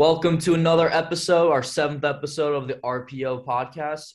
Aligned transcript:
Welcome 0.00 0.38
to 0.38 0.54
another 0.54 0.88
episode, 0.90 1.52
our 1.52 1.62
seventh 1.62 2.04
episode 2.04 2.54
of 2.54 2.66
the 2.66 2.76
RPO 2.76 3.44
podcast. 3.44 4.14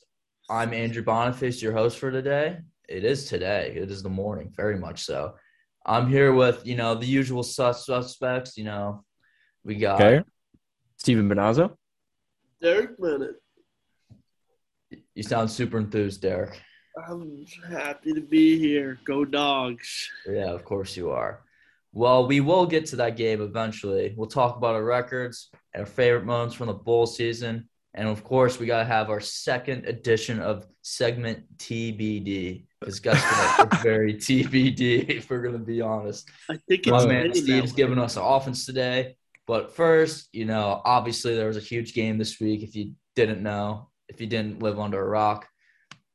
I'm 0.50 0.74
Andrew 0.74 1.04
Boniface, 1.04 1.62
your 1.62 1.74
host 1.74 1.98
for 1.98 2.10
today. 2.10 2.58
It 2.88 3.04
is 3.04 3.26
today. 3.26 3.72
It 3.76 3.88
is 3.88 4.02
the 4.02 4.08
morning, 4.08 4.52
very 4.56 4.76
much 4.80 5.04
so. 5.04 5.36
I'm 5.86 6.08
here 6.08 6.32
with, 6.32 6.66
you 6.66 6.74
know, 6.74 6.96
the 6.96 7.06
usual 7.06 7.44
sus- 7.44 7.86
suspects. 7.86 8.56
You 8.58 8.64
know, 8.64 9.04
we 9.62 9.76
got 9.76 10.02
Okay. 10.02 10.24
Steven 10.96 11.28
Benazzo. 11.28 11.76
Derek 12.60 13.00
Bennett. 13.00 13.36
you 15.14 15.22
sound 15.22 15.48
super 15.48 15.78
enthused, 15.78 16.20
Derek. 16.20 16.60
I'm 17.08 17.46
happy 17.70 18.12
to 18.12 18.22
be 18.22 18.58
here. 18.58 18.98
Go 19.04 19.24
dogs. 19.24 20.10
Yeah, 20.28 20.50
of 20.50 20.64
course 20.64 20.96
you 20.96 21.10
are. 21.10 21.44
Well, 21.96 22.26
we 22.26 22.40
will 22.40 22.66
get 22.66 22.84
to 22.88 22.96
that 22.96 23.16
game 23.16 23.40
eventually. 23.40 24.12
We'll 24.14 24.28
talk 24.28 24.58
about 24.58 24.74
our 24.74 24.84
records 24.84 25.48
and 25.72 25.80
our 25.80 25.86
favorite 25.86 26.26
moments 26.26 26.54
from 26.54 26.66
the 26.66 26.74
bowl 26.74 27.06
season. 27.06 27.70
And 27.94 28.06
of 28.06 28.22
course, 28.22 28.58
we 28.58 28.66
got 28.66 28.80
to 28.80 28.84
have 28.84 29.08
our 29.08 29.18
second 29.18 29.86
edition 29.86 30.38
of 30.38 30.66
segment 30.82 31.44
TBD. 31.56 32.66
Because 32.78 33.00
guess 33.00 33.22
what? 33.22 33.72
it's 33.72 33.82
very 33.82 34.12
TBD, 34.12 35.08
if 35.08 35.30
we're 35.30 35.40
going 35.40 35.58
to 35.58 35.64
be 35.64 35.80
honest. 35.80 36.28
I 36.50 36.58
think 36.68 36.86
My 36.86 37.06
man 37.06 37.34
Steve's 37.34 37.72
giving 37.72 37.98
us 37.98 38.18
an 38.18 38.24
offense 38.24 38.66
today. 38.66 39.16
But 39.46 39.74
first, 39.74 40.28
you 40.34 40.44
know, 40.44 40.82
obviously 40.84 41.34
there 41.34 41.46
was 41.46 41.56
a 41.56 41.60
huge 41.60 41.94
game 41.94 42.18
this 42.18 42.38
week. 42.38 42.62
If 42.62 42.76
you 42.76 42.92
didn't 43.14 43.42
know, 43.42 43.88
if 44.10 44.20
you 44.20 44.26
didn't 44.26 44.62
live 44.62 44.78
under 44.78 45.00
a 45.00 45.08
rock, 45.08 45.48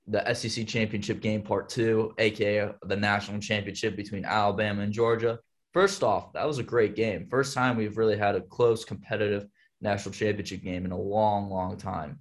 the 0.05 0.31
SEC 0.35 0.67
championship 0.67 1.21
game 1.21 1.41
part 1.41 1.69
two, 1.69 2.13
aka 2.19 2.71
the 2.83 2.95
national 2.95 3.39
championship 3.39 3.95
between 3.95 4.25
Alabama 4.25 4.83
and 4.83 4.93
Georgia. 4.93 5.39
First 5.73 6.03
off, 6.03 6.33
that 6.33 6.45
was 6.45 6.57
a 6.57 6.63
great 6.63 6.95
game. 6.95 7.27
First 7.29 7.53
time 7.53 7.77
we've 7.77 7.97
really 7.97 8.17
had 8.17 8.35
a 8.35 8.41
close 8.41 8.83
competitive 8.83 9.47
national 9.79 10.13
championship 10.13 10.63
game 10.63 10.85
in 10.85 10.91
a 10.91 10.99
long, 10.99 11.49
long 11.49 11.77
time. 11.77 12.19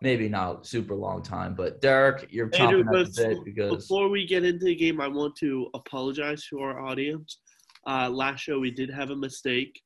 Maybe 0.00 0.28
not 0.28 0.66
super 0.66 0.94
long 0.94 1.22
time, 1.22 1.54
but 1.54 1.82
Derek, 1.82 2.28
you're 2.30 2.48
chomping 2.48 2.80
at 2.80 2.86
the 2.86 3.04
before, 3.04 3.28
bit 3.28 3.44
because 3.44 3.76
before 3.76 4.08
we 4.08 4.26
get 4.26 4.44
into 4.44 4.64
the 4.64 4.74
game, 4.74 4.98
I 4.98 5.08
want 5.08 5.36
to 5.36 5.68
apologize 5.74 6.46
to 6.48 6.60
our 6.60 6.80
audience. 6.80 7.40
Uh, 7.86 8.08
last 8.08 8.40
show, 8.40 8.58
we 8.58 8.70
did 8.70 8.90
have 8.90 9.10
a 9.10 9.16
mistake. 9.16 9.78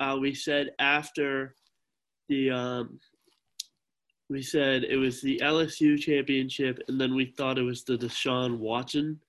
Uh, 0.00 0.16
we 0.20 0.34
said 0.34 0.70
after 0.80 1.54
the, 2.28 2.50
um, 2.50 2.98
we 4.28 4.42
said 4.42 4.82
it 4.82 4.96
was 4.96 5.20
the 5.20 5.40
LSU 5.44 5.96
championship, 5.96 6.80
and 6.88 7.00
then 7.00 7.14
we 7.14 7.26
thought 7.36 7.58
it 7.58 7.62
was 7.62 7.84
the 7.84 7.96
Deshaun 7.96 8.58
Watson 8.58 9.20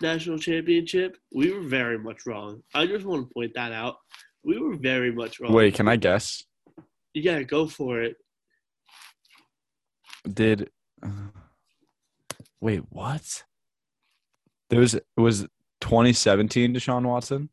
national 0.00 0.38
championship. 0.38 1.16
We 1.32 1.52
were 1.52 1.60
very 1.62 1.98
much 1.98 2.26
wrong. 2.26 2.62
I 2.74 2.86
just 2.86 3.04
want 3.04 3.28
to 3.28 3.34
point 3.34 3.52
that 3.54 3.72
out. 3.72 3.96
We 4.44 4.58
were 4.58 4.76
very 4.76 5.12
much 5.12 5.40
wrong. 5.40 5.52
Wait, 5.52 5.74
can 5.74 5.88
I 5.88 5.96
guess? 5.96 6.44
Yeah, 7.14 7.42
go 7.42 7.66
for 7.66 8.00
it. 8.02 8.16
Did 10.30 10.70
uh, 11.02 11.08
wait 12.60 12.82
what? 12.90 13.44
There 14.70 14.80
was 14.80 14.94
it 14.94 15.04
was 15.16 15.42
2017 15.80 16.74
Deshaun 16.74 17.04
Watson, 17.04 17.50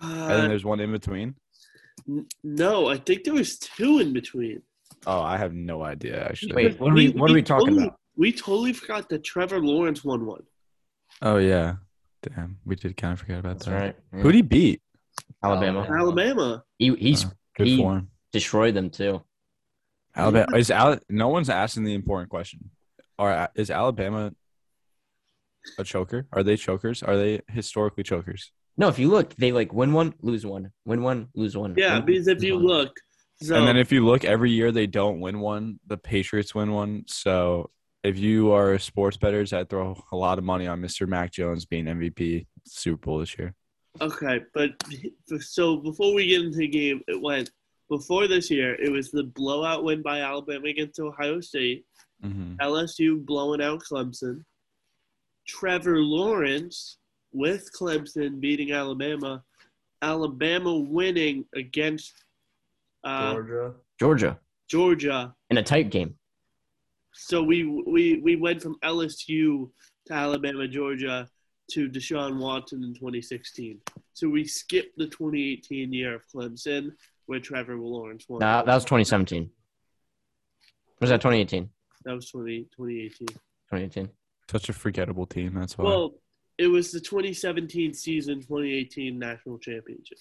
and 0.00 0.12
then 0.30 0.44
Uh, 0.44 0.48
there's 0.48 0.64
one 0.64 0.80
in 0.80 0.90
between. 0.92 1.36
n- 2.08 2.26
no, 2.42 2.88
I 2.88 2.96
think 2.96 3.24
there 3.24 3.34
was 3.34 3.58
two 3.58 4.00
in 4.00 4.12
between. 4.12 4.62
Oh, 5.06 5.20
I 5.20 5.36
have 5.36 5.54
no 5.54 5.82
idea 5.82 6.24
actually. 6.28 6.54
Wait, 6.54 6.80
what 6.80 6.90
are 6.90 6.94
we 6.94 7.10
what 7.10 7.30
are 7.30 7.34
we 7.34 7.42
talking 7.42 7.68
totally, 7.68 7.86
about? 7.86 8.00
We 8.16 8.32
totally 8.32 8.72
forgot 8.72 9.08
that 9.10 9.24
Trevor 9.24 9.60
Lawrence 9.60 10.04
won 10.04 10.26
one. 10.26 10.42
Oh 11.22 11.36
yeah, 11.36 11.76
damn, 12.22 12.58
we 12.64 12.76
did 12.76 12.96
kind 12.96 13.12
of 13.12 13.18
forget 13.20 13.40
about 13.40 13.54
That's 13.58 13.66
that. 13.66 13.72
right. 13.74 13.96
Yeah. 14.14 14.20
Who'd 14.20 14.34
he 14.34 14.42
beat? 14.42 14.80
Alabama. 15.42 15.80
Alabama. 15.80 15.98
Alabama. 16.00 16.64
He 16.78 16.94
he's 16.94 17.24
Oh, 17.26 17.30
good 17.56 17.66
he 17.66 17.76
for 17.78 17.96
him. 17.98 18.08
destroyed 18.32 18.74
them 18.74 18.90
too. 18.90 19.22
Alabama 20.16 20.56
is 20.56 20.70
Al- 20.70 20.98
No 21.08 21.28
one's 21.28 21.50
asking 21.50 21.84
the 21.84 21.94
important 21.94 22.30
question. 22.30 22.70
Are 23.18 23.50
is 23.54 23.70
Alabama 23.70 24.32
a 25.78 25.84
choker? 25.84 26.26
Are 26.32 26.42
they 26.42 26.56
chokers? 26.56 27.02
Are 27.02 27.16
they 27.16 27.40
historically 27.48 28.02
chokers? 28.02 28.50
No, 28.78 28.88
if 28.88 28.98
you 28.98 29.08
look, 29.10 29.34
they 29.36 29.52
like 29.52 29.72
win 29.74 29.92
one, 29.92 30.14
lose 30.22 30.46
one, 30.46 30.72
win 30.86 31.02
one, 31.02 31.28
lose 31.34 31.56
one. 31.56 31.74
Yeah, 31.76 31.88
win 31.88 31.96
one, 31.98 32.06
because 32.06 32.28
if 32.28 32.42
you 32.42 32.54
one. 32.54 32.64
look, 32.64 32.92
so 33.42 33.56
and 33.56 33.66
then 33.68 33.76
if 33.76 33.92
you 33.92 34.04
look 34.06 34.24
every 34.24 34.50
year 34.52 34.72
they 34.72 34.86
don't 34.86 35.20
win 35.20 35.38
one 35.40 35.78
the 35.86 35.96
patriots 35.98 36.54
win 36.54 36.72
one 36.72 37.04
so 37.06 37.70
if 38.02 38.18
you 38.18 38.52
are 38.52 38.78
sports 38.78 39.16
bettors 39.16 39.52
I'd 39.52 39.68
throw 39.68 40.02
a 40.12 40.16
lot 40.16 40.38
of 40.38 40.44
money 40.44 40.66
on 40.66 40.80
mr 40.80 41.06
mac 41.06 41.32
jones 41.32 41.64
being 41.64 41.84
mvp 41.84 42.46
super 42.64 43.06
bowl 43.06 43.18
this 43.18 43.38
year 43.38 43.54
okay, 44.00 44.40
but 44.54 44.70
so 45.40 45.76
before 45.76 46.14
we 46.14 46.26
get 46.26 46.42
into 46.42 46.58
the 46.58 46.68
game, 46.68 47.02
it 47.08 47.20
went 47.20 47.50
before 47.88 48.28
this 48.28 48.50
year. 48.50 48.74
It 48.74 48.90
was 48.90 49.10
the 49.10 49.24
blowout 49.24 49.84
win 49.84 50.02
by 50.02 50.20
Alabama 50.20 50.68
against 50.68 51.00
Ohio 51.00 51.40
State. 51.40 51.84
mm-hmm. 52.24 52.54
LSU 52.60 53.24
blowing 53.24 53.62
out 53.62 53.82
Clemson. 53.82 54.44
Trevor 55.46 55.98
Lawrence 55.98 56.98
with 57.32 57.68
Clemson 57.72 58.40
beating 58.40 58.72
Alabama. 58.72 59.42
Alabama 60.02 60.78
winning 60.78 61.44
against 61.54 62.12
uh, 63.04 63.32
Georgia. 63.32 63.74
Georgia 63.98 64.38
Georgia. 64.68 65.34
in 65.50 65.58
a 65.58 65.62
tight 65.62 65.90
game. 65.90 66.14
So 67.22 67.42
we 67.42 67.64
we 67.64 68.20
we 68.24 68.36
went 68.36 68.62
from 68.62 68.76
LSU 68.82 69.70
to 70.06 70.12
Alabama, 70.12 70.66
Georgia 70.66 71.28
to 71.72 71.88
Deshaun 71.88 72.38
Watson 72.38 72.82
in 72.82 72.94
2016. 72.94 73.78
So 74.14 74.28
we 74.28 74.44
skipped 74.44 74.96
the 74.96 75.06
2018 75.06 75.92
year 75.92 76.14
of 76.14 76.22
Clemson 76.34 76.92
where 77.26 77.38
Trevor 77.38 77.76
Lawrence 77.76 78.24
won. 78.28 78.40
Nah, 78.40 78.62
that 78.62 78.74
was 78.74 78.84
2017. 78.84 79.50
Was 81.00 81.10
that 81.10 81.20
2018? 81.20 81.68
That 82.04 82.14
was 82.14 82.28
20, 82.30 82.62
2018. 82.76 83.28
2018. 83.28 84.08
such 84.50 84.68
a 84.68 84.72
forgettable 84.72 85.26
team 85.26 85.54
that's 85.54 85.78
why 85.78 85.84
Well, 85.84 86.14
it 86.58 86.66
was 86.66 86.90
the 86.90 87.00
2017 87.00 87.94
season, 87.94 88.40
2018 88.40 89.18
national 89.18 89.58
championship. 89.58 90.18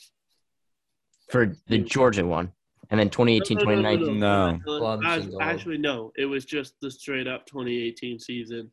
For 1.29 1.55
the 1.67 1.79
Georgia 1.79 2.25
one. 2.25 2.51
And 2.91 3.00
then 3.00 3.09
2018, 3.09 3.57
No, 3.57 3.63
no, 3.63 3.69
no, 3.69 3.75
2019. 3.81 4.19
No. 4.19 4.51
no. 4.51 4.59
Clemson's 4.81 5.06
Act- 5.25 5.34
old. 5.34 5.41
Actually, 5.41 5.78
no. 5.78 6.12
It 6.17 6.25
was 6.25 6.45
just 6.45 6.73
the 6.81 6.90
straight 6.90 7.28
up 7.28 7.45
2018 7.45 8.19
season. 8.19 8.72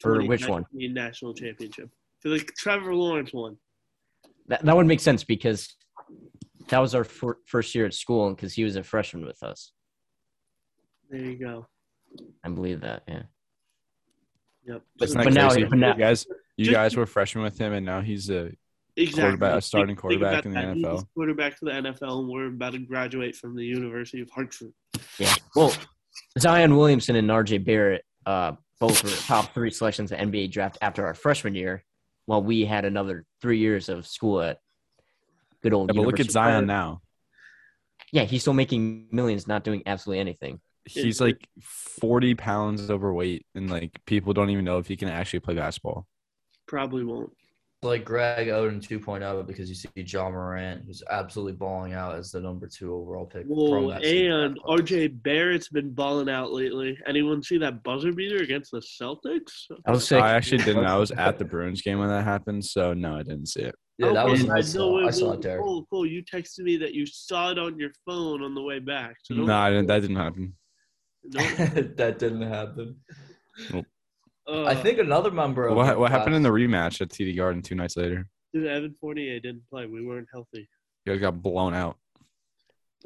For 0.00 0.22
which 0.24 0.46
one? 0.46 0.64
2019 0.72 0.94
National 0.94 1.34
championship. 1.34 1.90
For 2.20 2.28
the 2.28 2.38
Trevor 2.40 2.94
Lawrence 2.94 3.32
one. 3.32 3.56
That, 4.48 4.64
that 4.64 4.76
would 4.76 4.86
make 4.86 5.00
sense 5.00 5.24
because 5.24 5.74
that 6.68 6.78
was 6.78 6.94
our 6.94 7.04
fir- 7.04 7.38
first 7.46 7.74
year 7.74 7.86
at 7.86 7.94
school 7.94 8.30
because 8.34 8.52
he 8.54 8.64
was 8.64 8.76
a 8.76 8.82
freshman 8.82 9.24
with 9.24 9.42
us. 9.42 9.72
There 11.10 11.20
you 11.20 11.38
go. 11.38 11.66
I 12.44 12.48
believe 12.50 12.80
that. 12.82 13.02
Yeah. 13.08 13.22
Yep. 14.66 14.82
But- 14.98 15.14
but 15.14 15.32
now- 15.32 15.48
but 15.54 15.78
now- 15.78 15.92
you 15.94 15.98
guys 15.98 16.26
you 16.56 16.64
Just- 16.66 16.74
guys 16.74 16.96
were 16.96 17.06
freshmen 17.06 17.44
with 17.44 17.58
him 17.58 17.72
and 17.72 17.86
now 17.86 18.00
he's 18.00 18.28
a 18.30 18.50
Exactly. 18.98 19.22
quarterback- 19.22 19.58
a 19.58 19.60
starting 19.62 19.96
Think- 19.96 20.10
think 20.10 20.20
quarterback 20.20 20.44
about 20.44 20.46
in 20.46 20.52
the 20.78 20.82
that. 20.82 20.88
NFL. 20.98 21.08
Quarterback 21.14 21.58
to 21.58 21.64
the 21.66 21.70
NFL, 21.72 22.20
and 22.20 22.28
we're 22.28 22.46
about 22.48 22.72
to 22.72 22.78
graduate 22.78 23.36
from 23.36 23.54
the 23.56 23.64
University 23.64 24.20
of 24.20 24.30
Hartford. 24.30 24.72
Yeah. 25.18 25.34
Well, 25.54 25.72
Zion 26.38 26.76
Williamson 26.76 27.16
and 27.16 27.28
RJ 27.30 27.58
Barrett 27.64 28.04
uh, 28.26 28.52
both 28.80 29.02
were 29.04 29.10
top 29.10 29.54
three 29.54 29.70
selections 29.70 30.12
at 30.12 30.20
NBA 30.20 30.48
draft 30.50 30.78
after 30.82 31.06
our 31.06 31.14
freshman 31.14 31.54
year, 31.54 31.84
while 32.26 32.42
we 32.42 32.64
had 32.64 32.84
another 32.84 33.24
three 33.40 33.58
years 33.58 33.88
of 33.88 34.06
school 34.06 34.40
at 34.42 34.58
good 35.62 35.72
old. 35.72 35.90
yeah, 35.90 35.96
but 36.00 36.06
look 36.06 36.14
at 36.14 36.26
University. 36.26 36.32
zion 36.32 36.66
now 36.66 37.00
Yeah, 38.12 38.24
he's 38.24 38.42
still 38.42 38.52
making 38.54 39.08
millions, 39.12 39.46
not 39.48 39.64
doing 39.64 39.82
absolutely 39.86 40.20
anything. 40.20 40.60
he's 40.84 41.20
like 41.20 41.46
40 41.60 42.34
pounds 42.34 42.90
overweight 42.90 43.44
and 43.54 43.68
like 43.70 43.98
people 44.06 44.32
don't 44.32 44.48
even 44.50 44.64
know 44.64 44.78
if 44.78 44.86
he 44.88 44.96
can 44.96 45.08
actually 45.08 45.40
play 45.40 45.54
basketball 45.54 46.06
Probably 46.66 47.04
won't. 47.04 47.32
Like 47.82 48.04
Greg 48.04 48.48
Oden 48.48 48.80
2.0 48.84 49.46
because 49.46 49.68
you 49.68 49.76
see 49.76 49.88
Ja 49.94 50.28
Morant, 50.28 50.82
who's 50.84 51.00
absolutely 51.10 51.52
balling 51.52 51.92
out 51.92 52.16
as 52.16 52.32
the 52.32 52.40
number 52.40 52.66
two 52.66 52.92
overall 52.92 53.24
pick. 53.24 53.42
from 53.42 53.50
Whoa, 53.54 53.90
and 53.90 54.56
draft. 54.56 54.82
RJ 54.88 55.22
Barrett's 55.22 55.68
been 55.68 55.92
balling 55.92 56.28
out 56.28 56.50
lately. 56.50 56.98
Anyone 57.06 57.40
see 57.40 57.56
that 57.58 57.84
buzzer 57.84 58.12
beater 58.12 58.42
against 58.42 58.72
the 58.72 58.80
Celtics? 58.80 59.52
I 59.86 59.92
was 59.92 60.08
sick. 60.08 60.20
i 60.20 60.32
actually 60.34 60.58
didn't 60.64 60.86
i 60.86 60.96
was 60.96 61.12
at 61.12 61.38
the 61.38 61.44
bruins 61.44 61.80
game 61.80 62.00
when 62.00 62.08
that 62.08 62.24
happened 62.24 62.64
so 62.64 62.92
no 62.94 63.14
i 63.16 63.22
didn't 63.22 63.46
see 63.46 63.60
it 63.62 63.76
Yeah, 63.96 64.12
that 64.12 64.24
Okay, 64.26 64.30
was 64.32 64.44
I 64.44 64.54
nice. 64.54 64.74
know 64.74 65.06
I 65.06 65.10
saw 65.10 65.32
it, 65.34 65.42
Derek. 65.42 65.62
Cool, 65.62 65.86
cool. 65.88 66.04
You 66.04 66.24
texted 66.24 66.60
me 66.64 66.78
that 66.78 66.94
you 66.94 67.06
saw 67.06 67.52
it 67.52 67.60
on 67.60 67.78
your 67.78 67.90
phone 68.04 68.42
on 68.42 68.56
the 68.56 68.62
way 68.62 68.80
back. 68.80 69.14
So 69.22 69.34
no 69.34 69.54
I 69.56 69.70
didn't, 69.70 69.86
that 69.86 70.00
didn't 70.00 70.16
happen 70.16 70.54
don't- 71.30 71.96
that 71.96 72.18
didn't 72.18 72.42
happen. 72.42 72.96
Uh, 74.48 74.64
I 74.64 74.74
think 74.74 74.98
another 74.98 75.30
member 75.30 75.66
of 75.66 75.76
what, 75.76 75.98
what 75.98 76.10
happened 76.10 76.34
in 76.34 76.42
the 76.42 76.48
rematch 76.50 77.00
at 77.00 77.08
td 77.10 77.36
garden 77.36 77.62
two 77.62 77.74
nights 77.74 77.96
later 77.96 78.28
dude, 78.52 78.66
Evan 78.66 78.94
Fournier 79.00 79.40
didn't 79.40 79.62
play. 79.70 79.86
We 79.86 80.04
weren't 80.06 80.28
healthy. 80.32 80.68
you 81.04 81.12
guys 81.12 81.20
got 81.20 81.42
blown 81.42 81.74
out 81.74 81.96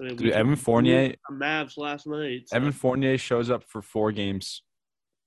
I 0.01 0.05
mean, 0.05 0.17
Dude, 0.17 0.33
Evan 0.33 0.57
Fournier- 0.57 1.15
Mavs 1.31 1.77
last 1.77 2.07
night. 2.07 2.49
so- 2.49 2.57
evan 2.57 2.73
fournier 2.73 3.19
shows 3.19 3.51
up 3.51 3.63
for 3.65 3.83
four 3.83 4.11
games 4.13 4.63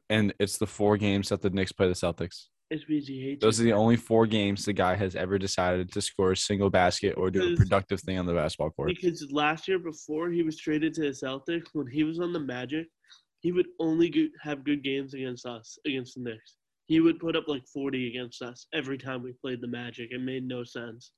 and 0.09 0.33
it's 0.39 0.57
the 0.57 0.67
four 0.67 0.97
games 0.97 1.29
that 1.29 1.41
the 1.41 1.49
knicks 1.49 1.71
play 1.71 1.87
the 1.87 1.93
celtics 1.93 2.45
SBG 2.73 3.21
hates 3.23 3.41
Those 3.43 3.59
are 3.59 3.63
it. 3.63 3.67
the 3.67 3.73
only 3.73 3.95
four 3.95 4.25
games 4.25 4.65
the 4.65 4.73
guy 4.73 4.95
has 4.95 5.15
ever 5.15 5.37
decided 5.37 5.91
to 5.91 6.01
score 6.01 6.31
a 6.31 6.37
single 6.37 6.71
basket 6.71 7.13
or 7.15 7.29
do 7.29 7.53
a 7.53 7.55
productive 7.55 8.01
thing 8.01 8.17
on 8.17 8.25
the 8.25 8.33
basketball 8.33 8.71
court. 8.71 8.89
Because 8.89 9.31
last 9.31 9.67
year, 9.67 9.77
before 9.77 10.31
he 10.31 10.41
was 10.41 10.57
traded 10.57 10.95
to 10.95 11.01
the 11.01 11.09
Celtics, 11.09 11.67
when 11.73 11.85
he 11.85 12.03
was 12.03 12.19
on 12.19 12.33
the 12.33 12.39
Magic, 12.39 12.87
he 13.45 13.51
would 13.51 13.67
only 13.79 14.09
go- 14.09 14.27
have 14.41 14.63
good 14.63 14.83
games 14.83 15.13
against 15.13 15.45
us, 15.45 15.77
against 15.85 16.15
the 16.15 16.21
Knicks. 16.21 16.55
He 16.87 16.99
would 16.99 17.19
put 17.19 17.35
up 17.35 17.43
like 17.47 17.63
40 17.67 18.07
against 18.07 18.41
us 18.41 18.65
every 18.73 18.97
time 18.97 19.21
we 19.21 19.33
played 19.33 19.61
the 19.61 19.67
Magic. 19.67 20.09
It 20.11 20.19
made 20.19 20.47
no 20.47 20.63
sense. 20.63 21.11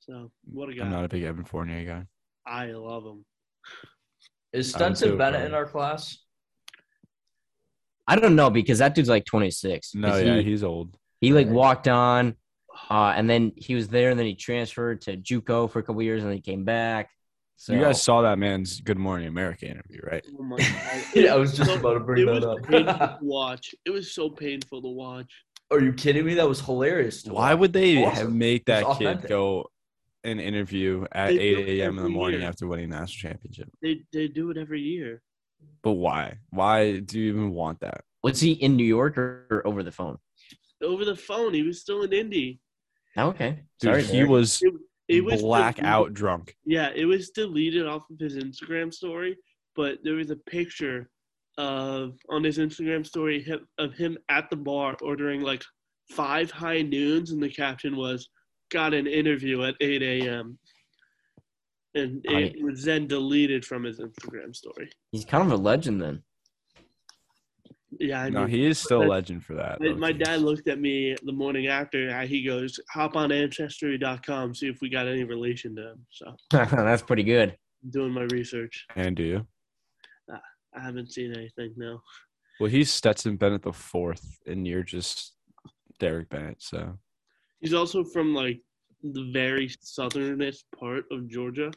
So, 0.00 0.32
what 0.44 0.68
a 0.68 0.74
guy. 0.74 0.82
I'm 0.84 0.90
not 0.90 1.04
a 1.04 1.08
big 1.08 1.22
Evan 1.22 1.44
Fournier 1.44 1.84
guy. 1.84 2.02
I 2.44 2.72
love 2.72 3.04
him. 3.04 3.24
Is 4.52 4.74
I 4.74 4.78
Stetson 4.78 5.16
Bennett 5.16 5.44
in 5.46 5.54
our 5.54 5.66
class? 5.66 6.18
I 8.08 8.16
don't 8.16 8.34
know 8.34 8.50
because 8.50 8.78
that 8.80 8.96
dude's 8.96 9.08
like 9.08 9.24
26. 9.24 9.94
No, 9.94 10.08
'Cause 10.08 10.22
yeah, 10.24 10.36
he, 10.38 10.42
he's 10.50 10.64
old. 10.64 10.96
he 11.20 11.32
like 11.32 11.46
walked 11.48 11.86
on, 11.86 12.34
uh, 12.90 13.12
and 13.16 13.30
then 13.30 13.52
he 13.54 13.76
was 13.76 13.86
there, 13.86 14.10
and 14.10 14.18
then 14.18 14.26
he 14.26 14.34
transferred 14.34 15.00
to 15.02 15.16
JUCO 15.16 15.70
for 15.70 15.78
a 15.78 15.82
couple 15.84 16.02
years, 16.02 16.22
and 16.22 16.30
then 16.30 16.36
he 16.38 16.42
came 16.42 16.64
back. 16.64 17.10
So 17.58 17.72
You 17.72 17.80
guys 17.80 18.02
saw 18.02 18.20
that 18.22 18.38
man's 18.38 18.80
Good 18.80 18.98
Morning 18.98 19.28
America 19.28 19.66
interview, 19.66 20.00
right? 20.04 20.24
Oh 20.38 20.42
my 20.42 20.58
God. 20.58 20.68
Yeah, 21.14 21.34
I 21.34 21.36
was 21.36 21.56
just 21.56 21.70
So- 21.70 21.78
about 21.78 21.94
to 21.94 22.00
bring 22.00 22.22
it 22.22 22.26
that 22.26 22.34
was 22.34 22.44
up. 22.44 22.62
painful 22.68 22.94
to 22.94 23.18
watch. 23.22 23.74
It 23.84 23.90
was 23.90 24.12
so 24.12 24.28
painful 24.28 24.82
to 24.82 24.88
watch. 24.88 25.32
Are 25.70 25.80
you 25.80 25.92
kidding 25.92 26.24
me? 26.26 26.34
That 26.34 26.48
was 26.48 26.60
hilarious. 26.60 27.22
to 27.24 27.32
Why 27.32 27.52
watch. 27.54 27.60
would 27.60 27.72
they 27.72 28.04
Awesome. 28.04 28.16
have 28.26 28.32
make 28.32 28.68
It 28.68 28.72
was 28.72 28.80
that 28.82 28.98
kid 28.98 29.06
authentic. 29.06 29.28
go 29.30 29.66
an 30.22 30.38
interview 30.38 31.06
at 31.12 31.28
They 31.28 31.38
do 31.38 31.58
8 31.58 31.68
a.m. 31.80 31.90
in 31.90 31.96
the 31.96 32.02
every 32.02 32.12
morning 32.12 32.40
year. 32.40 32.48
after 32.48 32.66
winning 32.66 32.90
the 32.90 32.96
national 32.98 33.30
championship? 33.30 33.68
They 33.82 34.02
they 34.12 34.28
do 34.28 34.50
it 34.50 34.58
every 34.58 34.80
year. 34.82 35.22
But 35.82 35.92
why? 35.92 36.38
Why 36.50 36.98
do 37.00 37.18
you 37.18 37.30
even 37.32 37.50
want 37.52 37.80
that? 37.80 38.02
was 38.22 38.40
he 38.40 38.52
in 38.52 38.76
New 38.76 38.84
York 38.84 39.16
or, 39.16 39.46
or 39.50 39.66
over 39.66 39.82
the 39.84 39.92
phone? 39.92 40.18
Over 40.82 41.04
the 41.04 41.14
phone, 41.16 41.54
he 41.54 41.62
was 41.62 41.80
still 41.80 42.02
in 42.02 42.12
Indy. 42.12 42.60
Oh, 43.16 43.28
okay, 43.28 43.60
Dude, 43.80 43.90
sorry. 43.90 44.02
he 44.02 44.12
Derek. 44.18 44.30
was 44.30 44.60
It, 44.62 44.74
it 45.08 45.24
was 45.24 45.40
blackout 45.42 46.14
drunk. 46.14 46.56
Yeah, 46.64 46.90
it 46.94 47.04
was 47.04 47.30
deleted 47.30 47.86
off 47.86 48.08
of 48.10 48.18
his 48.18 48.36
Instagram 48.36 48.92
story, 48.92 49.36
but 49.74 49.98
there 50.02 50.14
was 50.14 50.30
a 50.30 50.36
picture 50.36 51.08
of 51.58 52.18
on 52.28 52.44
his 52.44 52.58
Instagram 52.58 53.06
story 53.06 53.42
him- 53.42 53.66
of 53.78 53.94
him 53.94 54.18
at 54.28 54.50
the 54.50 54.56
bar 54.56 54.96
ordering 55.00 55.40
like 55.40 55.62
five 56.10 56.50
high 56.50 56.82
noons, 56.82 57.30
and 57.30 57.42
the 57.42 57.48
caption 57.48 57.96
was 57.96 58.28
"Got 58.70 58.94
an 58.94 59.06
interview 59.06 59.62
at 59.62 59.74
8 59.80 60.02
a.m." 60.02 60.58
And 61.94 62.20
it 62.26 62.56
I- 62.60 62.62
was 62.62 62.84
then 62.84 63.06
deleted 63.06 63.64
from 63.64 63.84
his 63.84 64.00
Instagram 64.00 64.54
story. 64.54 64.90
He's 65.12 65.24
kind 65.24 65.44
of 65.44 65.50
a 65.58 65.62
legend 65.62 66.02
then. 66.02 66.22
Yeah, 67.98 68.22
I 68.22 68.28
No, 68.30 68.40
mean, 68.40 68.48
he 68.48 68.66
is 68.66 68.78
still 68.78 69.02
a 69.02 69.06
legend 69.06 69.44
for 69.44 69.54
that. 69.54 69.80
my, 69.80 69.92
my 69.94 70.12
dad 70.12 70.40
looked 70.42 70.68
at 70.68 70.80
me 70.80 71.16
the 71.24 71.32
morning 71.32 71.66
after. 71.68 72.10
uh, 72.10 72.26
He 72.26 72.42
goes, 72.44 72.78
"Hop 72.92 73.16
on 73.16 73.30
Ancestry.com, 73.32 74.54
see 74.54 74.68
if 74.68 74.80
we 74.80 74.88
got 74.88 75.06
any 75.08 75.24
relation 75.24 75.74
to 75.76 75.90
him." 75.92 76.06
So, 76.10 76.34
That's 76.50 77.02
pretty 77.02 77.22
good. 77.24 77.56
I'm 77.84 77.90
doing 77.90 78.12
my 78.12 78.22
research. 78.32 78.86
And 78.96 79.16
do 79.16 79.22
you? 79.22 79.46
I 80.30 80.80
haven't 80.82 81.10
seen 81.12 81.32
anything. 81.34 81.72
No. 81.76 82.00
Well, 82.60 82.68
he's 82.68 82.90
Stetson 82.90 83.36
Bennett 83.36 83.62
the 83.62 83.72
fourth, 83.72 84.38
and 84.46 84.66
you're 84.66 84.82
just 84.82 85.32
Derek 86.00 86.28
Bennett. 86.28 86.60
So 86.62 86.98
He's 87.60 87.72
also 87.72 88.04
from 88.04 88.34
like 88.34 88.60
the 89.02 89.30
very 89.32 89.70
southernest 89.80 90.66
part 90.78 91.04
of 91.10 91.28
Georgia, 91.28 91.70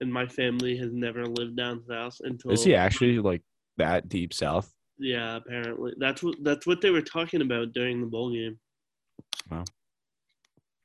and 0.00 0.10
my 0.12 0.26
family 0.26 0.76
has 0.78 0.92
never 0.94 1.26
lived 1.26 1.56
down 1.56 1.82
south 1.86 2.16
until. 2.22 2.50
is 2.52 2.64
he 2.64 2.74
actually 2.74 3.18
like 3.18 3.42
that 3.76 4.08
deep 4.08 4.32
south? 4.32 4.72
Yeah, 4.98 5.36
apparently 5.36 5.94
that's 5.98 6.22
what 6.22 6.36
that's 6.42 6.66
what 6.66 6.80
they 6.80 6.90
were 6.90 7.02
talking 7.02 7.40
about 7.42 7.72
during 7.72 8.00
the 8.00 8.06
bowl 8.06 8.32
game. 8.32 8.58
Wow, 9.50 9.64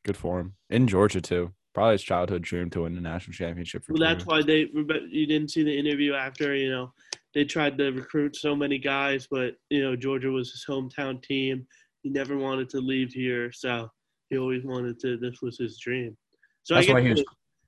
good 0.06 0.18
for 0.18 0.40
him. 0.40 0.54
In 0.70 0.88
Georgia 0.88 1.22
too. 1.22 1.52
Probably 1.74 1.94
his 1.94 2.04
childhood 2.04 2.44
dream 2.44 2.70
to 2.70 2.82
win 2.84 2.94
the 2.94 3.02
national 3.02 3.34
championship 3.34 3.84
for 3.84 3.94
Well, 3.94 4.00
that's 4.02 4.28
why 4.28 4.44
they. 4.44 4.70
You 5.10 5.26
didn't 5.26 5.50
see 5.50 5.64
the 5.64 5.76
interview 5.76 6.14
after. 6.14 6.56
You 6.56 6.70
know, 6.70 6.94
they 7.34 7.46
tried 7.46 7.80
to 7.80 7.90
recruit 7.92 8.36
so 8.36 8.56
many 8.56 8.78
guys, 8.78 9.28
but 9.30 9.56
you 9.72 9.82
know 9.82 9.96
Georgia 9.96 10.30
was 10.30 10.52
his 10.52 10.64
hometown 10.70 11.22
team. 11.24 11.66
He 12.04 12.10
never 12.12 12.38
wanted 12.38 12.70
to 12.70 12.78
leave 12.80 13.12
here, 13.12 13.52
so 13.52 13.90
he 14.30 14.38
always 14.38 14.64
wanted 14.64 15.00
to. 15.00 15.18
This 15.18 15.42
was 15.42 15.58
his 15.58 15.80
dream. 15.80 16.16
So 16.62 16.76
That's 16.76 16.88
I 16.90 16.94
why 16.94 17.00
guess 17.02 17.06
he 17.08 17.12
was- 17.14 17.20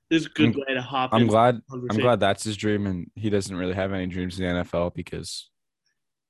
this- 0.08 0.20
is 0.20 0.26
a 0.26 0.28
good 0.30 0.46
I'm- 0.50 0.64
way 0.68 0.74
to 0.74 0.82
hop. 0.82 1.10
I'm 1.12 1.26
glad 1.26 1.60
I'm 1.72 1.86
glad 1.88 2.20
that's 2.20 2.44
his 2.44 2.56
dream 2.56 2.86
and 2.86 3.10
he 3.16 3.28
doesn't 3.28 3.56
really 3.56 3.74
have 3.74 3.92
any 3.92 4.06
dreams 4.06 4.38
in 4.38 4.46
the 4.46 4.62
NFL 4.62 4.94
because 4.94 5.50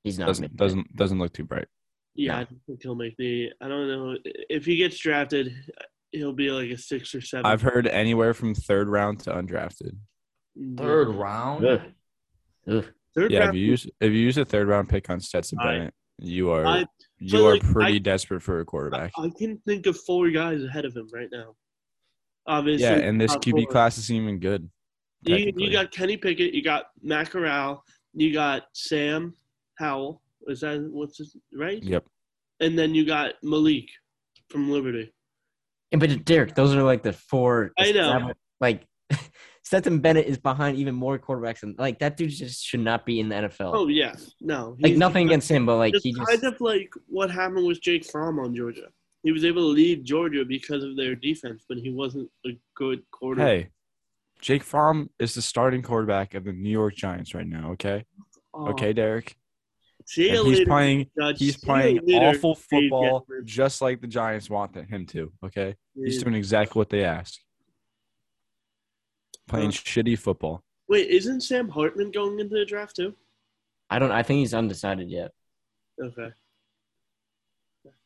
He's 0.03 0.17
not. 0.19 0.27
doesn't 0.27 0.55
doesn't 0.55 0.95
doesn't 0.95 1.19
look 1.19 1.33
too 1.33 1.43
bright. 1.43 1.67
Yeah, 2.15 2.33
No. 2.33 2.37
I 2.39 2.43
don't 2.45 2.61
think 2.65 2.79
he'll 2.83 2.95
make 2.95 3.15
the. 3.17 3.51
I 3.61 3.67
don't 3.67 3.87
know 3.87 4.17
if 4.49 4.65
he 4.65 4.77
gets 4.77 4.97
drafted, 4.97 5.53
he'll 6.11 6.33
be 6.33 6.49
like 6.49 6.69
a 6.71 6.77
six 6.77 7.13
or 7.13 7.21
seven. 7.21 7.45
I've 7.45 7.61
heard 7.61 7.87
anywhere 7.87 8.33
from 8.33 8.55
third 8.55 8.87
round 8.87 9.19
to 9.21 9.31
undrafted. 9.31 9.95
Mm-hmm. 10.57 10.77
Third 10.77 11.09
round. 11.09 11.65
Ugh. 11.65 11.81
Ugg. 12.67 12.85
Third 13.15 13.31
Yeah, 13.31 13.49
if 13.49 13.55
you 13.55 13.61
use 13.61 13.85
if 14.01 14.11
you 14.11 14.19
use 14.19 14.37
a 14.37 14.45
third 14.45 14.67
round 14.67 14.89
pick 14.89 15.09
on 15.09 15.19
Stetson 15.19 15.59
I- 15.59 15.65
Bennett, 15.65 15.93
you 16.19 16.49
are 16.51 16.65
I- 16.65 16.85
you 17.19 17.45
are 17.47 17.53
like, 17.53 17.63
pretty 17.63 17.95
I- 17.95 17.99
desperate 17.99 18.41
for 18.41 18.59
a 18.59 18.65
quarterback. 18.65 19.11
I 19.17 19.29
can 19.37 19.57
think 19.67 19.85
of 19.87 19.97
four 20.01 20.29
guys 20.29 20.63
ahead 20.63 20.85
of 20.85 20.95
him 20.95 21.07
right 21.13 21.29
now. 21.31 21.55
Obviously, 22.45 22.85
yeah, 22.87 22.93
and 22.95 23.19
this 23.19 23.35
QB 23.37 23.63
four. 23.65 23.71
class 23.71 23.97
isn't 23.97 24.15
even 24.15 24.39
good. 24.39 24.69
You, 25.23 25.51
you 25.57 25.71
got 25.71 25.91
Kenny 25.91 26.15
Pickett, 26.15 26.53
you 26.53 26.63
got 26.63 26.85
Matt 27.01 27.29
Corral, 27.31 27.83
you 28.13 28.31
got 28.31 28.63
Sam 28.73 29.33
Howell. 29.77 30.21
Is 30.47 30.61
that 30.61 30.79
what's 30.91 31.17
his 31.17 31.35
right? 31.53 31.81
Yep. 31.83 32.05
And 32.59 32.77
then 32.77 32.95
you 32.95 33.05
got 33.05 33.33
Malik 33.43 33.89
from 34.49 34.71
Liberty. 34.71 35.13
And, 35.91 36.01
but 36.01 36.25
Derek, 36.25 36.55
those 36.55 36.73
are 36.75 36.83
like 36.83 37.03
the 37.03 37.13
four. 37.13 37.71
I 37.77 37.91
know. 37.91 38.01
established- 38.13 38.39
Like 38.59 38.83
Stetson 39.63 39.99
Bennett 39.99 40.25
is 40.27 40.37
behind 40.37 40.77
even 40.77 40.95
more 40.95 41.17
quarterbacks, 41.19 41.63
and 41.63 41.77
like 41.77 41.99
that 41.99 42.17
dude 42.17 42.29
just 42.31 42.63
should 42.65 42.79
not 42.79 43.05
be 43.05 43.19
in 43.19 43.29
the 43.29 43.35
NFL. 43.35 43.71
Oh 43.73 43.87
yeah, 43.87 44.15
no, 44.41 44.75
like 44.79 44.89
he's- 44.91 44.97
nothing 44.99 45.27
against 45.27 45.49
him, 45.51 45.65
but 45.65 45.77
like 45.77 45.93
It's 45.93 46.03
he 46.03 46.13
just 46.13 46.25
kind 46.27 46.43
of 46.43 46.59
like 46.61 46.89
what 47.07 47.29
happened 47.29 47.67
with 47.67 47.81
Jake 47.81 48.05
Fromm 48.05 48.39
on 48.39 48.55
Georgia. 48.55 48.87
He 49.23 49.31
was 49.31 49.43
able 49.43 49.63
to 49.63 49.67
lead 49.67 50.05
Georgia 50.05 50.45
because 50.45 50.83
of 50.83 50.95
their 50.95 51.15
defense, 51.15 51.65
but 51.67 51.77
he 51.79 51.89
wasn't 51.91 52.29
a 52.45 52.51
good 52.75 53.01
quarterback. 53.11 53.47
Hey, 53.47 53.67
Jake 54.41 54.63
Fromm 54.63 55.09
is 55.19 55.33
the 55.33 55.41
starting 55.41 55.81
quarterback 55.81 56.33
of 56.33 56.45
the 56.45 56.53
New 56.53 56.69
York 56.69 56.95
Giants 56.95 57.33
right 57.33 57.47
now. 57.47 57.71
Okay, 57.71 58.05
Oh, 58.53 58.69
okay, 58.69 58.93
Derek. 58.93 59.35
See 60.07 60.29
And 60.29 60.47
he's 60.47 60.65
playing 60.65 61.09
Judge. 61.19 61.37
he's 61.37 61.57
playing 61.57 61.99
awful 62.13 62.55
football, 62.55 63.27
just 63.43 63.81
like 63.81 63.99
the 63.99 64.07
Giants 64.07 64.49
want 64.49 64.73
him 64.73 65.05
to. 65.07 65.31
Okay, 65.43 65.75
he's 65.95 66.23
doing 66.23 66.33
exactly 66.35 66.79
what 66.79 66.89
they 66.89 67.03
ask. 67.03 67.37
Playing 69.49 69.67
Uh, 69.69 69.71
shitty 69.73 70.17
football. 70.17 70.63
Wait, 70.87 71.09
isn't 71.09 71.41
Sam 71.41 71.67
Hartman 71.67 72.11
going 72.11 72.39
into 72.39 72.55
the 72.55 72.63
draft 72.65 72.95
too? 72.95 73.13
I 73.89 73.99
don't. 73.99 74.11
I 74.11 74.23
think 74.23 74.39
he's 74.39 74.53
undecided 74.53 75.09
yet. 75.09 75.31
Okay, 76.01 76.29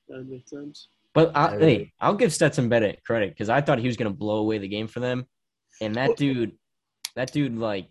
that 0.09 0.23
makes 0.27 0.49
sense. 0.49 0.87
But 1.13 1.35
I, 1.35 1.51
Hey. 1.51 1.59
hey, 1.59 1.93
I'll 1.99 2.15
give 2.15 2.33
Stetson 2.33 2.67
Bennett 2.67 3.03
credit 3.03 3.29
because 3.29 3.49
I 3.49 3.61
thought 3.61 3.77
he 3.79 3.87
was 3.87 3.97
gonna 3.97 4.09
blow 4.09 4.37
away 4.37 4.57
the 4.57 4.67
game 4.67 4.87
for 4.87 5.01
them, 5.01 5.27
and 5.81 5.93
that 5.95 6.17
dude, 6.17 6.53
that 7.15 7.31
dude 7.31 7.57
like 7.57 7.89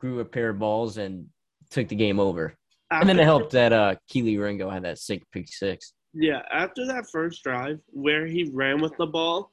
grew 0.00 0.20
a 0.20 0.24
pair 0.26 0.50
of 0.50 0.58
balls 0.58 0.98
and 0.98 1.28
took 1.70 1.88
the 1.88 1.96
game 1.96 2.20
over. 2.20 2.54
And 2.90 3.08
then 3.08 3.18
it 3.18 3.24
helped 3.24 3.52
that 3.52 3.72
uh 3.72 3.94
Kelee 4.10 4.38
Ringo 4.38 4.70
had 4.70 4.84
that 4.84 4.98
sick 4.98 5.22
pick 5.32 5.48
six. 5.48 5.92
Yeah, 6.14 6.42
after 6.52 6.86
that 6.86 7.06
first 7.12 7.42
drive 7.42 7.80
where 7.88 8.26
he 8.26 8.50
ran 8.52 8.80
with 8.80 8.96
the 8.96 9.06
ball 9.06 9.52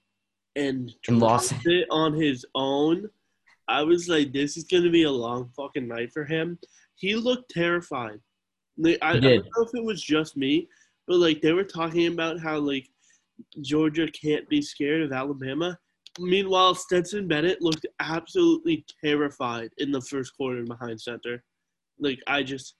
and, 0.55 0.91
And 1.07 1.19
lost 1.19 1.49
dropped 1.49 1.67
it 1.67 1.87
on 1.91 2.13
his 2.13 2.45
own, 2.55 3.09
I 3.67 3.83
was 3.83 4.07
like, 4.07 4.31
this 4.31 4.55
is 4.57 4.63
gonna 4.63 4.89
be 4.89 5.03
a 5.03 5.11
long 5.11 5.49
fucking 5.55 5.87
night 5.87 6.13
for 6.13 6.23
him. 6.23 6.57
He 6.95 7.15
looked 7.15 7.51
terrified. 7.51 8.19
Like, 8.77 8.97
I, 9.01 9.11
I 9.11 9.19
don't 9.19 9.45
know 9.45 9.63
if 9.63 9.69
it 9.73 9.83
was 9.83 10.01
just 10.01 10.37
me, 10.37 10.69
but 11.07 11.17
like 11.17 11.41
they 11.41 11.53
were 11.53 11.63
talking 11.63 12.07
about 12.07 12.39
how 12.39 12.57
like 12.57 12.87
Georgia 13.61 14.07
can't 14.07 14.47
be 14.47 14.61
scared 14.61 15.01
of 15.01 15.11
Alabama. 15.11 15.77
Meanwhile, 16.19 16.75
Stetson 16.75 17.27
Bennett 17.27 17.61
looked 17.61 17.85
absolutely 17.99 18.85
terrified 19.03 19.71
in 19.77 19.91
the 19.91 20.01
first 20.01 20.35
quarter 20.37 20.63
behind 20.63 21.01
center. 21.01 21.43
Like 21.99 22.19
I 22.27 22.43
just, 22.43 22.75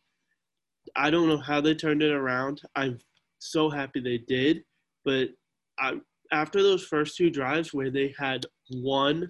I 0.96 1.10
don't 1.10 1.28
know 1.28 1.38
how 1.38 1.62
they 1.62 1.76
turned 1.76 2.04
it 2.04 2.12
around. 2.12 2.62
I'm 2.76 3.00
so 3.40 3.70
happy 3.70 4.00
they 4.00 4.20
did, 4.20 4.64
but 5.04 5.30
I 5.80 6.00
after 6.32 6.64
those 6.64 6.84
first 6.84 7.16
two 7.16 7.30
drives 7.30 7.74
where 7.74 7.92
they 7.92 8.14
had 8.18 8.46
one 8.70 9.30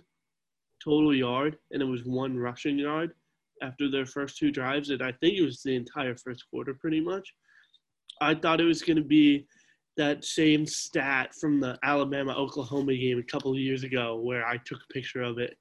total 0.83 1.13
yard 1.13 1.57
and 1.71 1.81
it 1.81 1.85
was 1.85 2.05
one 2.05 2.38
rushing 2.38 2.79
yard 2.79 3.12
after 3.62 3.89
their 3.89 4.05
first 4.05 4.38
two 4.38 4.51
drives, 4.51 4.89
and 4.89 5.01
I 5.01 5.12
think 5.13 5.38
it 5.38 5.43
was 5.45 5.62
the 5.62 5.75
entire 5.75 6.15
first 6.15 6.45
quarter 6.50 6.74
pretty 6.74 7.01
much. 7.01 7.33
I 8.21 8.35
thought 8.35 8.62
it 8.62 8.65
was 8.65 8.81
going 8.81 8.97
to 8.97 9.03
be 9.03 9.47
that 9.97 10.25
same 10.25 10.65
stat 10.65 11.33
from 11.39 11.59
the 11.59 11.77
Alabama 11.83 12.33
Oklahoma 12.33 12.95
game 12.95 13.19
a 13.19 13.31
couple 13.31 13.51
of 13.51 13.57
years 13.57 13.83
ago 13.83 14.17
where 14.17 14.45
I 14.45 14.57
took 14.65 14.79
a 14.79 14.93
picture 14.93 15.21
of 15.21 15.38
it. 15.38 15.57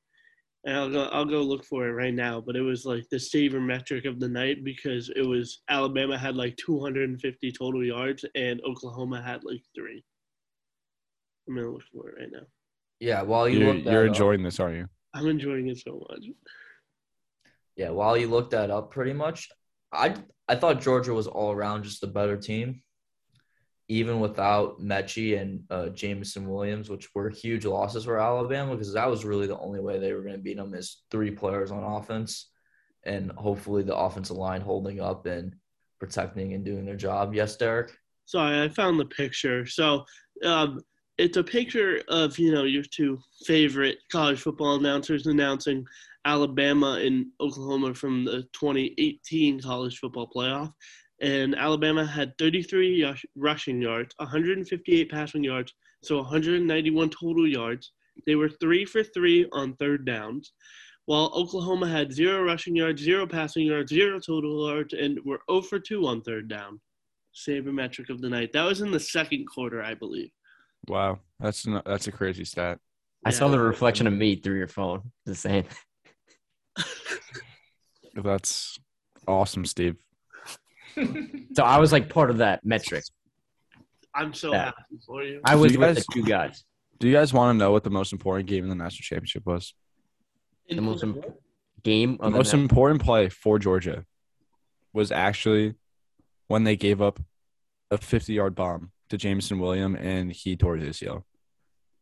And 0.67 0.77
I'll 0.77 0.91
go 0.91 1.05
I'll 1.13 1.25
go 1.27 1.43
look 1.43 1.65
for 1.65 1.87
it 1.89 1.93
right 1.93 2.15
now, 2.15 2.41
but 2.41 2.57
it 2.57 2.63
was 2.63 2.87
like 2.87 3.07
the 3.11 3.17
sabermetric 3.19 4.09
of 4.09 4.19
the 4.19 4.29
night 4.29 4.65
because 4.65 5.11
it 5.15 5.23
was 5.23 5.63
Alabama 5.69 6.17
had 6.17 6.37
like 6.37 6.57
250 6.57 7.53
total 7.53 7.85
yards 7.85 8.25
and 8.35 8.61
Oklahoma 8.67 9.21
had 9.21 9.45
like 9.45 9.61
3. 9.75 10.03
I'm 11.47 11.55
going 11.55 11.67
to 11.67 11.73
look 11.73 11.83
for 11.93 12.09
it 12.11 12.21
right 12.21 12.31
now. 12.33 12.47
Yeah, 13.01 13.21
while 13.23 13.47
you 13.47 13.59
You're, 13.61 13.75
look 13.75 13.85
you're 13.85 14.03
up- 14.05 14.09
enjoying 14.09 14.43
this, 14.43 14.59
aren't 14.59 14.77
you? 14.77 14.89
I'm 15.13 15.27
enjoying 15.29 15.69
it 15.69 15.79
so 15.79 16.05
much. 16.09 16.25
Yeah, 17.77 17.91
while 17.91 18.17
you 18.17 18.29
looked 18.29 18.53
that 18.53 18.71
up, 18.71 18.91
pretty 18.91 19.13
much, 19.13 19.49
I 19.93 20.15
I 20.49 20.55
thought 20.57 20.81
Georgia 20.81 21.13
was 21.13 21.27
all 21.27 21.53
around 21.53 21.83
just 21.85 22.03
a 22.03 22.07
better 22.07 22.37
team, 22.37 22.83
even 23.89 24.21
without 24.21 24.81
Metchie 24.81 25.41
and 25.41 25.63
uh, 25.71 25.89
Jameson 25.89 26.49
Williams, 26.49 26.89
which 26.89 27.15
were 27.15 27.29
huge 27.29 27.67
losses 27.67 28.05
for 28.05 28.19
Alabama 28.19 28.73
because 28.73 28.95
that 28.95 29.11
was 29.11 29.25
really 29.25 29.47
the 29.47 29.59
only 29.59 29.81
way 29.81 29.99
they 29.99 30.13
were 30.13 30.23
going 30.23 30.35
to 30.35 30.41
beat 30.41 30.57
them 30.57 30.75
is 30.75 31.03
three 31.11 31.31
players 31.31 31.71
on 31.71 31.83
offense, 31.83 32.51
and 33.05 33.31
hopefully 33.33 33.83
the 33.83 33.97
offensive 33.97 34.37
line 34.37 34.63
holding 34.63 35.01
up 35.01 35.27
and 35.27 35.55
protecting 35.99 36.55
and 36.55 36.65
doing 36.65 36.87
their 36.87 36.97
job. 36.97 37.35
Yes, 37.35 37.57
Derek. 37.57 37.93
Sorry, 38.25 38.63
I 38.63 38.69
found 38.69 38.99
the 38.99 39.05
picture. 39.05 39.67
So, 39.67 40.05
um, 40.45 40.81
it's 41.19 41.37
a 41.37 41.45
picture 41.45 42.03
of 42.09 42.39
you 42.39 42.53
know 42.53 42.65
your 42.65 42.83
two 42.83 43.21
favorite 43.47 43.99
college 44.11 44.41
football 44.41 44.77
announcers 44.77 45.27
announcing 45.27 45.85
Alabama 46.25 47.01
and 47.05 47.27
Oklahoma 47.41 47.95
from 47.95 48.25
the 48.25 48.43
2018 48.53 49.61
college 49.61 49.99
football 49.99 50.31
playoff. 50.35 50.73
And 51.21 51.55
Alabama 51.55 52.05
had 52.05 52.37
33 52.39 53.15
rushing 53.37 53.81
yards, 53.81 54.15
158 54.19 55.11
passing 55.11 55.45
yards, 55.45 55.73
so 56.03 56.17
191 56.17 57.11
total 57.11 57.49
yards. 57.49 57.93
They 58.27 58.35
were 58.35 58.49
three 58.49 58.85
for 58.85 59.03
three 59.03 59.49
on 59.53 59.75
third 59.77 60.05
downs, 60.05 60.53
while 61.07 61.33
Oklahoma 61.35 61.89
had 61.89 62.13
zero 62.13 62.43
rushing 62.43 62.77
yards, 62.77 63.03
zero 63.03 63.27
passing 63.27 63.67
yards, 63.67 63.93
zero 63.93 64.19
total 64.19 64.69
yards, 64.69 64.93
and 64.95 65.19
were 65.25 65.41
0 65.51 65.63
for 65.63 65.79
2 65.79 66.07
on 66.07 66.23
third 66.23 66.49
down. 66.49 66.81
Sabermetric 67.35 68.11
of 68.11 68.21
the 68.21 68.29
night. 68.29 68.53
That 68.53 68.63
was 68.65 68.81
in 68.81 68.93
the 68.93 69.01
second 69.01 69.47
quarter, 69.47 69.83
I 69.83 69.95
believe. 69.95 70.31
Wow, 70.87 71.19
that's 71.41 71.67
not, 71.67 71.85
that's 71.85 72.07
a 72.07 72.13
crazy 72.13 72.45
stat. 72.45 72.79
I 73.25 73.31
saw 73.31 73.49
the 73.49 73.59
reflection 73.59 74.07
of 74.07 74.13
me 74.13 74.37
through 74.37 74.59
your 74.59 74.69
phone. 74.69 75.11
The 75.25 75.35
same. 75.35 75.65
That's 78.15 78.79
awesome, 79.27 79.65
Steve. 79.65 79.97
So 81.55 81.63
I 81.65 81.79
was 81.79 81.93
like 81.93 82.09
part 82.09 82.31
of 82.31 82.39
that 82.39 82.65
metric. 82.65 83.05
I'm 84.15 84.33
so 84.33 84.53
Yeah. 84.53 84.67
happy 84.67 84.99
for 85.07 85.23
you. 85.23 85.41
I 85.45 85.57
was 85.57 85.73
you 85.73 85.81
with 85.81 85.97
the 85.97 86.05
two 86.13 86.23
guys. 86.23 86.65
Do 86.99 87.09
you 87.09 87.15
guys 87.15 87.33
want 87.33 87.55
to 87.55 87.59
know 87.59 87.73
what 87.73 87.83
the 87.85 87.91
most 87.91 88.13
important 88.13 88.49
game 88.49 88.63
in 88.65 88.71
the 88.71 88.77
national 88.77 89.03
championship 89.03 89.45
was? 89.47 89.75
The 90.69 90.81
most 90.81 91.03
important 91.03 91.37
game 91.83 92.17
The 92.17 92.23
of 92.25 92.33
the 92.33 92.39
most 92.39 92.53
night. 92.53 92.61
important 92.63 93.03
play 93.03 93.29
for 93.29 93.59
Georgia 93.59 94.05
was 94.93 95.11
actually 95.11 95.75
when 96.47 96.65
they 96.65 96.77
gave 96.77 97.03
up 97.03 97.21
a 97.91 97.99
50-yard 97.99 98.55
bomb 98.55 98.93
to 99.09 99.17
Jameson 99.19 99.59
William 99.59 99.95
and 99.97 100.31
he 100.33 100.57
tore 100.57 100.77
his 100.77 100.97
ACL. 100.97 101.25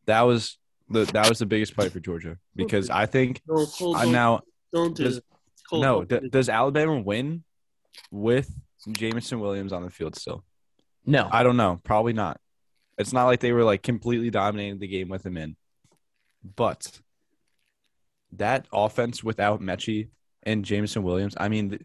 That 0.06 0.22
was 0.22 0.58
the 0.90 1.04
that 1.06 1.28
was 1.28 1.38
the 1.38 1.46
biggest 1.46 1.74
play 1.74 1.88
for 1.88 2.00
Georgia 2.00 2.36
because 2.54 2.90
I 2.90 3.06
think 3.06 3.40
No, 3.48 3.64
Cole, 3.66 3.96
I 3.96 4.04
now 4.04 4.42
don't 4.72 4.94
do 4.94 5.04
does- 5.04 5.16
it. 5.18 5.24
No 5.72 6.04
don't 6.04 6.22
d- 6.24 6.28
does 6.28 6.48
Alabama 6.50 7.00
win 7.00 7.44
with 8.10 8.50
Jameson 8.90 9.40
Williams 9.40 9.72
on 9.72 9.82
the 9.82 9.90
field 9.90 10.16
still? 10.16 10.44
No, 11.06 11.28
I 11.30 11.42
don't 11.42 11.56
know. 11.56 11.80
Probably 11.84 12.12
not. 12.12 12.40
It's 12.98 13.12
not 13.12 13.26
like 13.26 13.40
they 13.40 13.52
were 13.52 13.64
like 13.64 13.82
completely 13.82 14.30
dominating 14.30 14.78
the 14.78 14.86
game 14.88 15.08
with 15.08 15.24
him 15.24 15.36
in. 15.36 15.56
But 16.56 17.00
that 18.32 18.66
offense 18.72 19.22
without 19.22 19.60
Metchie 19.60 20.08
and 20.42 20.64
Jameson 20.64 21.02
Williams, 21.02 21.34
I 21.38 21.48
mean, 21.48 21.70
th- 21.70 21.82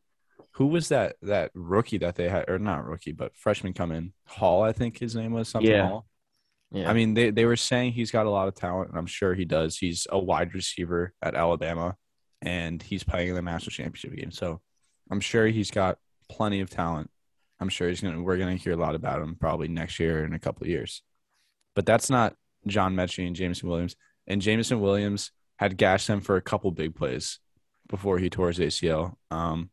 who 0.54 0.68
was 0.68 0.90
that 0.90 1.16
that 1.22 1.52
rookie 1.54 2.00
that 2.00 2.16
they 2.16 2.30
had 2.30 2.50
or 2.50 2.58
not 2.58 2.86
rookie, 2.86 3.12
but 3.12 3.36
freshman 3.36 3.74
come 3.74 3.92
in? 3.92 4.14
Hall, 4.26 4.64
I 4.64 4.72
think 4.72 4.98
his 4.98 5.16
name 5.16 5.32
was 5.34 5.48
something 5.50 5.72
Yeah. 5.72 5.88
Hall. 5.88 6.08
yeah. 6.72 6.90
I 6.90 6.94
mean, 6.94 7.14
they, 7.14 7.30
they 7.30 7.46
were 7.46 7.56
saying 7.56 7.94
he's 7.94 8.12
got 8.12 8.26
a 8.26 8.32
lot 8.32 8.48
of 8.48 8.56
talent, 8.56 8.90
and 8.90 8.98
I'm 8.98 9.06
sure 9.06 9.34
he 9.36 9.46
does. 9.46 9.78
He's 9.78 10.08
a 10.10 10.18
wide 10.18 10.54
receiver 10.56 11.14
at 11.22 11.36
Alabama, 11.36 11.96
and 12.42 12.82
he's 12.82 13.04
playing 13.04 13.30
in 13.30 13.36
the 13.36 13.42
national 13.44 13.72
championship 13.72 14.16
game. 14.16 14.32
So 14.32 14.62
I'm 15.12 15.20
sure 15.20 15.46
he's 15.48 15.70
got 15.72 16.00
plenty 16.30 16.60
of 16.62 16.70
talent. 16.70 17.10
I'm 17.60 17.70
sure 17.70 17.90
he's 17.90 18.02
gonna. 18.02 18.22
We're 18.22 18.38
gonna 18.38 18.56
hear 18.56 18.74
a 18.74 18.78
lot 18.78 18.96
about 18.96 19.22
him 19.22 19.36
probably 19.36 19.68
next 19.68 20.00
year 20.00 20.24
in 20.24 20.34
a 20.34 20.40
couple 20.40 20.64
of 20.64 20.70
years. 20.70 21.02
But 21.76 21.86
that's 21.86 22.10
not 22.10 22.36
John 22.68 22.96
Metchie 22.96 23.26
and 23.26 23.36
Jameson 23.36 23.68
Williams. 23.70 23.96
And 24.28 24.42
Jameson 24.42 24.80
Williams 24.80 25.32
had 25.58 25.78
gashed 25.78 26.08
him 26.08 26.22
for 26.22 26.36
a 26.36 26.42
couple 26.42 26.70
big 26.72 26.96
plays 26.96 27.40
before 27.88 28.20
he 28.20 28.30
tore 28.30 28.50
his 28.50 28.60
ACL. 28.60 29.16
Um, 29.32 29.70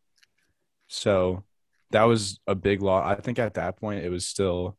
so 0.89 1.45
that 1.91 2.05
was 2.05 2.39
a 2.47 2.55
big 2.55 2.81
loss. 2.83 3.05
I 3.07 3.21
think 3.21 3.39
at 3.39 3.55
that 3.55 3.77
point 3.79 4.05
it 4.05 4.11
was 4.11 4.27
still 4.27 4.77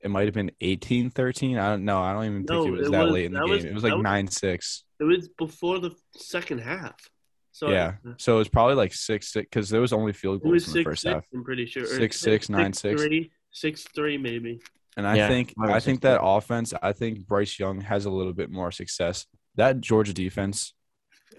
it 0.00 0.10
might 0.10 0.26
have 0.26 0.34
been 0.34 0.50
18 0.60 1.08
13 1.08 1.56
i 1.56 1.70
don't 1.70 1.84
know 1.86 1.98
i 2.02 2.12
don't 2.12 2.24
even 2.26 2.36
think 2.44 2.50
No, 2.50 2.66
it 2.66 2.70
was 2.72 2.88
it 2.88 2.92
that 2.92 3.04
was- 3.04 3.12
late 3.12 3.24
in 3.24 3.32
the 3.32 3.40
game 3.40 3.48
was- 3.48 3.64
it 3.64 3.72
was 3.72 3.82
like 3.82 3.94
was- 3.94 4.02
9 4.02 4.28
6 4.28 4.84
It 5.00 5.04
was 5.04 5.28
before 5.38 5.78
the 5.78 5.92
second 6.14 6.58
half. 6.58 6.94
So 7.54 7.70
yeah 7.70 7.94
so 8.16 8.34
it 8.34 8.38
was 8.38 8.48
probably 8.48 8.74
like 8.74 8.92
6 8.92 9.28
6 9.32 9.46
because 9.48 9.68
there 9.70 9.80
was 9.80 9.92
only 9.92 10.12
field 10.12 10.42
it 10.44 10.48
was 10.48 10.64
goals 10.64 10.68
in 10.68 10.72
the 10.72 10.78
six 10.78 10.84
first 10.90 11.02
six. 11.02 11.14
half 11.14 11.24
I'm 11.32 11.44
pretty 11.44 11.66
sure. 11.66 11.84
Or 11.84 11.86
Six, 11.86 12.18
six, 12.18 12.48
nine, 12.48 12.72
six. 12.72 13.00
three, 13.00 13.30
six 13.52 13.84
three 13.94 14.18
maybe. 14.18 14.60
and 14.96 15.06
i 15.06 15.14
Yeah, 15.16 15.28
think 15.28 15.54
I 15.60 15.78
think 15.78 16.00
that 16.00 16.20
offense 16.20 16.74
i 16.82 16.92
think 16.92 17.26
bryce 17.26 17.58
young 17.58 17.80
has 17.82 18.06
a 18.06 18.10
little 18.10 18.32
bit 18.32 18.50
more 18.50 18.72
success 18.72 19.26
that 19.54 19.80
georgia 19.80 20.12
defense 20.12 20.74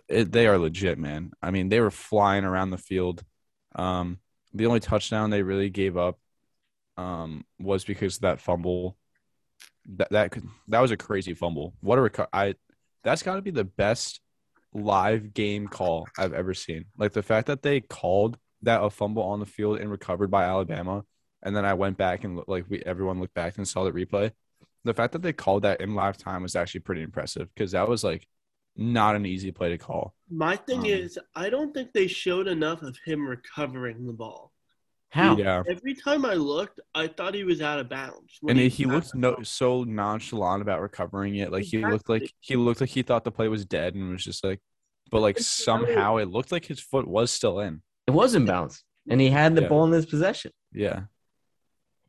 it, 0.08 0.32
they 0.32 0.48
are 0.48 0.58
legit 0.58 0.98
man 0.98 1.32
i 1.42 1.52
mean 1.52 1.68
they 1.70 1.82
were 1.82 1.92
flying 1.92 2.46
around 2.46 2.70
the 2.70 2.78
field 2.78 3.24
um 3.76 4.20
the 4.54 4.66
only 4.68 4.80
touchdown 4.80 5.30
they 5.30 5.44
really 5.44 5.70
gave 5.70 5.98
up 5.98 6.18
um 6.98 7.44
was 7.60 7.84
because 7.84 8.16
of 8.16 8.22
that 8.22 8.40
fumble 8.40 8.96
that 9.98 10.10
that 10.12 10.32
could, 10.32 10.48
that 10.70 10.80
was 10.80 10.92
a 10.92 10.98
crazy 10.98 11.34
fumble 11.34 11.74
what 11.82 12.00
a 12.00 12.02
reco- 12.02 12.28
i 12.32 12.56
that's 13.04 13.22
got 13.24 13.36
to 13.36 13.42
be 13.42 13.52
the 13.52 13.66
best 13.66 14.22
live 14.76 15.34
game 15.34 15.68
call 15.68 16.08
i've 16.18 16.34
ever 16.34 16.54
seen 16.54 16.86
like 16.98 17.14
the 17.14 17.24
fact 17.24 17.48
that 17.48 17.62
they 17.64 17.80
called 17.82 18.38
that 18.62 18.84
a 18.84 18.90
fumble 18.90 19.24
on 19.24 19.40
the 19.40 19.46
field 19.46 19.80
and 19.80 19.90
recovered 19.90 20.30
by 20.30 20.44
alabama 20.44 21.04
and 21.44 21.56
then 21.56 21.64
I 21.64 21.76
went 21.76 21.98
back 21.98 22.24
and 22.24 22.42
like 22.48 22.66
we 22.70 22.82
everyone 22.86 23.20
looked 23.20 23.36
back 23.36 23.58
and 23.58 23.68
saw 23.68 23.84
the 23.84 23.92
replay. 23.92 24.32
The 24.84 24.96
fact 24.96 25.14
that 25.14 25.22
they 25.22 25.32
called 25.32 25.62
that 25.62 25.80
in 25.80 25.94
live 25.94 26.18
time 26.18 26.42
was 26.42 26.56
actually 26.56 26.80
pretty 26.82 27.04
impressive 27.04 27.50
because 27.54 27.72
that 27.74 27.88
was 27.88 28.04
like 28.04 28.28
not 28.76 29.16
an 29.16 29.28
easy 29.28 29.52
play 29.52 29.70
to 29.70 29.78
call. 29.78 30.16
My 30.30 30.56
thing 30.56 30.80
Um, 30.80 30.86
is, 30.86 31.20
I 31.36 31.50
don't 31.52 31.72
think 31.72 31.94
they 31.94 32.08
showed 32.08 32.48
enough 32.48 32.82
of 32.82 32.98
him 33.06 33.28
recovering 33.28 34.08
the 34.08 34.14
ball. 34.14 34.52
How? 35.16 35.38
Yeah, 35.38 35.64
Every 35.70 35.94
time 35.94 36.26
I 36.26 36.34
looked, 36.34 36.82
I 36.94 37.08
thought 37.08 37.34
he 37.34 37.46
was 37.46 37.62
out 37.62 37.80
of 37.80 37.88
bounds. 37.88 38.38
when 38.42 38.52
and 38.52 38.60
he 38.60 38.68
he, 38.70 38.84
he 38.84 38.86
looked 38.86 39.16
no 39.16 39.38
so 39.44 39.86
nonchalant 39.86 40.62
about 40.62 40.82
recovering 40.82 41.36
it. 41.38 41.54
Like 41.54 41.64
he 41.64 41.78
looked 41.86 42.10
like 42.10 42.34
he 42.42 42.58
looked 42.58 42.82
like 42.82 42.90
he 42.90 43.02
thought 43.02 43.24
the 43.24 43.32
play 43.32 43.48
was 43.48 43.66
dead 43.66 43.96
and 43.96 44.10
was 44.12 44.26
just 44.26 44.44
like, 44.44 44.60
but 45.12 45.22
like 45.22 45.40
somehow 45.40 46.18
it 46.18 46.28
looked 46.30 46.52
like 46.52 46.66
his 46.66 46.82
foot 46.82 47.08
was 47.08 47.32
still 47.32 47.62
in. 47.62 47.82
It 48.08 48.12
was 48.12 48.36
in 48.36 48.46
bounds, 48.46 48.84
and 49.10 49.22
he 49.22 49.30
had 49.30 49.56
the 49.56 49.62
Yeah. 49.62 49.68
ball 49.70 49.86
in 49.86 49.94
his 49.94 50.06
possession. 50.06 50.52
Yeah, 50.74 51.04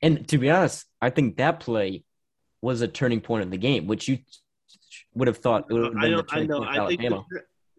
And 0.03 0.27
to 0.29 0.39
be 0.39 0.51
honest, 0.51 0.85
I 1.01 1.11
think 1.11 1.37
that 1.37 1.61
play 1.61 2.03
was 2.61 2.81
a 2.81 2.89
turning 2.89 3.21
point 3.21 3.43
in 3.45 3.51
the 3.51 3.57
game, 3.57 3.87
which 3.87 4.09
you 4.09 4.19
would 5.15 5.29
have 5.29 5.39
thought 5.39 5.67
it 5.71 5.75
would 5.75 5.85
have 5.85 5.93
been 5.93 6.03
I 6.03 6.09
the 6.09 6.17
don't. 6.17 6.33
I 6.33 6.35
turning 6.35 6.49
know. 6.49 6.59
point 6.59 6.75
for 6.75 6.81
I 6.83 6.97
think. 6.97 7.25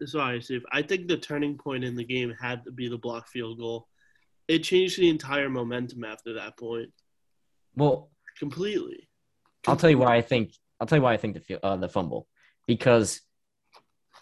The, 0.00 0.06
sorry, 0.06 0.40
Steve. 0.40 0.62
I 0.72 0.80
think 0.80 1.06
the 1.08 1.18
turning 1.18 1.58
point 1.58 1.84
in 1.84 1.96
the 1.96 2.04
game 2.04 2.32
had 2.40 2.64
to 2.64 2.70
be 2.72 2.88
the 2.88 2.96
block 2.96 3.28
field 3.28 3.58
goal. 3.58 3.88
It 4.48 4.60
changed 4.60 4.98
the 4.98 5.10
entire 5.10 5.50
momentum 5.50 6.04
after 6.04 6.34
that 6.34 6.56
point. 6.56 6.90
Well, 7.76 8.10
completely. 8.38 9.08
I'll 9.66 9.76
tell 9.76 9.90
you 9.90 9.98
why 9.98 10.16
I 10.16 10.22
think 10.22 10.52
I'll 10.80 10.86
tell 10.86 10.98
you 10.98 11.02
why 11.02 11.12
I 11.12 11.18
think 11.18 11.46
the 11.46 11.64
uh, 11.64 11.76
the 11.76 11.88
fumble. 11.88 12.26
Because 12.66 13.20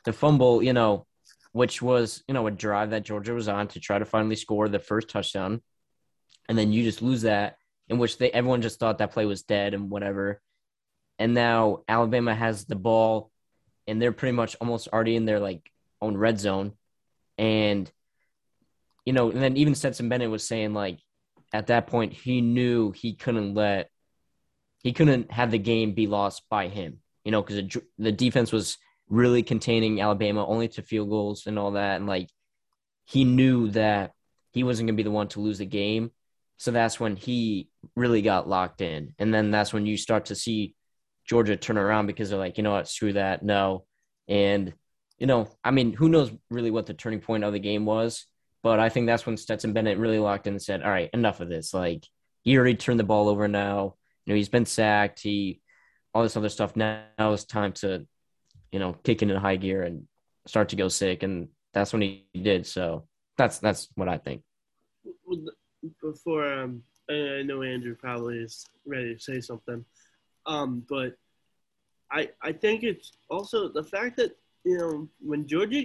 the 0.04 0.12
fumble, 0.12 0.62
you 0.62 0.72
know, 0.72 1.06
which 1.52 1.80
was 1.80 2.24
you 2.26 2.34
know 2.34 2.46
a 2.46 2.50
drive 2.50 2.90
that 2.90 3.04
Georgia 3.04 3.34
was 3.34 3.48
on 3.48 3.68
to 3.68 3.80
try 3.80 3.98
to 3.98 4.04
finally 4.04 4.36
score 4.36 4.68
the 4.68 4.78
first 4.78 5.08
touchdown, 5.08 5.62
and 6.48 6.58
then 6.58 6.72
you 6.72 6.82
just 6.82 7.02
lose 7.02 7.22
that, 7.22 7.56
in 7.88 7.98
which 7.98 8.18
they 8.18 8.30
everyone 8.30 8.62
just 8.62 8.80
thought 8.80 8.98
that 8.98 9.12
play 9.12 9.26
was 9.26 9.42
dead 9.42 9.74
and 9.74 9.90
whatever, 9.90 10.40
and 11.18 11.34
now 11.34 11.82
Alabama 11.88 12.34
has 12.34 12.64
the 12.64 12.76
ball, 12.76 13.30
and 13.86 14.02
they're 14.02 14.12
pretty 14.12 14.36
much 14.36 14.56
almost 14.60 14.88
already 14.92 15.16
in 15.16 15.24
their 15.24 15.40
like 15.40 15.70
own 16.00 16.16
red 16.16 16.40
zone, 16.40 16.72
and 17.38 17.90
you 19.06 19.12
know, 19.12 19.30
and 19.30 19.40
then 19.40 19.56
even 19.56 19.74
Stetson 19.74 20.10
Bennett 20.10 20.30
was 20.30 20.46
saying 20.46 20.74
like 20.74 20.98
at 21.52 21.68
that 21.68 21.86
point 21.86 22.12
he 22.12 22.42
knew 22.42 22.90
he 22.90 23.14
couldn't 23.14 23.54
let 23.54 23.88
he 24.82 24.92
couldn't 24.92 25.32
have 25.32 25.50
the 25.50 25.58
game 25.58 25.94
be 25.94 26.06
lost 26.06 26.42
by 26.50 26.68
him, 26.68 26.98
you 27.24 27.32
know, 27.32 27.42
because 27.42 27.80
the, 27.98 28.12
defense 28.12 28.52
was 28.52 28.78
really 29.08 29.42
containing 29.42 30.00
Alabama 30.00 30.46
only 30.46 30.68
to 30.68 30.82
field 30.82 31.08
goals 31.08 31.46
and 31.46 31.58
all 31.58 31.72
that. 31.72 31.96
And 31.96 32.06
like, 32.06 32.28
he 33.04 33.24
knew 33.24 33.68
that 33.70 34.12
he 34.52 34.62
wasn't 34.62 34.86
going 34.86 34.96
to 34.96 35.00
be 35.00 35.04
the 35.04 35.10
one 35.10 35.26
to 35.28 35.40
lose 35.40 35.58
the 35.58 35.66
game. 35.66 36.12
So 36.58 36.70
that's 36.70 37.00
when 37.00 37.16
he 37.16 37.68
really 37.96 38.22
got 38.22 38.48
locked 38.48 38.80
in. 38.80 39.14
And 39.18 39.34
then 39.34 39.50
that's 39.50 39.72
when 39.72 39.86
you 39.86 39.96
start 39.96 40.26
to 40.26 40.36
see 40.36 40.76
Georgia 41.24 41.56
turn 41.56 41.78
around 41.78 42.06
because 42.06 42.30
they're 42.30 42.38
like, 42.38 42.56
you 42.56 42.62
know 42.62 42.72
what, 42.72 42.88
screw 42.88 43.14
that. 43.14 43.42
No. 43.42 43.86
And 44.28 44.72
you 45.18 45.26
know, 45.26 45.48
I 45.64 45.70
mean, 45.70 45.94
who 45.94 46.08
knows 46.08 46.30
really 46.50 46.70
what 46.70 46.86
the 46.86 46.94
turning 46.94 47.20
point 47.20 47.42
of 47.42 47.52
the 47.52 47.58
game 47.58 47.86
was, 47.86 48.26
but 48.66 48.80
I 48.80 48.88
think 48.88 49.06
that's 49.06 49.24
when 49.24 49.36
Stetson 49.36 49.72
Bennett 49.72 49.96
really 49.96 50.18
locked 50.18 50.48
in 50.48 50.54
and 50.54 50.60
said, 50.60 50.82
"All 50.82 50.90
right, 50.90 51.08
enough 51.14 51.38
of 51.38 51.48
this. 51.48 51.72
Like, 51.72 52.04
he 52.42 52.58
already 52.58 52.74
turned 52.74 52.98
the 52.98 53.04
ball 53.04 53.28
over 53.28 53.46
now. 53.46 53.94
You 54.24 54.32
know, 54.32 54.36
he's 54.36 54.48
been 54.48 54.66
sacked. 54.66 55.20
He 55.20 55.60
all 56.12 56.24
this 56.24 56.36
other 56.36 56.48
stuff. 56.48 56.74
Now, 56.74 57.04
now 57.16 57.32
it's 57.32 57.44
time 57.44 57.74
to, 57.74 58.04
you 58.72 58.80
know, 58.80 58.94
kick 59.04 59.22
into 59.22 59.38
high 59.38 59.54
gear 59.54 59.84
and 59.84 60.08
start 60.48 60.70
to 60.70 60.76
go 60.76 60.88
sick, 60.88 61.22
and 61.22 61.46
that's 61.74 61.92
when 61.92 62.02
he 62.02 62.26
did. 62.34 62.66
So 62.66 63.06
that's 63.38 63.60
that's 63.60 63.86
what 63.94 64.08
I 64.08 64.18
think. 64.18 64.42
Before 66.02 66.52
um, 66.52 66.82
I 67.08 67.42
know 67.44 67.62
Andrew 67.62 67.94
probably 67.94 68.38
is 68.38 68.66
ready 68.84 69.14
to 69.14 69.20
say 69.20 69.40
something, 69.40 69.84
um, 70.44 70.84
but 70.88 71.14
I 72.10 72.30
I 72.42 72.50
think 72.50 72.82
it's 72.82 73.12
also 73.30 73.68
the 73.68 73.84
fact 73.84 74.16
that 74.16 74.36
you 74.64 74.76
know 74.76 75.08
when 75.20 75.46
Georgia 75.46 75.84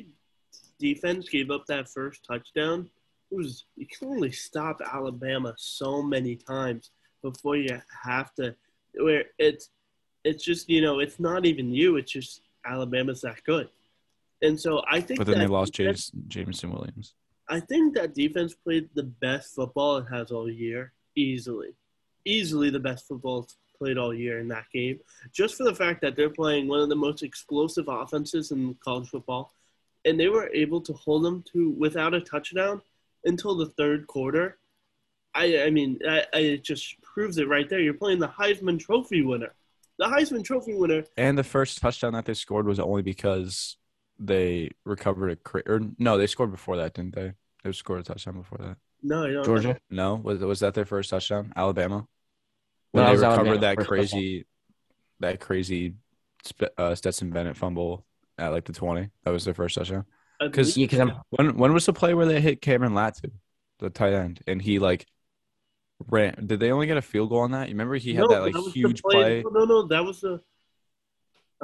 defense 0.82 1.30
gave 1.30 1.52
up 1.52 1.66
that 1.68 1.88
first 1.88 2.26
touchdown, 2.26 2.90
it 3.32 3.36
was 3.36 3.66
you 3.78 3.86
can 3.88 4.10
only 4.10 4.32
stop 4.32 4.82
Alabama 4.82 5.54
so 5.58 6.02
many 6.02 6.36
times 6.36 6.92
before 7.22 7.56
you 7.56 7.80
have 8.04 8.34
to 8.36 8.56
where 8.96 9.26
it's 9.38 9.70
it's 10.24 10.44
just 10.44 10.70
you 10.70 10.82
know 10.82 11.00
it's 11.00 11.20
not 11.20 11.46
even 11.46 11.72
you 11.72 11.96
it's 11.98 12.12
just 12.12 12.42
Alabama's 12.66 13.22
that 13.22 13.44
good, 13.46 13.70
and 14.42 14.60
so 14.60 14.84
I 14.90 15.00
think. 15.02 15.20
But 15.20 15.28
then 15.28 15.40
they 15.40 15.48
lost 15.48 15.74
defense- 15.74 16.12
James, 16.12 16.28
Jameson 16.28 16.72
Williams. 16.72 17.14
I 17.48 17.60
think 17.60 17.96
that 17.96 18.14
defense 18.14 18.54
played 18.54 18.90
the 18.94 19.04
best 19.04 19.56
football 19.56 19.98
it 19.98 20.06
has 20.12 20.32
all 20.32 20.50
year, 20.50 20.94
easily. 21.16 21.72
Easily 22.24 22.70
the 22.70 22.80
best 22.80 23.08
football 23.08 23.44
it's 23.44 23.58
played 23.78 23.98
all 23.98 24.14
year 24.14 24.40
in 24.40 24.48
that 24.50 24.66
game. 24.72 25.00
Just 25.34 25.56
for 25.56 25.64
the 25.64 25.76
fact 25.76 26.02
that 26.02 26.16
they're 26.16 26.30
playing 26.30 26.68
one 26.68 26.80
of 26.80 26.90
the 26.90 26.96
most 26.96 27.24
explosive 27.24 27.86
offenses 27.88 28.52
in 28.52 28.76
college 28.76 29.10
football. 29.10 29.54
And 30.06 30.20
they 30.20 30.30
were 30.30 30.50
able 30.54 30.82
to 30.82 30.94
hold 30.94 31.24
them 31.24 31.44
to 31.54 31.72
without 31.72 32.14
a 32.14 32.22
touchdown 32.22 32.82
until 33.26 33.56
the 33.56 33.68
third 33.68 34.08
quarter. 34.08 34.58
I, 35.34 35.64
I 35.64 35.70
mean, 35.70 36.00
I, 36.08 36.26
I, 36.34 36.40
it 36.40 36.64
just 36.64 37.00
proves 37.02 37.38
it 37.38 37.48
right 37.48 37.70
there. 37.70 37.80
You're 37.80 37.94
playing 37.94 38.20
the 38.20 38.28
Heisman 38.28 38.80
Trophy 38.80 39.22
winner. 39.22 39.54
The 39.98 40.06
Heisman 40.06 40.44
Trophy 40.44 40.74
winner 40.74 41.04
And 41.18 41.38
the 41.38 41.44
first 41.44 41.80
touchdown 41.80 42.14
that 42.14 42.26
they 42.26 42.34
scored 42.34 42.66
was 42.66 42.80
only 42.80 43.04
because 43.04 43.78
they 44.20 44.72
recovered 44.86 45.30
a 45.30 45.36
cra- 45.36 45.64
or 45.68 45.82
no, 45.98 46.18
they 46.18 46.28
scored 46.28 46.52
before 46.52 46.78
that, 46.78 46.94
didn't 46.94 47.16
they? 47.16 47.34
They 47.64 47.72
scored 47.72 48.02
a 48.02 48.04
touchdown 48.04 48.38
before 48.38 48.58
that. 48.60 48.78
No, 49.04 49.26
I 49.26 49.32
don't. 49.32 49.46
Georgia. 49.46 49.80
No, 49.90 50.16
was 50.16 50.40
was 50.40 50.60
that 50.60 50.74
their 50.74 50.86
first 50.86 51.10
touchdown? 51.10 51.54
Alabama. 51.56 52.08
When 52.92 53.04
that 53.04 53.12
they 53.12 53.18
recovered 53.18 53.48
Alabama, 53.48 53.60
that 53.60 53.76
first 53.78 53.88
crazy, 53.88 54.46
that 55.20 55.40
crazy 55.40 55.96
uh, 56.78 56.96
Stetson 56.96 57.30
Bennett 57.32 57.58
fumble 57.58 58.06
at 58.38 58.50
like 58.50 58.66
the 58.66 58.74
twenty. 58.74 59.10
That 59.24 59.32
was 59.32 59.46
their 59.46 59.54
first 59.54 59.76
touchdown. 59.76 60.06
I 60.40 60.50
'Cause- 60.50 60.74
believe- 60.74 60.92
Yeah, 60.94 61.06
because 61.06 61.18
When 61.30 61.58
when 61.58 61.74
was 61.74 61.86
the 61.86 61.94
play 61.94 62.14
where 62.14 62.26
they 62.26 62.42
hit 62.42 62.62
Cameron 62.62 62.94
Latu, 62.94 63.32
the 63.80 63.90
tight 63.90 64.14
end, 64.14 64.42
and 64.48 64.62
he 64.62 64.80
like 64.80 65.06
ran? 66.08 66.48
Did 66.48 66.60
they 66.60 66.72
only 66.72 66.88
get 66.88 66.98
a 66.98 67.02
field 67.02 67.30
goal 67.30 67.40
on 67.42 67.52
that? 67.52 67.68
You 67.70 67.74
remember 67.76 67.96
he 67.96 68.14
had 68.16 68.22
No, 68.24 68.28
that 68.30 68.42
like 68.42 68.54
was 68.56 68.66
the 68.66 68.72
huge 68.72 69.02
play. 69.04 69.44
No, 69.44 69.50
no, 69.52 69.66
no, 69.66 69.88
that 69.88 70.04
was 70.04 70.22
the. 70.22 70.42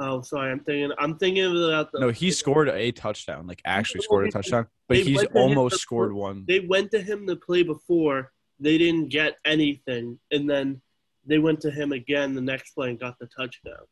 Oh, 0.00 0.22
sorry. 0.22 0.52
I'm 0.52 0.60
thinking. 0.60 0.92
I'm 0.96 1.18
thinking 1.18 1.44
about 1.44 1.90
the. 1.90 1.98
No, 1.98 2.10
he 2.10 2.30
scored 2.30 2.68
a 2.68 2.92
touchdown, 2.92 3.48
like 3.48 3.60
actually 3.64 4.02
scored 4.02 4.28
a 4.28 4.30
touchdown, 4.30 4.68
but 4.86 4.98
he's 4.98 5.22
to 5.22 5.26
almost 5.34 5.72
the- 5.72 5.78
scored 5.78 6.12
one. 6.12 6.44
They 6.46 6.60
went 6.60 6.92
to 6.92 7.00
him 7.02 7.26
the 7.26 7.34
play 7.36 7.64
before. 7.64 8.32
They 8.60 8.78
didn't 8.78 9.08
get 9.08 9.38
anything, 9.44 10.20
and 10.30 10.48
then 10.48 10.82
they 11.26 11.38
went 11.38 11.60
to 11.62 11.70
him 11.72 11.90
again 11.92 12.34
the 12.34 12.40
next 12.40 12.72
play 12.72 12.90
and 12.90 12.98
got 12.98 13.18
the 13.18 13.26
touchdown. 13.26 13.86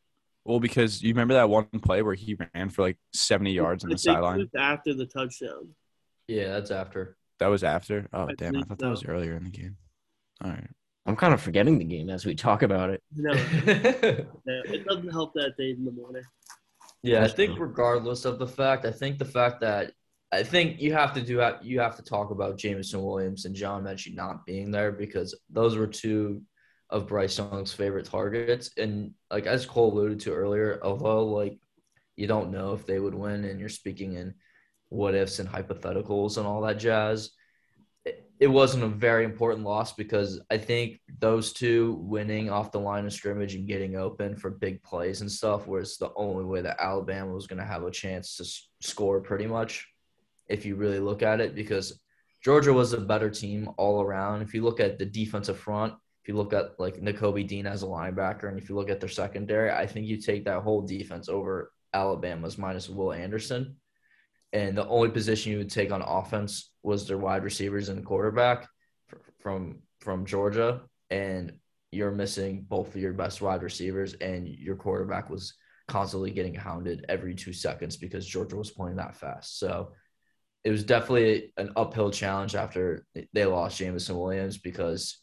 Well, 0.47 0.61
because 0.61 1.03
you 1.03 1.09
remember 1.09 1.33
that 1.33 1.49
one 1.49 1.67
play 1.83 2.01
where 2.01 2.13
he 2.13 2.37
ran 2.55 2.69
for 2.69 2.81
like 2.81 2.97
70 3.13 3.51
yards 3.51 3.83
on 3.83 3.89
the 3.89 3.97
sideline? 3.97 4.39
was 4.39 4.47
after 4.57 4.93
the 4.93 5.05
touchdown. 5.05 5.75
Yeah, 6.29 6.47
that's 6.53 6.71
after. 6.71 7.17
That 7.39 7.47
was 7.47 7.65
after. 7.65 8.07
Oh, 8.13 8.29
I 8.29 8.33
damn. 8.37 8.47
I 8.47 8.51
believe 8.51 8.67
thought 8.67 8.79
that 8.79 8.89
was 8.89 9.03
earlier 9.05 9.35
in 9.35 9.43
the 9.43 9.49
game. 9.49 9.75
All 10.41 10.49
right. 10.49 10.69
I'm 11.05 11.17
kind 11.17 11.33
of 11.33 11.41
forgetting 11.41 11.77
the 11.79 11.83
game 11.83 12.09
as 12.09 12.25
we 12.25 12.33
talk 12.33 12.63
about 12.63 12.89
it. 12.91 13.03
No, 13.13 13.33
no, 13.65 14.61
it 14.65 14.85
doesn't 14.85 15.11
help 15.11 15.33
that 15.33 15.55
day 15.57 15.71
in 15.71 15.83
the 15.83 15.91
morning. 15.91 16.23
Yeah, 17.03 17.25
I 17.25 17.27
think 17.27 17.59
regardless 17.59 18.23
of 18.23 18.39
the 18.39 18.47
fact, 18.47 18.85
I 18.85 18.91
think 18.91 19.19
the 19.19 19.25
fact 19.25 19.59
that 19.61 19.91
I 20.31 20.43
think 20.43 20.81
you 20.81 20.93
have 20.93 21.13
to 21.15 21.21
do 21.21 21.43
you 21.61 21.81
have 21.81 21.97
to 21.97 22.03
talk 22.03 22.31
about 22.31 22.57
Jameson 22.57 23.03
Williams 23.03 23.43
and 23.43 23.53
John 23.53 23.83
Metchie 23.83 24.15
not 24.15 24.45
being 24.45 24.71
there 24.71 24.93
because 24.93 25.37
those 25.49 25.75
were 25.75 25.87
two 25.87 26.41
of 26.89 27.07
Bryce 27.07 27.37
Young's 27.37 27.73
favorite 27.73 28.05
targets. 28.05 28.71
And 28.77 29.13
like 29.29 29.45
as 29.45 29.65
Cole 29.65 29.93
alluded 29.93 30.19
to 30.21 30.33
earlier, 30.33 30.79
although 30.83 31.25
like 31.25 31.59
you 32.15 32.27
don't 32.27 32.51
know 32.51 32.73
if 32.73 32.85
they 32.85 32.99
would 32.99 33.15
win 33.15 33.45
and 33.45 33.59
you're 33.59 33.69
speaking 33.69 34.13
in 34.13 34.33
what 34.89 35.15
ifs 35.15 35.39
and 35.39 35.49
hypotheticals 35.49 36.37
and 36.37 36.47
all 36.47 36.61
that 36.61 36.79
jazz, 36.79 37.31
it, 38.05 38.29
it 38.39 38.47
wasn't 38.47 38.83
a 38.83 38.87
very 38.87 39.25
important 39.25 39.65
loss 39.65 39.93
because 39.93 40.39
I 40.49 40.57
think 40.57 40.99
those 41.19 41.51
two 41.51 41.97
winning 42.01 42.49
off 42.49 42.71
the 42.71 42.79
line 42.79 43.05
of 43.05 43.13
scrimmage 43.13 43.55
and 43.55 43.67
getting 43.67 43.97
open 43.97 44.35
for 44.37 44.49
big 44.49 44.81
plays 44.81 45.21
and 45.21 45.31
stuff 45.31 45.67
was 45.67 45.97
the 45.97 46.11
only 46.15 46.45
way 46.45 46.61
that 46.61 46.81
Alabama 46.81 47.33
was 47.33 47.47
going 47.47 47.59
to 47.59 47.65
have 47.65 47.83
a 47.83 47.91
chance 47.91 48.37
to 48.37 48.43
s- 48.43 48.69
score 48.81 49.19
pretty 49.19 49.45
much 49.45 49.87
if 50.47 50.65
you 50.65 50.75
really 50.75 50.99
look 50.99 51.21
at 51.21 51.41
it 51.41 51.53
because 51.53 51.99
Georgia 52.43 52.71
was 52.71 52.93
a 52.93 53.01
better 53.01 53.29
team 53.29 53.69
all 53.77 54.01
around. 54.01 54.41
If 54.41 54.53
you 54.53 54.63
look 54.63 54.79
at 54.79 54.97
the 54.97 55.05
defensive 55.05 55.59
front, 55.59 55.93
if 56.27 56.33
you 56.33 56.37
look 56.37 56.51
at 56.51 56.77
like 56.77 56.99
Nakobe 56.99 57.47
Dean 57.47 57.65
as 57.65 57.83
a 57.83 57.85
linebacker, 57.85 58.49
and 58.49 58.59
if 58.59 58.67
you 58.67 58.75
look 58.75 58.89
at 58.89 58.99
their 58.99 59.07
secondary, 59.07 59.71
I 59.71 59.87
think 59.87 60.07
you 60.07 60.17
take 60.17 60.43
that 60.43 60.61
whole 60.61 60.81
defense 60.81 61.29
over 61.29 61.71
Alabama's 61.93 62.57
minus 62.57 62.89
Will 62.89 63.13
Anderson. 63.13 63.77
And 64.51 64.77
the 64.77 64.85
only 64.89 65.07
position 65.09 65.53
you 65.53 65.59
would 65.59 65.69
take 65.69 65.89
on 65.89 66.01
offense 66.01 66.73
was 66.83 67.07
their 67.07 67.17
wide 67.17 67.45
receivers 67.45 67.87
and 67.87 68.05
quarterback 68.05 68.67
from 69.39 69.79
from 70.01 70.25
Georgia, 70.25 70.81
and 71.09 71.53
you're 71.91 72.11
missing 72.11 72.65
both 72.67 72.93
of 72.93 73.01
your 73.01 73.13
best 73.13 73.41
wide 73.41 73.63
receivers, 73.63 74.13
and 74.15 74.49
your 74.49 74.75
quarterback 74.75 75.29
was 75.29 75.53
constantly 75.87 76.31
getting 76.31 76.53
hounded 76.53 77.05
every 77.07 77.35
two 77.35 77.53
seconds 77.53 77.95
because 77.95 78.27
Georgia 78.27 78.57
was 78.57 78.71
playing 78.71 78.97
that 78.97 79.15
fast. 79.15 79.59
So 79.59 79.93
it 80.65 80.71
was 80.71 80.83
definitely 80.83 81.53
an 81.55 81.71
uphill 81.77 82.11
challenge 82.11 82.53
after 82.53 83.05
they 83.31 83.45
lost 83.45 83.77
Jameson 83.77 84.17
Williams 84.17 84.57
because 84.57 85.21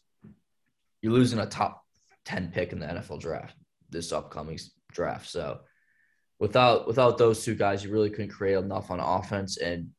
you're 1.05 1.13
losing 1.13 1.37
a 1.37 1.45
top 1.45 1.83
10 2.25 2.49
pick 2.51 2.73
in 2.73 2.79
the 2.79 2.87
NFL 2.87 3.19
draft 3.19 3.55
this 3.91 4.11
upcoming 4.11 4.57
draft. 4.91 5.29
So 5.29 5.59
without 6.39 6.87
without 6.87 7.19
those 7.19 7.45
two 7.45 7.53
guys, 7.53 7.83
you 7.83 7.91
really 7.91 8.09
couldn't 8.09 8.31
create 8.31 8.57
enough 8.57 8.89
on 8.89 8.99
offense. 8.99 9.57
And 9.57 9.91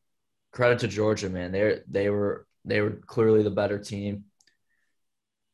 credit 0.50 0.80
to 0.80 0.88
Georgia, 0.88 1.30
man. 1.30 1.52
They 1.52 1.78
they 1.88 2.10
were 2.10 2.48
they 2.64 2.80
were 2.80 3.00
clearly 3.06 3.44
the 3.44 3.52
better 3.52 3.78
team 3.78 4.24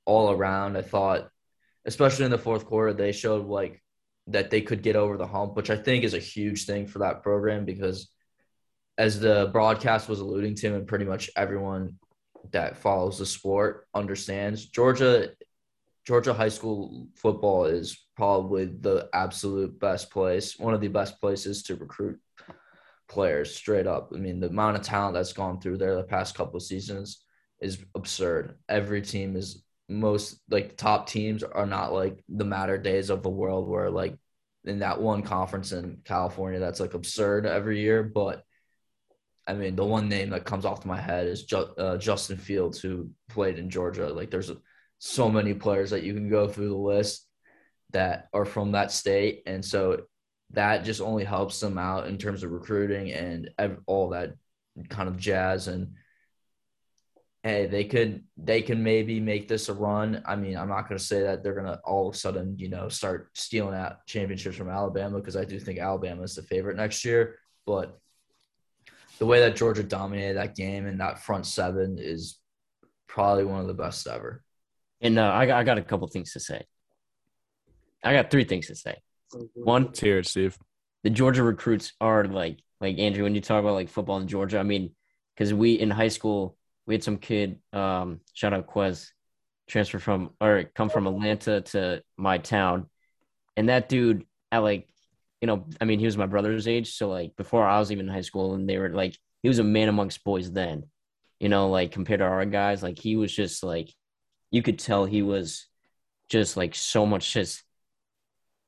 all 0.07 0.31
around. 0.31 0.79
I 0.79 0.83
thought, 0.83 1.29
especially 1.85 2.25
in 2.25 2.31
the 2.31 2.39
fourth 2.39 2.65
quarter, 2.65 2.95
they 2.95 3.13
showed 3.13 3.47
like 3.47 3.83
that 4.29 4.49
they 4.49 4.63
could 4.63 4.83
get 4.83 4.97
over 4.97 5.19
the 5.19 5.27
hump, 5.27 5.55
which 5.55 5.69
I 5.69 5.77
think 5.77 6.03
is 6.03 6.15
a 6.15 6.19
huge 6.19 6.65
thing 6.65 6.87
for 6.87 7.01
that 7.01 7.23
program 7.23 7.67
because 7.67 8.11
as 8.97 9.21
the 9.21 9.51
broadcast 9.53 10.09
was 10.09 10.21
alluding 10.21 10.55
to, 10.55 10.77
and 10.77 10.87
pretty 10.87 11.05
much 11.05 11.29
everyone 11.37 11.99
that 12.51 12.79
follows 12.79 13.19
the 13.19 13.27
sport 13.27 13.87
understands, 13.95 14.67
Georgia 14.67 15.31
Georgia 16.05 16.35
high 16.35 16.49
school 16.49 17.07
football 17.15 17.67
is 17.67 18.07
probably 18.17 18.65
the 18.65 19.09
absolute 19.13 19.79
best 19.79 20.11
place, 20.11 20.59
one 20.59 20.75
of 20.75 20.81
the 20.81 20.89
best 20.89 21.21
places 21.21 21.63
to 21.63 21.77
recruit 21.77 22.19
players 23.09 23.55
straight 23.55 23.87
up. 23.87 24.11
I 24.13 24.19
mean, 24.19 24.41
the 24.41 24.49
amount 24.49 24.77
of 24.77 24.83
talent 24.83 25.15
that's 25.15 25.33
gone 25.33 25.61
through 25.61 25.79
there 25.79 25.95
the 25.95 26.03
past 26.03 26.35
couple 26.35 26.57
of 26.57 26.63
seasons 26.63 27.23
is 27.61 27.85
absurd. 27.95 28.59
Every 28.69 29.03
team 29.03 29.37
is 29.37 29.63
most 29.89 30.41
like 30.51 30.77
top 30.77 31.07
teams 31.07 31.43
are 31.43 31.67
not 31.67 31.93
like 31.93 32.25
the 32.29 32.45
Mater 32.45 32.79
Deis 32.79 33.11
of 33.11 33.23
the 33.23 33.31
world 33.31 33.69
where 33.69 33.91
like 33.91 34.17
in 34.65 34.81
that 34.81 35.01
one 35.01 35.23
conference 35.23 35.73
in 35.73 35.99
California 36.05 36.59
that's 36.59 36.81
like 36.81 36.95
absurd 36.95 37.47
every 37.47 37.81
year, 37.81 38.03
but 38.03 38.43
I 39.47 39.55
mean, 39.55 39.75
the 39.75 39.85
one 39.85 40.09
name 40.09 40.31
that 40.31 40.45
comes 40.45 40.65
off 40.65 40.85
my 40.85 41.01
head 41.01 41.27
is 41.27 41.45
Ju- 41.45 41.75
uh, 41.77 41.97
Justin 41.97 42.37
Fields, 42.37 42.81
who 42.81 43.11
played 43.29 43.59
in 43.59 43.71
Georgia. 43.71 44.09
Like, 44.09 44.31
there's 44.31 44.51
a, 44.51 44.57
so 44.99 45.29
many 45.29 45.53
players 45.53 45.91
that 45.91 46.05
you 46.05 46.15
can 46.15 46.29
go 46.29 46.49
through 46.49 46.69
the 46.69 46.77
list 46.77 47.27
that 47.91 48.29
are 48.33 48.45
from 48.45 48.73
that 48.73 48.93
state, 48.93 49.43
and 49.47 49.65
so 49.65 50.03
that 50.51 50.85
just 50.85 51.01
only 51.01 51.25
helps 51.25 51.61
them 51.61 51.79
out 51.79 52.07
in 52.07 52.19
terms 52.19 52.43
of 52.43 52.53
recruiting 52.53 53.13
and 53.13 53.51
ev- 53.59 53.81
all 53.87 54.11
that 54.11 54.35
kind 54.89 55.09
of 55.09 55.17
jazz. 55.17 55.67
And 55.67 55.95
hey, 57.43 57.67
they 57.67 57.85
could 57.85 58.23
they 58.37 58.63
can 58.63 58.83
maybe 58.83 59.19
make 59.19 59.49
this 59.49 59.69
a 59.69 59.75
run. 59.75 60.23
I 60.25 60.37
mean, 60.37 60.57
I'm 60.57 60.69
not 60.69 60.89
going 60.89 60.99
to 60.99 61.05
say 61.05 61.23
that 61.23 61.43
they're 61.43 61.55
going 61.55 61.67
to 61.67 61.81
all 61.85 62.09
of 62.09 62.15
a 62.15 62.19
sudden 62.19 62.59
you 62.59 62.69
know 62.69 62.89
start 62.89 63.31
stealing 63.35 63.75
out 63.75 64.07
championships 64.07 64.57
from 64.57 64.71
Alabama 64.71 65.19
because 65.19 65.37
I 65.37 65.45
do 65.45 65.59
think 65.59 65.79
Alabama 65.79 66.23
is 66.23 66.35
the 66.35 66.43
favorite 66.43 66.77
next 66.77 67.05
year, 67.05 67.39
but 67.67 67.99
the 69.19 69.27
way 69.27 69.41
that 69.41 69.57
Georgia 69.57 69.83
dominated 69.83 70.35
that 70.37 70.57
game 70.57 70.87
and 70.87 71.01
that 71.01 71.21
front 71.21 71.47
seven 71.47 71.99
is 71.99 72.39
probably 73.07 73.45
one 73.45 73.61
of 73.61 73.67
the 73.67 73.75
best 73.75 74.07
ever. 74.07 74.43
And 75.01 75.19
uh, 75.19 75.31
I 75.33 75.47
got 75.47 75.59
I 75.59 75.65
got 75.65 75.79
a 75.79 75.83
couple 75.83 76.07
things 76.09 76.33
to 76.33 76.41
say. 76.41 76.63
I 78.05 78.13
got 78.13 78.31
three 78.31 78.45
things 78.45 78.67
to 78.69 78.75
say. 78.75 78.97
One, 79.55 79.87
Let's 79.87 80.01
hear 80.01 80.19
it, 80.19 80.27
Steve. 80.27 80.59
the 81.05 81.11
Georgia 81.11 81.43
recruits 81.43 81.93
are 82.01 82.25
like 82.25 82.61
like 82.81 82.99
Andrew, 82.99 83.25
when 83.25 83.35
you 83.35 83.41
talk 83.41 83.61
about 83.61 83.75
like 83.75 83.89
football 83.89 84.19
in 84.19 84.29
Georgia, 84.29 84.59
I 84.59 84.65
mean, 84.65 84.95
because 85.35 85.55
we 85.55 85.75
in 85.75 85.91
high 85.91 86.09
school 86.09 86.57
we 86.87 86.95
had 86.95 87.05
some 87.05 87.19
kid, 87.19 87.59
um, 87.73 88.21
shout 88.35 88.53
out 88.53 88.67
Quez, 88.67 89.09
transfer 89.69 89.99
from 89.99 90.31
or 90.41 90.65
come 90.75 90.89
from 90.89 91.07
Atlanta 91.07 91.61
to 91.61 92.03
my 92.17 92.39
town, 92.39 92.87
and 93.57 93.69
that 93.69 93.89
dude 93.89 94.25
at 94.51 94.59
like, 94.59 94.89
you 95.43 95.47
know, 95.49 95.67
I 95.81 95.85
mean, 95.85 95.99
he 95.99 96.07
was 96.07 96.17
my 96.17 96.27
brother's 96.27 96.69
age, 96.69 96.95
so 96.95 97.09
like 97.11 97.37
before 97.37 97.67
I 97.67 97.79
was 97.81 97.93
even 97.93 98.07
in 98.09 98.15
high 98.15 98.23
school, 98.23 98.55
and 98.55 98.67
they 98.69 98.79
were 98.79 98.89
like, 98.91 99.19
he 99.43 99.49
was 99.49 99.59
a 99.59 99.65
man 99.65 99.91
amongst 99.91 100.25
boys 100.25 100.51
then, 100.53 100.85
you 101.41 101.51
know, 101.51 101.69
like 101.69 101.93
compared 101.93 102.21
to 102.21 102.25
our 102.27 102.47
guys, 102.47 102.83
like 102.83 102.99
he 102.99 103.17
was 103.17 103.35
just 103.35 103.63
like, 103.65 103.91
you 104.51 104.63
could 104.63 104.79
tell 104.79 105.05
he 105.05 105.23
was 105.23 105.67
just 106.31 106.57
like 106.57 106.75
so 106.75 107.05
much 107.05 107.33
just 107.35 107.63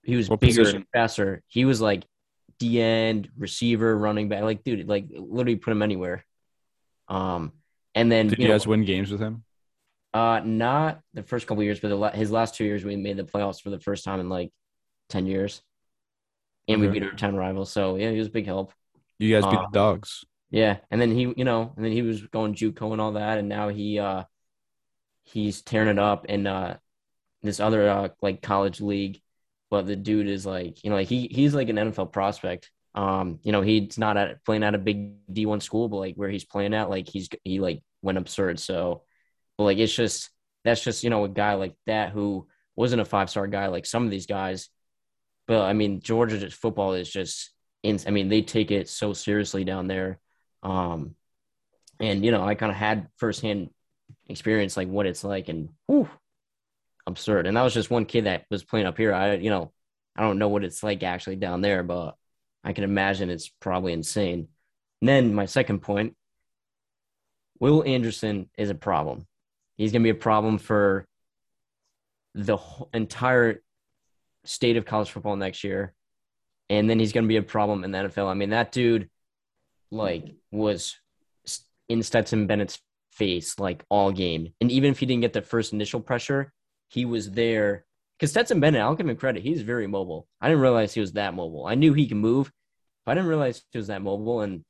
he 0.03 0.17
was 0.17 0.29
What 0.29 0.41
bigger 0.41 0.61
position? 0.63 0.77
and 0.79 0.87
faster. 0.93 1.43
He 1.47 1.65
was 1.65 1.81
like 1.81 2.05
D 2.59 2.81
end, 2.81 3.31
receiver, 3.39 3.97
running 3.97 4.29
back. 4.29 4.43
Like, 4.43 4.65
dude, 4.65 4.89
like 4.89 5.07
literally 5.11 5.57
put 5.57 5.71
him 5.73 5.83
anywhere. 5.83 6.25
Um, 7.09 7.53
and 7.95 8.11
then 8.13 8.29
Did 8.29 8.39
you 8.39 8.43
you 8.43 8.49
know, 8.49 8.55
guys 8.55 8.67
win 8.67 8.85
games 8.85 9.11
with 9.11 9.21
him? 9.21 9.45
uh, 10.13 10.41
not 10.45 11.01
the 11.15 11.23
first 11.23 11.47
couple 11.47 11.63
years, 11.63 11.81
but 11.81 11.89
the, 11.89 12.09
his 12.19 12.31
last 12.31 12.55
two 12.55 12.65
years, 12.65 12.85
we 12.85 12.97
made 12.97 13.17
the 13.17 13.25
playoffs 13.25 13.61
for 13.63 13.71
the 13.71 13.81
first 13.81 14.05
time 14.05 14.21
in 14.21 14.29
like 14.29 14.51
ten 15.09 15.27
years, 15.27 15.63
and 16.69 16.81
we 16.81 16.89
beat 16.89 17.03
our 17.03 17.13
town 17.13 17.37
rival. 17.37 17.65
So 17.67 17.97
yeah, 17.97 18.11
he 18.11 18.19
was 18.19 18.29
a 18.29 18.31
big 18.31 18.47
help. 18.47 18.73
You 19.19 19.33
guys 19.35 19.47
beat 19.47 19.59
Uh, 19.59 19.63
the 19.63 19.69
dogs. 19.73 20.25
Yeah, 20.51 20.79
and 20.91 21.01
then 21.01 21.11
he, 21.13 21.33
you 21.37 21.45
know, 21.45 21.73
and 21.77 21.85
then 21.85 21.93
he 21.93 22.03
was 22.03 22.23
going 22.29 22.55
JUCO 22.55 22.93
and 22.93 23.01
all 23.01 23.13
that, 23.13 23.39
and 23.39 23.49
now 23.49 23.69
he, 23.69 23.99
uh, 23.99 24.25
he's 25.25 25.63
tearing 25.63 25.89
it 25.89 25.99
up 25.99 26.27
in 26.27 26.47
uh, 26.47 26.79
this 27.43 27.61
other 27.61 27.89
uh, 27.89 28.09
like 28.23 28.43
college 28.43 28.81
league. 28.81 29.21
But 29.71 29.87
the 29.87 29.97
dude 29.97 30.29
is 30.29 30.47
like, 30.47 30.85
you 30.85 30.91
know, 30.91 30.97
like 30.97 31.09
he 31.09 31.29
he's 31.29 31.55
like 31.55 31.69
an 31.69 31.77
NFL 31.77 32.13
prospect. 32.13 32.71
Um, 32.95 33.41
you 33.43 33.51
know, 33.51 33.63
he's 33.63 33.99
not 33.99 34.17
at 34.17 34.45
playing 34.45 34.63
at 34.63 34.75
a 34.75 34.79
big 34.79 35.15
D 35.33 35.47
one 35.47 35.61
school, 35.61 35.89
but 35.89 35.97
like 35.97 36.15
where 36.17 36.29
he's 36.31 36.45
playing 36.45 36.75
at, 36.75 36.91
like 36.91 37.09
he's 37.09 37.29
he 37.43 37.59
like 37.61 37.83
went 38.03 38.19
absurd. 38.19 38.61
So, 38.61 39.03
but 39.59 39.65
like 39.65 39.79
it's 39.79 39.95
just 39.95 40.31
that's 40.65 40.83
just 40.83 41.03
you 41.03 41.11
know 41.11 41.25
a 41.25 41.29
guy 41.29 41.55
like 41.55 41.75
that 41.87 42.11
who 42.11 42.47
wasn't 42.77 43.03
a 43.03 43.05
five 43.05 43.31
star 43.31 43.47
guy 43.49 43.67
like 43.69 43.87
some 43.87 44.05
of 44.05 44.11
these 44.11 44.27
guys. 44.27 44.69
But 45.47 45.63
I 45.63 45.73
mean, 45.73 46.01
Georgia 46.01 46.51
football 46.51 46.95
is 46.95 47.11
just. 47.11 47.51
In, 47.83 48.01
I 48.07 48.11
mean, 48.11 48.31
they 48.31 48.41
take 48.41 48.71
it 48.71 48.89
so 48.89 49.13
seriously 49.13 49.63
down 49.63 49.89
there. 49.89 50.19
Um, 50.63 51.17
and 52.01 52.25
you 52.25 52.31
know, 52.31 52.43
I 52.43 52.55
kind 52.55 52.73
of 52.73 52.79
had 52.79 53.09
firsthand 53.19 53.69
experience 54.27 54.77
like 54.77 54.89
what 54.89 55.05
it's 55.05 55.23
like, 55.23 55.49
and 55.51 55.69
whew, 55.87 56.09
absurd. 57.07 57.47
And 57.47 57.57
that 57.57 57.63
was 57.63 57.75
just 57.75 57.91
one 57.91 58.07
kid 58.07 58.25
that 58.25 58.47
was 58.51 58.65
playing 58.65 58.87
up 58.87 58.97
here. 58.97 59.13
I, 59.13 59.35
you 59.35 59.51
know, 59.51 59.73
I 60.17 60.23
don't 60.23 60.39
know 60.39 60.49
what 60.49 60.65
it's 60.65 60.83
like 60.83 61.03
actually 61.03 61.37
down 61.37 61.61
there, 61.61 61.83
but 61.83 62.17
I 62.63 62.73
can 62.73 62.85
imagine 62.85 63.31
it's 63.31 63.49
probably 63.49 63.93
insane. 63.93 64.49
And 65.01 65.09
then 65.09 65.35
my 65.35 65.45
second 65.47 65.81
point, 65.81 66.17
Will 67.61 67.85
Anderson 67.85 68.49
is 68.57 68.71
a 68.71 68.75
problem. 68.75 69.27
He's 69.77 69.93
going 69.93 70.03
to 70.03 70.07
be 70.13 70.17
a 70.17 70.21
problem 70.21 70.59
for 70.59 71.07
the 72.35 72.59
entire 72.93 73.63
state 74.45 74.77
of 74.77 74.85
college 74.85 75.11
football 75.11 75.37
next 75.37 75.65
year. 75.65 75.95
And 76.71 76.89
then 76.89 76.99
he's 76.99 77.13
going 77.13 77.25
to 77.25 77.29
be 77.29 77.37
a 77.37 77.43
problem 77.43 77.85
in 77.85 77.91
the 77.91 77.99
NFL. 77.99 78.29
I 78.29 78.35
mean, 78.35 78.51
that 78.51 78.73
dude 78.73 79.09
like 79.91 80.35
was 80.51 80.97
in 81.89 82.03
Stetson 82.03 82.47
Bennett's 82.47 82.81
face 83.13 83.59
like 83.59 83.85
all 83.89 84.13
game. 84.13 84.53
And 84.61 84.71
even 84.71 84.91
if 84.91 84.99
he 84.99 85.07
didn't 85.07 85.23
get 85.23 85.33
the 85.33 85.43
first 85.43 85.73
initial 85.73 86.01
pressure, 86.01 86.53
he 86.89 87.05
was 87.05 87.31
there. 87.31 87.85
Because 88.19 88.31
Stetson 88.31 88.61
Bennett, 88.61 88.81
I'll 88.81 88.95
give 88.95 89.09
him 89.09 89.17
credit. 89.17 89.43
He's 89.43 89.63
very 89.63 89.87
mobile. 89.87 90.27
I 90.41 90.49
didn't 90.49 90.63
realize 90.63 90.95
he 90.95 91.01
was 91.01 91.13
that 91.13 91.35
mobile. 91.35 91.67
I 91.67 91.75
knew 91.75 91.93
he 91.93 92.07
could 92.07 92.17
move, 92.17 92.51
but 93.05 93.13
I 93.13 93.15
didn't 93.17 93.29
realize 93.29 93.63
he 93.73 93.79
was 93.79 93.89
that 93.89 94.03
mobile. 94.03 94.41
And 94.41 94.65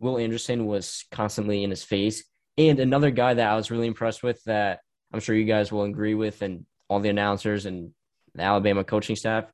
Will 0.00 0.18
Anderson 0.18 0.66
was 0.66 1.04
constantly 1.12 1.62
in 1.62 1.70
his 1.70 1.84
face. 1.84 2.24
And 2.58 2.80
another 2.80 3.10
guy 3.10 3.34
that 3.34 3.48
I 3.48 3.56
was 3.56 3.70
really 3.70 3.86
impressed 3.86 4.22
with 4.22 4.42
that 4.44 4.80
I'm 5.12 5.20
sure 5.20 5.36
you 5.36 5.44
guys 5.44 5.70
will 5.70 5.84
agree 5.84 6.14
with, 6.14 6.42
and 6.42 6.64
all 6.88 7.00
the 7.00 7.10
announcers 7.10 7.66
and 7.66 7.92
the 8.34 8.42
Alabama 8.42 8.84
coaching 8.84 9.16
staff 9.16 9.44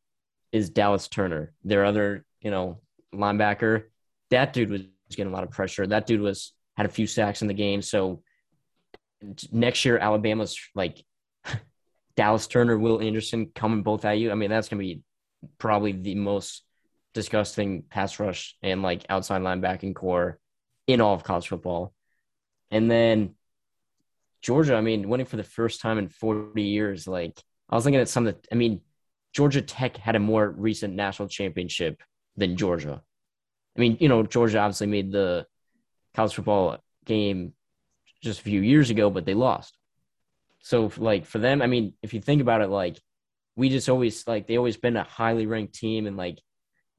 is 0.53 0.71
Dallas 0.71 1.09
Turner, 1.09 1.53
their 1.65 1.85
other, 1.85 2.25
you 2.41 2.51
know, 2.51 2.81
linebacker. 3.15 3.85
That 4.31 4.53
dude 4.53 4.71
was 4.71 4.83
getting 5.11 5.33
a 5.33 5.35
lot 5.35 5.45
of 5.45 5.51
pressure. 5.51 5.87
That 5.87 6.07
dude 6.07 6.21
was 6.21 6.53
had 6.77 6.87
a 6.87 6.91
few 6.91 7.07
sacks 7.07 7.43
in 7.43 7.49
the 7.49 7.55
game. 7.55 7.83
So 7.83 8.23
next 9.51 9.85
year, 9.85 9.99
Alabama's 9.99 10.59
like 10.75 11.03
Dallas 12.17 12.47
Turner, 12.47 12.79
Will 12.79 13.01
Anderson 13.01 13.51
coming 13.55 13.83
both 13.83 14.05
at 14.05 14.19
you. 14.19 14.31
I 14.31 14.35
mean, 14.35 14.51
that's 14.51 14.69
gonna 14.69 14.81
be 14.81 15.03
probably 15.59 15.93
the 15.93 16.15
most 16.15 16.63
disgusting 17.15 17.83
pass 17.83 18.21
rush 18.21 18.57
and 18.63 18.83
like 18.83 19.05
outside 19.09 19.43
linebacking 19.43 19.95
corps 19.95 20.39
in 20.87 21.01
all 21.01 21.15
of 21.15 21.25
college 21.25 21.49
football. 21.49 21.93
And 22.71 22.91
then 22.91 23.35
Georgia, 24.41 24.77
I 24.77 24.81
mean, 24.81 25.09
winning 25.09 25.27
for 25.27 25.37
the 25.37 25.43
first 25.43 25.81
time 25.81 25.99
in 25.99 26.09
40 26.09 26.63
years, 26.63 27.09
like 27.09 27.43
I 27.69 27.75
was 27.75 27.85
looking 27.85 28.01
at 28.01 28.09
some 28.09 28.27
of 28.27 28.35
the, 28.35 28.49
I 28.51 28.55
mean, 28.55 28.81
Georgia 29.33 29.63
Tech 29.63 29.97
had 29.97 30.17
a 30.17 30.21
more 30.21 30.49
recent 30.49 30.95
national 30.95 31.29
championship 31.29 32.03
than 32.37 32.57
Georgia. 32.57 33.03
I 33.77 33.81
mean, 33.81 33.99
you 34.01 34.09
know, 34.09 34.23
Georgia 34.23 34.59
obviously 34.59 34.87
made 34.87 35.13
the 35.13 35.47
college 36.15 36.35
football 36.35 36.79
game 37.05 37.53
just 38.23 38.41
a 38.41 38.43
few 38.43 38.61
years 38.61 38.91
ago, 38.91 39.11
but 39.11 39.25
they 39.25 39.35
lost. 39.35 39.77
So, 40.61 40.91
like, 40.97 41.27
for 41.27 41.39
them, 41.39 41.63
I 41.63 41.67
mean, 41.67 41.95
if 42.03 42.15
you 42.15 42.21
think 42.21 42.41
about 42.41 42.63
it, 42.63 42.69
like, 42.69 42.99
we 43.55 43.69
just 43.69 43.89
always, 43.89 44.27
like, 44.27 44.47
they 44.47 44.57
always 44.57 44.77
been 44.77 44.97
a 44.97 45.05
highly 45.05 45.47
ranked 45.47 45.75
team. 45.75 46.07
And, 46.07 46.17
like, 46.17 46.41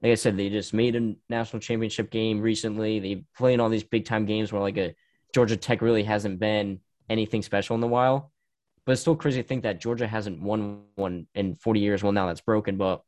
like 0.01 0.11
I 0.11 0.15
said, 0.15 0.37
they 0.37 0.49
just 0.49 0.73
made 0.73 0.95
a 0.95 1.15
national 1.29 1.59
championship 1.59 2.09
game 2.09 2.41
recently. 2.41 2.99
They 2.99 3.25
play 3.35 3.53
in 3.53 3.59
all 3.59 3.69
these 3.69 3.83
big 3.83 4.05
time 4.05 4.25
games 4.25 4.51
where, 4.53 4.61
like, 4.61 4.77
a 4.77 4.95
Georgia 5.33 5.57
Tech 5.57 5.81
really 5.81 6.03
hasn't 6.03 6.39
been 6.39 6.79
anything 7.09 7.41
special 7.41 7.75
in 7.75 7.83
a 7.83 7.87
while. 7.87 8.31
But 8.89 8.93
it's 8.93 9.01
still 9.01 9.15
crazy 9.15 9.39
to 9.39 9.47
think 9.47 9.61
that 9.61 9.79
Georgia 9.79 10.07
hasn't 10.07 10.41
won 10.41 10.81
one 10.95 11.27
in 11.35 11.53
40 11.53 11.79
years. 11.79 12.01
Well, 12.01 12.11
now 12.11 12.25
that's 12.25 12.41
broken, 12.41 12.75
but 12.75 13.03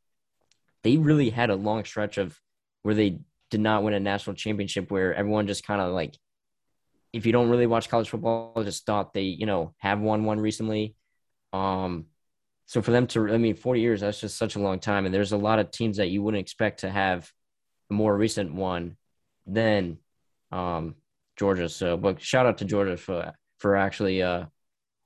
they 0.84 0.98
really 0.98 1.32
had 1.32 1.50
a 1.50 1.56
long 1.56 1.86
stretch 1.86 2.20
of 2.20 2.40
where 2.84 2.94
they 2.94 3.22
did 3.50 3.62
not 3.62 3.82
win 3.82 3.96
a 3.96 4.00
national 4.00 4.36
championship 4.36 4.92
where 4.92 5.12
everyone 5.16 5.48
just 5.48 5.66
kind 5.66 5.82
of 5.82 5.92
like, 5.92 6.16
if 7.14 7.26
you 7.26 7.32
don't 7.32 7.50
really 7.50 7.66
watch 7.66 7.90
college 7.90 8.12
football, 8.12 8.64
just 8.64 8.86
thought 8.86 9.16
they, 9.16 9.24
you 9.24 9.48
know, 9.48 9.74
have 9.80 10.00
won 10.00 10.24
one 10.24 10.40
recently. 10.40 10.94
Um, 11.52 12.06
so 12.68 12.84
for 12.84 12.92
them 12.92 13.08
to, 13.08 13.34
I 13.34 13.40
mean, 13.40 13.56
40 13.56 13.82
years, 13.82 14.02
that's 14.02 14.22
just 14.22 14.38
such 14.38 14.56
a 14.56 14.60
long 14.60 14.78
time. 14.78 15.08
And 15.08 15.16
there's 15.16 15.32
a 15.32 15.38
lot 15.38 15.58
of 15.58 15.72
teams 15.72 15.98
that 15.98 16.10
you 16.10 16.22
wouldn't 16.22 16.42
expect 16.42 16.82
to 16.82 16.92
have 16.92 17.28
a 17.90 17.96
more 17.96 18.16
recent 18.16 18.54
one 18.54 18.98
than 19.48 19.98
um, 20.52 20.94
Georgia. 21.38 21.68
So, 21.70 21.98
but 21.98 22.22
shout 22.22 22.46
out 22.46 22.60
to 22.60 22.66
Georgia 22.66 22.98
for, 22.98 23.34
for 23.58 23.76
actually 23.76 24.22
uh, 24.22 24.46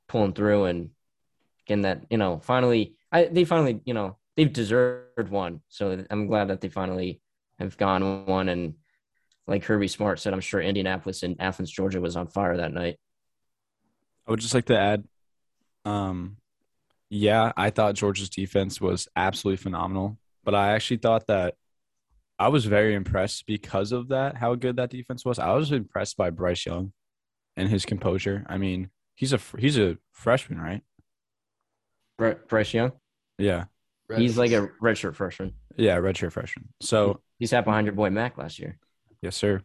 pulling 0.07 0.33
through 0.33 0.65
and 0.65 0.89
getting 1.65 1.83
that, 1.83 2.05
you 2.09 2.17
know, 2.17 2.39
finally, 2.39 2.95
I, 3.11 3.25
they 3.25 3.45
finally, 3.45 3.81
you 3.85 3.93
know, 3.93 4.17
they've 4.35 4.51
deserved 4.51 5.29
one. 5.29 5.61
So 5.69 6.05
I'm 6.09 6.27
glad 6.27 6.49
that 6.49 6.61
they 6.61 6.69
finally 6.69 7.21
have 7.59 7.77
gone 7.77 8.25
one. 8.25 8.49
And 8.49 8.75
like 9.47 9.63
Kirby 9.63 9.87
Smart 9.87 10.19
said, 10.19 10.33
I'm 10.33 10.41
sure 10.41 10.61
Indianapolis 10.61 11.23
and 11.23 11.35
Athens, 11.39 11.71
Georgia 11.71 12.01
was 12.01 12.15
on 12.15 12.27
fire 12.27 12.57
that 12.57 12.73
night. 12.73 12.97
I 14.27 14.31
would 14.31 14.39
just 14.39 14.53
like 14.53 14.65
to 14.65 14.77
add, 14.77 15.03
um, 15.85 16.37
yeah, 17.09 17.51
I 17.55 17.69
thought 17.69 17.95
Georgia's 17.95 18.29
defense 18.29 18.81
was 18.81 19.07
absolutely 19.15 19.57
phenomenal, 19.57 20.17
but 20.43 20.55
I 20.55 20.73
actually 20.73 20.97
thought 20.97 21.27
that 21.27 21.53
I 22.37 22.49
was 22.49 22.65
very 22.65 22.95
impressed 22.95 23.45
because 23.45 23.91
of 23.91 24.09
that, 24.09 24.35
how 24.35 24.55
good 24.55 24.75
that 24.77 24.89
defense 24.89 25.23
was. 25.23 25.39
I 25.39 25.53
was 25.53 25.71
impressed 25.71 26.17
by 26.17 26.31
Bryce 26.31 26.65
Young 26.65 26.91
and 27.55 27.69
his 27.69 27.85
composure. 27.85 28.45
I 28.49 28.57
mean, 28.57 28.89
he's 29.15 29.33
a 29.33 29.39
he's 29.57 29.77
a 29.77 29.97
freshman, 30.11 30.59
right? 30.59 30.81
Bry- 32.17 32.35
Bryce 32.47 32.73
Young, 32.73 32.93
Yeah, 33.37 33.65
he's 34.15 34.37
like 34.37 34.51
a 34.51 34.69
redshirt 34.81 35.15
freshman. 35.15 35.53
yeah, 35.75 35.97
redshirt 35.97 36.31
freshman. 36.31 36.69
So 36.81 37.21
He 37.39 37.45
sat 37.47 37.65
behind 37.65 37.85
your 37.87 37.95
boy 37.95 38.09
Mac 38.09 38.37
last 38.37 38.59
year. 38.59 38.77
Yes, 39.21 39.35
sir. 39.35 39.61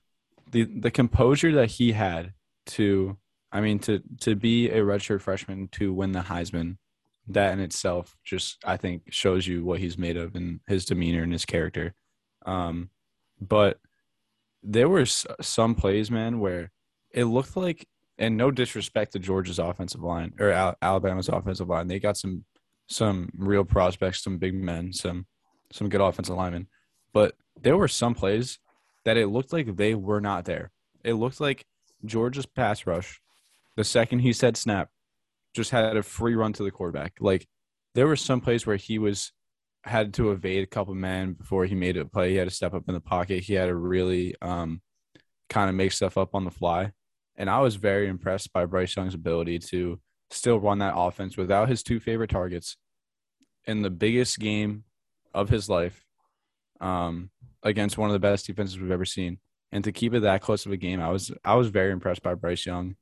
The 0.51 0.65
the 0.65 0.91
composure 0.91 1.53
that 1.53 1.71
he 1.73 1.93
had 1.93 2.33
to 2.67 3.17
I 3.53 3.61
mean 3.61 3.79
to 3.81 4.03
to 4.23 4.35
be 4.35 4.69
a 4.71 4.79
redshirt 4.81 5.21
freshman 5.21 5.69
to 5.73 5.93
win 5.93 6.13
the 6.13 6.21
Heisman, 6.21 6.79
that 7.29 7.53
in 7.53 7.61
itself 7.61 8.17
just 8.25 8.59
I 8.65 8.77
think 8.77 9.03
shows 9.13 9.47
you 9.47 9.65
what 9.65 9.79
he's 9.81 9.97
made 9.99 10.17
of 10.17 10.35
and 10.35 10.61
his 10.67 10.85
demeanor 10.85 11.23
and 11.23 11.33
his 11.33 11.45
character. 11.45 11.95
Um 12.47 12.91
but 13.41 13.79
there 14.63 14.89
were 14.89 15.01
s- 15.03 15.27
some 15.41 15.75
plays, 15.75 16.11
man, 16.11 16.39
where 16.41 16.71
it 17.13 17.25
looked 17.25 17.57
like 17.57 17.87
and 18.21 18.37
no 18.37 18.51
disrespect 18.51 19.13
to 19.13 19.19
Georgia's 19.19 19.59
offensive 19.59 20.03
line 20.03 20.35
or 20.39 20.51
Al- 20.51 20.77
Alabama's 20.81 21.29
offensive 21.29 21.69
line, 21.69 21.89
they 21.89 21.99
got 21.99 22.17
some 22.17 22.45
some 22.87 23.31
real 23.37 23.65
prospects, 23.65 24.23
some 24.23 24.39
big 24.39 24.55
men, 24.55 24.93
some 24.93 25.27
some 25.73 25.89
good 25.89 26.01
offensive 26.01 26.37
linemen. 26.37 26.69
But 27.13 27.35
there 27.61 27.77
were 27.77 27.89
some 27.89 28.15
plays 28.15 28.59
that 29.05 29.17
it 29.17 29.29
looked 29.29 29.53
like 29.53 29.77
they 29.77 29.95
were 29.95 30.21
not 30.21 30.45
there. 30.45 30.71
It 31.03 31.15
looked 31.15 31.41
like 31.41 31.65
Georgia's 32.05 32.47
pass 32.47 32.87
rush, 32.87 33.21
the 33.77 33.85
second 33.85 34.21
he 34.21 34.33
said 34.33 34.57
snap, 34.57 34.91
just 35.55 35.71
had 35.71 35.97
a 35.97 36.03
free 36.03 36.35
run 36.35 36.53
to 36.53 36.63
the 36.63 36.71
quarterback. 36.71 37.15
Like 37.21 37.49
there 37.95 38.07
were 38.07 38.17
some 38.17 38.41
plays 38.41 38.67
where 38.67 38.77
he 38.77 38.99
was 38.99 39.33
had 39.85 40.13
to 40.15 40.31
evade 40.31 40.63
a 40.63 40.67
couple 40.67 40.95
men 40.95 41.33
before 41.33 41.65
he 41.65 41.75
made 41.75 41.97
a 41.97 42.05
play. 42.05 42.31
He 42.31 42.37
had 42.37 42.49
to 42.49 42.55
step 42.55 42.75
up 42.75 42.85
in 42.87 42.95
the 42.95 43.01
pocket. 43.01 43.43
He 43.43 43.55
had 43.55 43.67
to 43.67 43.75
really 43.75 44.35
um, 44.43 44.83
kind 45.49 45.71
of 45.71 45.75
make 45.75 45.93
stuff 45.93 46.19
up 46.19 46.35
on 46.35 46.45
the 46.45 46.51
fly. 46.51 46.93
And 47.41 47.49
I 47.49 47.61
was 47.61 47.77
very 47.77 48.07
impressed 48.07 48.53
by 48.53 48.67
Bryce 48.67 48.95
Young's 48.95 49.15
ability 49.15 49.61
to 49.71 49.99
still 50.31 50.61
run 50.61 50.81
that 50.81 50.93
offense 50.95 51.39
without 51.39 51.71
his 51.71 51.83
two 51.83 51.99
favorite 51.99 52.29
targets 52.29 52.77
in 53.65 53.81
the 53.81 53.89
biggest 53.89 54.39
game 54.39 54.85
of 55.33 55.49
his 55.49 55.67
life 55.67 56.05
um, 56.83 57.31
against 57.63 57.97
one 57.97 58.11
of 58.11 58.13
the 58.13 58.19
best 58.19 58.47
defenses 58.47 58.79
we've 58.79 58.91
ever 58.91 59.07
seen. 59.07 59.39
And 59.73 59.83
to 59.85 59.91
keep 59.91 60.13
it 60.13 60.21
that 60.21 60.43
close 60.43 60.67
of 60.67 60.73
a 60.73 60.77
game, 60.77 61.01
I 61.01 61.09
was 61.09 61.33
I 61.43 61.55
was 61.55 61.69
very 61.69 61.93
impressed 61.93 62.23
by 62.23 62.35
Bryce 62.35 62.67
Young. 62.67 62.97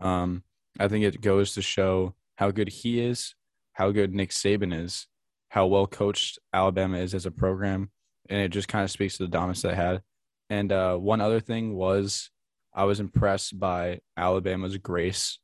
Um, 0.00 0.42
I 0.80 0.88
think 0.88 1.04
it 1.04 1.20
goes 1.20 1.54
to 1.54 1.62
show 1.62 2.16
how 2.34 2.50
good 2.50 2.70
he 2.70 2.98
is, 2.98 3.36
how 3.74 3.92
good 3.92 4.12
Nick 4.12 4.30
Saban 4.30 4.76
is, 4.76 5.06
how 5.50 5.66
well 5.66 5.86
coached 5.86 6.40
Alabama 6.52 6.98
is 6.98 7.14
as 7.14 7.26
a 7.26 7.30
program, 7.30 7.90
and 8.28 8.40
it 8.40 8.48
just 8.48 8.66
kind 8.66 8.82
of 8.82 8.90
speaks 8.90 9.18
to 9.18 9.22
the 9.22 9.28
dominance 9.28 9.62
they 9.62 9.76
had. 9.76 10.02
And 10.50 10.72
uh, 10.72 10.96
one 10.96 11.20
other 11.20 11.38
thing 11.38 11.76
was 11.76 12.30
I 12.74 12.84
was 12.84 13.00
impressed 13.00 13.58
by 13.58 14.00
Alabama's 14.16 14.76
grace 14.76 15.38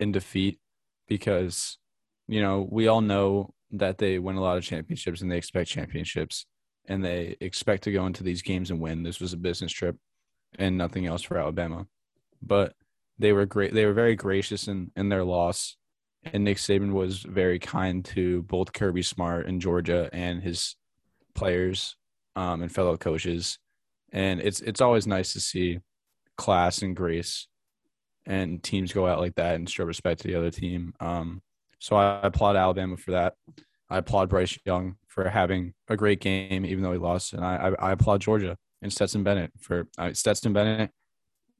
in 0.00 0.12
defeat 0.12 0.58
because 1.06 1.78
you 2.26 2.40
know 2.40 2.66
we 2.70 2.88
all 2.88 3.00
know 3.00 3.54
that 3.72 3.98
they 3.98 4.18
win 4.18 4.36
a 4.36 4.40
lot 4.40 4.56
of 4.56 4.64
championships 4.64 5.20
and 5.20 5.30
they 5.30 5.36
expect 5.36 5.70
championships 5.70 6.46
and 6.86 7.04
they 7.04 7.36
expect 7.40 7.84
to 7.84 7.92
go 7.92 8.06
into 8.06 8.24
these 8.24 8.42
games 8.42 8.70
and 8.70 8.80
win. 8.80 9.02
This 9.02 9.20
was 9.20 9.32
a 9.32 9.38
business 9.38 9.72
trip 9.72 9.96
and 10.58 10.78
nothing 10.78 11.06
else 11.06 11.22
for 11.22 11.36
Alabama. 11.36 11.86
But 12.42 12.74
they 13.18 13.32
were 13.32 13.46
great 13.46 13.74
they 13.74 13.84
were 13.84 13.92
very 13.92 14.16
gracious 14.16 14.68
in, 14.68 14.90
in 14.96 15.08
their 15.08 15.24
loss. 15.24 15.76
And 16.24 16.44
Nick 16.44 16.56
Saban 16.56 16.92
was 16.92 17.20
very 17.20 17.58
kind 17.58 18.04
to 18.06 18.42
both 18.42 18.72
Kirby 18.72 19.02
Smart 19.02 19.46
and 19.46 19.60
Georgia 19.60 20.10
and 20.12 20.42
his 20.42 20.76
players 21.34 21.96
um, 22.34 22.62
and 22.62 22.72
fellow 22.72 22.96
coaches. 22.96 23.58
And 24.10 24.40
it's 24.40 24.60
it's 24.60 24.80
always 24.80 25.06
nice 25.06 25.32
to 25.34 25.40
see 25.40 25.80
class 26.38 26.80
and 26.80 26.96
grace 26.96 27.48
and 28.24 28.62
teams 28.62 28.92
go 28.92 29.06
out 29.06 29.20
like 29.20 29.34
that 29.34 29.56
and 29.56 29.68
show 29.68 29.84
respect 29.84 30.20
to 30.20 30.28
the 30.28 30.34
other 30.34 30.50
team. 30.50 30.94
Um, 31.00 31.42
so 31.78 31.96
I 31.96 32.20
applaud 32.22 32.56
Alabama 32.56 32.96
for 32.96 33.10
that. 33.10 33.34
I 33.90 33.98
applaud 33.98 34.28
Bryce 34.28 34.58
Young 34.64 34.96
for 35.06 35.28
having 35.28 35.74
a 35.88 35.96
great 35.96 36.20
game, 36.20 36.64
even 36.64 36.82
though 36.82 36.92
he 36.92 36.98
lost, 36.98 37.32
and 37.32 37.44
I, 37.44 37.74
I, 37.80 37.88
I 37.88 37.92
applaud 37.92 38.20
Georgia 38.20 38.56
and 38.82 38.92
Stetson 38.92 39.22
Bennett 39.22 39.50
for 39.58 39.88
uh, 39.96 40.12
Stetson 40.12 40.52
Bennett. 40.52 40.90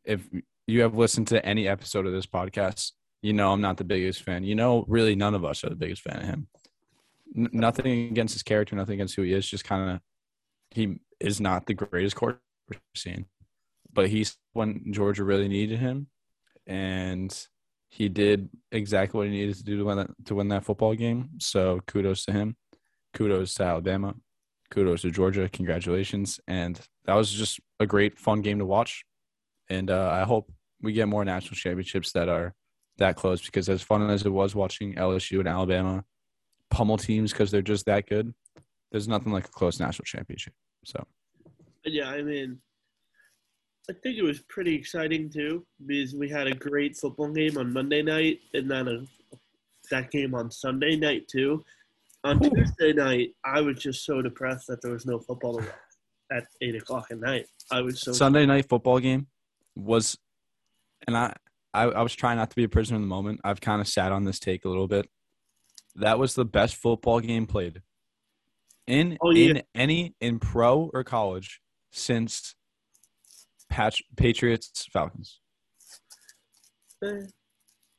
If 0.04 0.28
you 0.66 0.82
have 0.82 0.94
listened 0.94 1.28
to 1.28 1.44
any 1.44 1.66
episode 1.66 2.06
of 2.06 2.12
this 2.12 2.26
podcast, 2.26 2.92
you 3.22 3.32
know 3.32 3.52
I'm 3.52 3.60
not 3.60 3.78
the 3.78 3.84
biggest 3.84 4.22
fan. 4.22 4.44
You 4.44 4.54
know, 4.54 4.84
really, 4.86 5.16
none 5.16 5.34
of 5.34 5.44
us 5.44 5.64
are 5.64 5.70
the 5.70 5.76
biggest 5.76 6.02
fan 6.02 6.18
of 6.18 6.24
him. 6.24 6.48
N- 7.36 7.50
nothing 7.52 8.08
against 8.08 8.34
his 8.34 8.42
character, 8.42 8.76
nothing 8.76 8.94
against 8.94 9.16
who 9.16 9.22
he 9.22 9.32
is. 9.32 9.48
Just 9.48 9.64
kind 9.64 9.90
of, 9.90 10.00
he 10.70 11.00
is 11.18 11.40
not 11.40 11.66
the 11.66 11.74
greatest 11.74 12.14
quarterback 12.14 12.42
we've 12.68 12.80
seen, 12.94 13.26
but 13.92 14.08
he's 14.08 14.36
when 14.58 14.92
Georgia 14.92 15.24
really 15.24 15.48
needed 15.48 15.78
him, 15.78 16.08
and 16.66 17.34
he 17.88 18.08
did 18.08 18.50
exactly 18.70 19.16
what 19.16 19.26
he 19.28 19.32
needed 19.32 19.54
to 19.54 19.64
do 19.64 19.78
to 19.78 19.84
win 19.84 19.96
that 19.98 20.10
to 20.26 20.34
win 20.34 20.48
that 20.48 20.64
football 20.64 20.94
game. 20.94 21.30
So 21.38 21.80
kudos 21.86 22.24
to 22.26 22.32
him. 22.32 22.56
Kudos 23.14 23.54
to 23.54 23.62
Alabama. 23.64 24.14
Kudos 24.70 25.02
to 25.02 25.10
Georgia. 25.10 25.48
Congratulations. 25.48 26.40
And 26.46 26.78
that 27.06 27.14
was 27.14 27.32
just 27.32 27.60
a 27.80 27.86
great 27.86 28.18
fun 28.18 28.42
game 28.42 28.58
to 28.58 28.66
watch. 28.66 29.04
And 29.70 29.90
uh, 29.90 30.10
I 30.12 30.24
hope 30.24 30.52
we 30.82 30.92
get 30.92 31.08
more 31.08 31.24
national 31.24 31.56
championships 31.56 32.12
that 32.12 32.28
are 32.28 32.54
that 32.98 33.16
close 33.16 33.40
because 33.40 33.68
as 33.68 33.80
fun 33.80 34.10
as 34.10 34.26
it 34.26 34.32
was 34.32 34.54
watching 34.54 34.94
LSU 34.94 35.38
and 35.38 35.48
Alabama 35.48 36.04
pummel 36.70 36.98
teams 36.98 37.32
because 37.32 37.50
they're 37.50 37.62
just 37.62 37.86
that 37.86 38.06
good, 38.06 38.34
there's 38.90 39.08
nothing 39.08 39.32
like 39.32 39.46
a 39.46 39.50
close 39.50 39.80
national 39.80 40.04
championship. 40.04 40.52
So 40.84 41.06
yeah, 41.84 42.10
I 42.10 42.22
mean, 42.22 42.60
I 43.90 43.94
think 43.94 44.18
it 44.18 44.22
was 44.22 44.40
pretty 44.48 44.74
exciting 44.74 45.30
too 45.30 45.64
because 45.86 46.14
we 46.14 46.28
had 46.28 46.46
a 46.46 46.54
great 46.54 46.96
football 46.96 47.32
game 47.32 47.56
on 47.56 47.72
Monday 47.72 48.02
night 48.02 48.40
and 48.52 48.70
then 48.70 48.86
a, 48.88 49.06
that 49.90 50.10
game 50.10 50.34
on 50.34 50.50
Sunday 50.50 50.96
night 50.96 51.26
too. 51.28 51.64
On. 52.24 52.38
Tuesday 52.40 52.92
night, 52.92 53.34
I 53.44 53.60
was 53.60 53.78
just 53.78 54.04
so 54.04 54.20
depressed 54.20 54.66
that 54.66 54.82
there 54.82 54.92
was 54.92 55.06
no 55.06 55.18
football 55.20 55.62
at 56.30 56.46
eight 56.60 56.74
o'clock 56.74 57.06
at 57.10 57.20
night. 57.20 57.46
I 57.70 57.80
was 57.80 58.00
so 58.00 58.12
Sunday 58.12 58.44
night 58.44 58.68
football 58.68 58.98
game 58.98 59.28
was, 59.76 60.18
and 61.06 61.16
I, 61.16 61.34
I, 61.72 61.84
I 61.84 62.02
was 62.02 62.14
trying 62.14 62.36
not 62.36 62.50
to 62.50 62.56
be 62.56 62.64
a 62.64 62.68
prisoner 62.68 62.96
in 62.96 63.02
the 63.02 63.08
moment. 63.08 63.40
I've 63.44 63.60
kind 63.60 63.80
of 63.80 63.88
sat 63.88 64.12
on 64.12 64.24
this 64.24 64.40
take 64.40 64.64
a 64.64 64.68
little 64.68 64.88
bit. 64.88 65.08
That 65.94 66.18
was 66.18 66.34
the 66.34 66.44
best 66.44 66.74
football 66.76 67.20
game 67.20 67.46
played 67.46 67.82
in 68.86 69.16
Oh, 69.22 69.30
yeah. 69.30 69.50
in 69.50 69.62
any 69.74 70.14
in 70.20 70.38
pro 70.40 70.90
or 70.92 71.04
college 71.04 71.60
since 71.92 72.54
Patch, 73.78 74.02
Patriots 74.16 74.88
Falcons. 74.92 75.38
Eh, 77.04 77.20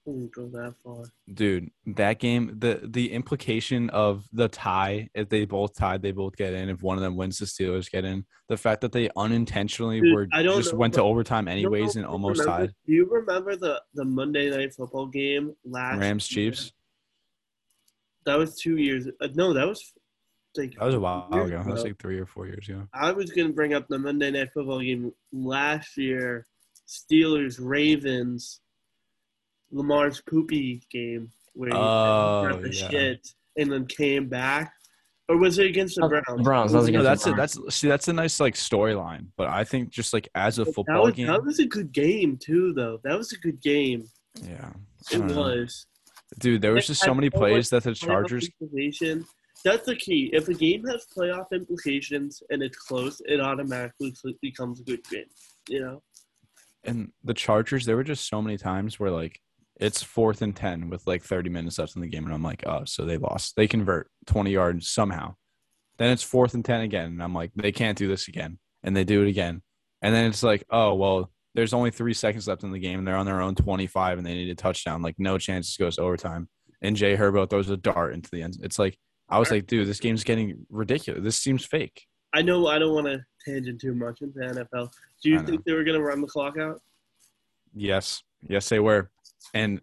wouldn't 0.03 0.35
go 0.35 0.47
that 0.49 0.75
far. 0.83 1.05
Dude, 1.33 1.69
that 1.85 2.19
game, 2.19 2.57
the 2.59 2.81
the 2.83 3.13
implication 3.13 3.89
of 3.91 4.25
the 4.33 4.49
tie, 4.49 5.09
if 5.13 5.29
they 5.29 5.45
both 5.45 5.77
tied, 5.77 6.01
they 6.01 6.11
both 6.11 6.35
get 6.35 6.53
in. 6.53 6.67
If 6.67 6.83
one 6.83 6.97
of 6.97 7.01
them 7.01 7.15
wins, 7.15 7.37
the 7.37 7.45
Steelers 7.45 7.89
get 7.89 8.03
in. 8.03 8.25
The 8.49 8.57
fact 8.57 8.81
that 8.81 8.91
they 8.91 9.09
unintentionally 9.15 10.01
Dude, 10.01 10.13
were 10.13 10.25
don't 10.25 10.57
just 10.57 10.73
know, 10.73 10.79
went 10.79 10.95
to 10.95 11.01
overtime 11.01 11.45
don't 11.45 11.53
anyways 11.53 11.95
and 11.95 12.05
almost 12.05 12.41
remember- 12.41 12.67
tied. 12.67 12.75
Do 12.85 12.91
you 12.91 13.09
remember 13.09 13.55
the 13.55 13.81
the 13.93 14.03
Monday 14.03 14.49
night 14.49 14.73
football 14.73 15.07
game 15.07 15.55
last 15.63 15.97
Rams? 16.01 16.27
Chiefs. 16.27 16.73
That 18.25 18.37
was 18.37 18.57
two 18.59 18.75
years. 18.75 19.07
Uh, 19.21 19.29
no, 19.33 19.53
that 19.53 19.65
was 19.65 19.93
like 20.57 20.73
That 20.77 20.85
was 20.85 20.95
a 20.95 20.99
while 20.99 21.27
years 21.31 21.49
ago. 21.49 21.63
That 21.63 21.71
was 21.73 21.83
like 21.83 21.99
three 21.99 22.19
or 22.19 22.25
four 22.25 22.47
years 22.47 22.67
ago. 22.69 22.87
I 22.93 23.11
was 23.11 23.31
going 23.31 23.47
to 23.47 23.53
bring 23.53 23.73
up 23.73 23.87
the 23.87 23.99
Monday 23.99 24.31
Night 24.31 24.49
Football 24.53 24.79
game 24.81 25.11
last 25.31 25.97
year, 25.97 26.45
Steelers 26.87 27.57
Ravens, 27.61 28.61
Lamar's 29.71 30.21
poopy 30.21 30.81
game 30.91 31.31
where 31.53 31.69
he 31.69 31.75
Oh, 31.75 32.59
the 32.61 32.73
yeah. 32.73 32.89
shit 32.89 33.27
and 33.57 33.71
then 33.71 33.85
came 33.85 34.27
back, 34.29 34.73
or 35.27 35.37
was 35.37 35.59
it 35.59 35.67
against 35.67 35.95
the 35.97 36.05
Oh, 36.05 36.09
Browns? 36.09 36.23
the 36.37 36.43
Browns, 36.43 36.71
that 36.71 36.77
was 36.79 36.89
No, 36.89 37.03
that's 37.03 37.23
the 37.25 37.33
a, 37.33 37.35
that's 37.35 37.75
see 37.75 37.87
that's 37.87 38.07
a 38.07 38.13
nice 38.13 38.39
like 38.39 38.55
storyline, 38.55 39.27
but 39.37 39.47
I 39.47 39.63
think 39.63 39.89
just 39.89 40.13
like 40.13 40.27
as 40.33 40.57
a 40.59 40.65
That 40.65 40.73
football 40.73 41.03
was, 41.05 41.13
game, 41.13 41.27
that 41.27 41.43
was 41.43 41.59
a 41.59 41.65
good 41.65 41.91
game 41.91 42.37
too, 42.37 42.73
though. 42.73 42.99
That 43.03 43.17
was 43.17 43.31
a 43.33 43.37
good 43.37 43.61
game. 43.61 44.05
yeah, 44.41 44.69
It 45.11 45.17
don't 45.17 45.27
know. 45.27 45.35
was. 45.41 45.85
dude. 46.39 46.61
There 46.61 46.73
was 46.73 46.87
just 46.87 47.01
had 47.03 47.07
so 47.09 47.13
many 47.13 47.29
plays 47.29 47.69
that 47.69 47.83
the 47.83 47.91
Playoff 47.91 47.95
Chargers. 47.99 48.49
That's 49.65 49.85
the 49.85 49.95
key. 49.95 50.29
If 50.33 50.47
a 50.47 50.53
game 50.53 50.85
has 50.85 51.05
playoff 51.15 51.47
implications 51.51 52.41
and 52.49 52.63
it's 52.63 52.77
close, 52.77 53.21
it 53.25 53.41
automatically 53.41 54.13
becomes 54.41 54.79
a 54.79 54.83
good 54.83 55.03
game. 55.09 55.25
You 55.67 55.81
know. 55.81 56.03
and 56.83 57.11
the 57.23 57.33
Chargers, 57.33 57.85
there 57.85 57.95
were 57.95 58.03
just 58.03 58.27
so 58.27 58.41
many 58.41 58.57
times 58.57 58.99
where 58.99 59.11
like 59.11 59.39
it's 59.79 60.01
fourth 60.03 60.41
and 60.41 60.55
ten 60.55 60.89
with 60.89 61.05
like 61.07 61.23
thirty 61.23 61.49
minutes 61.49 61.77
left 61.79 61.95
in 61.95 62.01
the 62.01 62.07
game, 62.07 62.25
and 62.25 62.33
I'm 62.33 62.43
like, 62.43 62.63
oh, 62.65 62.83
so 62.85 63.05
they 63.05 63.17
lost. 63.17 63.55
They 63.55 63.67
convert 63.67 64.09
twenty 64.25 64.51
yards 64.51 64.89
somehow. 64.89 65.35
Then 65.97 66.11
it's 66.11 66.23
fourth 66.23 66.53
and 66.53 66.63
ten 66.63 66.81
again, 66.81 67.07
and 67.07 67.23
I'm 67.23 67.33
like, 67.33 67.51
they 67.55 67.71
can't 67.71 67.97
do 67.97 68.07
this 68.07 68.27
again, 68.27 68.59
and 68.83 68.95
they 68.95 69.03
do 69.03 69.21
it 69.23 69.29
again, 69.29 69.61
and 70.01 70.13
then 70.15 70.25
it's 70.25 70.43
like, 70.43 70.63
oh 70.69 70.95
well, 70.95 71.31
there's 71.55 71.73
only 71.73 71.91
three 71.91 72.13
seconds 72.13 72.47
left 72.47 72.63
in 72.63 72.71
the 72.71 72.79
game, 72.79 72.99
and 72.99 73.07
they're 73.07 73.17
on 73.17 73.25
their 73.25 73.41
own 73.41 73.55
twenty 73.55 73.87
five, 73.87 74.17
and 74.17 74.25
they 74.25 74.33
need 74.33 74.49
a 74.49 74.55
touchdown. 74.55 75.01
Like 75.01 75.15
no 75.17 75.37
chance 75.37 75.67
this 75.67 75.77
goes 75.77 75.99
overtime, 75.99 76.47
and 76.81 76.95
Jay 76.95 77.15
Herbo 77.17 77.49
throws 77.49 77.69
a 77.69 77.77
dart 77.77 78.13
into 78.13 78.29
the 78.31 78.41
end. 78.41 78.57
It's 78.61 78.79
like 78.79 78.97
I 79.29 79.39
was 79.39 79.51
like, 79.51 79.67
dude, 79.67 79.87
this 79.87 79.99
game's 79.99 80.23
getting 80.23 80.65
ridiculous. 80.69 81.23
This 81.23 81.37
seems 81.37 81.65
fake. 81.65 82.05
I 82.33 82.41
know 82.41 82.67
I 82.67 82.79
don't 82.79 82.93
want 82.93 83.07
to 83.07 83.19
tangent 83.45 83.81
too 83.81 83.93
much 83.93 84.21
into 84.21 84.39
NFL. 84.39 84.91
Do 85.23 85.29
you 85.29 85.37
I 85.37 85.41
know. 85.41 85.47
think 85.47 85.63
they 85.65 85.73
were 85.73 85.83
going 85.83 85.97
to 85.97 86.03
run 86.03 86.21
the 86.21 86.27
clock 86.27 86.57
out? 86.57 86.81
Yes, 87.75 88.23
yes, 88.47 88.69
they 88.69 88.79
were, 88.79 89.09
and 89.53 89.81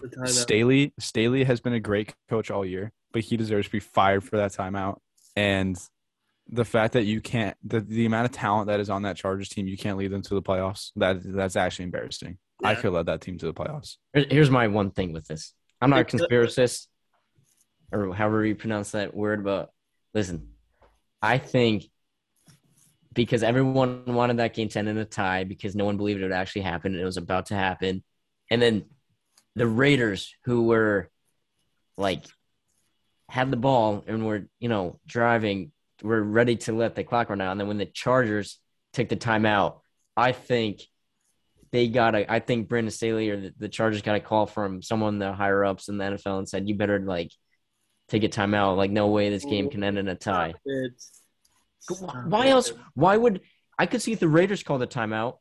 The? 0.00 0.26
Staley 0.28 0.92
Staley 0.98 1.44
has 1.44 1.60
been 1.60 1.72
a 1.72 1.80
great 1.80 2.14
coach 2.28 2.50
all 2.50 2.64
year, 2.64 2.92
but 3.12 3.22
he 3.22 3.36
deserves 3.36 3.66
to 3.68 3.72
be 3.72 3.80
fired 3.80 4.22
for 4.24 4.36
that 4.36 4.52
timeout. 4.52 4.98
And 5.36 5.78
the 6.48 6.64
fact 6.64 6.92
that 6.92 7.04
you 7.04 7.20
can't 7.22 7.56
the, 7.64 7.80
the 7.80 8.04
amount 8.04 8.26
of 8.26 8.32
talent 8.32 8.66
that 8.66 8.78
is 8.80 8.90
on 8.90 9.02
that 9.02 9.16
Chargers 9.16 9.48
team, 9.48 9.66
you 9.66 9.78
can't 9.78 9.96
lead 9.96 10.10
them 10.10 10.20
to 10.22 10.34
the 10.34 10.42
playoffs. 10.42 10.90
That 10.96 11.18
that's 11.24 11.56
actually 11.56 11.86
embarrassing. 11.86 12.36
I 12.62 12.72
Yeah. 12.72 12.80
could 12.82 12.92
led 12.92 13.06
that 13.06 13.22
team 13.22 13.38
to 13.38 13.46
the 13.46 13.54
playoffs. 13.54 13.96
Here's 14.12 14.50
my 14.50 14.68
one 14.68 14.90
thing 14.90 15.12
with 15.14 15.26
this. 15.26 15.54
I'm 15.80 15.90
not 15.90 16.00
a 16.00 16.04
conspiracist, 16.04 16.86
or 17.94 18.14
however 18.14 18.44
you 18.44 18.54
pronounce 18.54 18.90
that 18.90 19.14
word, 19.14 19.44
but 19.44 19.70
listen, 20.12 20.48
I 21.22 21.38
think 21.38 21.84
because 23.14 23.42
everyone 23.42 24.04
wanted 24.06 24.38
that 24.38 24.54
game 24.54 24.68
10 24.68 24.88
in 24.88 24.98
a 24.98 25.04
tie 25.04 25.44
because 25.44 25.76
no 25.76 25.84
one 25.84 25.96
believed 25.96 26.20
it 26.20 26.24
would 26.24 26.32
actually 26.32 26.62
happen 26.62 26.92
and 26.92 27.00
it 27.00 27.04
was 27.04 27.16
about 27.16 27.46
to 27.46 27.54
happen. 27.54 28.02
And 28.50 28.60
then 28.60 28.86
the 29.54 29.66
Raiders, 29.66 30.34
who 30.44 30.64
were 30.64 31.08
like, 31.96 32.24
had 33.28 33.50
the 33.50 33.56
ball 33.56 34.04
and 34.06 34.26
were, 34.26 34.48
you 34.58 34.68
know, 34.68 34.98
driving, 35.06 35.70
were 36.02 36.22
ready 36.22 36.56
to 36.56 36.72
let 36.72 36.96
the 36.96 37.04
clock 37.04 37.30
run 37.30 37.40
out. 37.40 37.52
And 37.52 37.60
then 37.60 37.68
when 37.68 37.78
the 37.78 37.86
Chargers 37.86 38.58
took 38.92 39.08
the 39.08 39.16
timeout, 39.16 39.80
I 40.16 40.32
think 40.32 40.82
they 41.74 41.88
got 41.88 42.14
a. 42.14 42.32
I 42.32 42.38
think 42.38 42.68
Brandon 42.68 42.92
Staley 42.92 43.30
or 43.30 43.40
the, 43.40 43.54
the 43.58 43.68
Chargers 43.68 44.02
got 44.02 44.14
a 44.14 44.20
call 44.20 44.46
from 44.46 44.80
someone 44.80 45.18
the 45.18 45.32
higher 45.32 45.64
ups 45.64 45.88
in 45.88 45.98
the 45.98 46.04
NFL 46.04 46.38
and 46.38 46.48
said, 46.48 46.68
"You 46.68 46.76
better 46.76 47.00
like 47.00 47.32
take 48.08 48.24
a 48.24 48.28
timeout. 48.28 48.76
Like, 48.76 48.90
no 48.90 49.08
way 49.08 49.30
this 49.30 49.44
game 49.44 49.70
can 49.70 49.82
end 49.82 49.98
in 49.98 50.08
a 50.08 50.14
tie. 50.14 50.54
It's, 50.64 51.22
Why 52.26 52.48
else? 52.48 52.72
Why 52.94 53.16
would 53.16 53.40
I 53.78 53.86
could 53.86 54.02
see 54.02 54.12
if 54.12 54.20
the 54.20 54.28
Raiders 54.28 54.62
call 54.62 54.78
the 54.78 54.86
timeout 54.86 55.38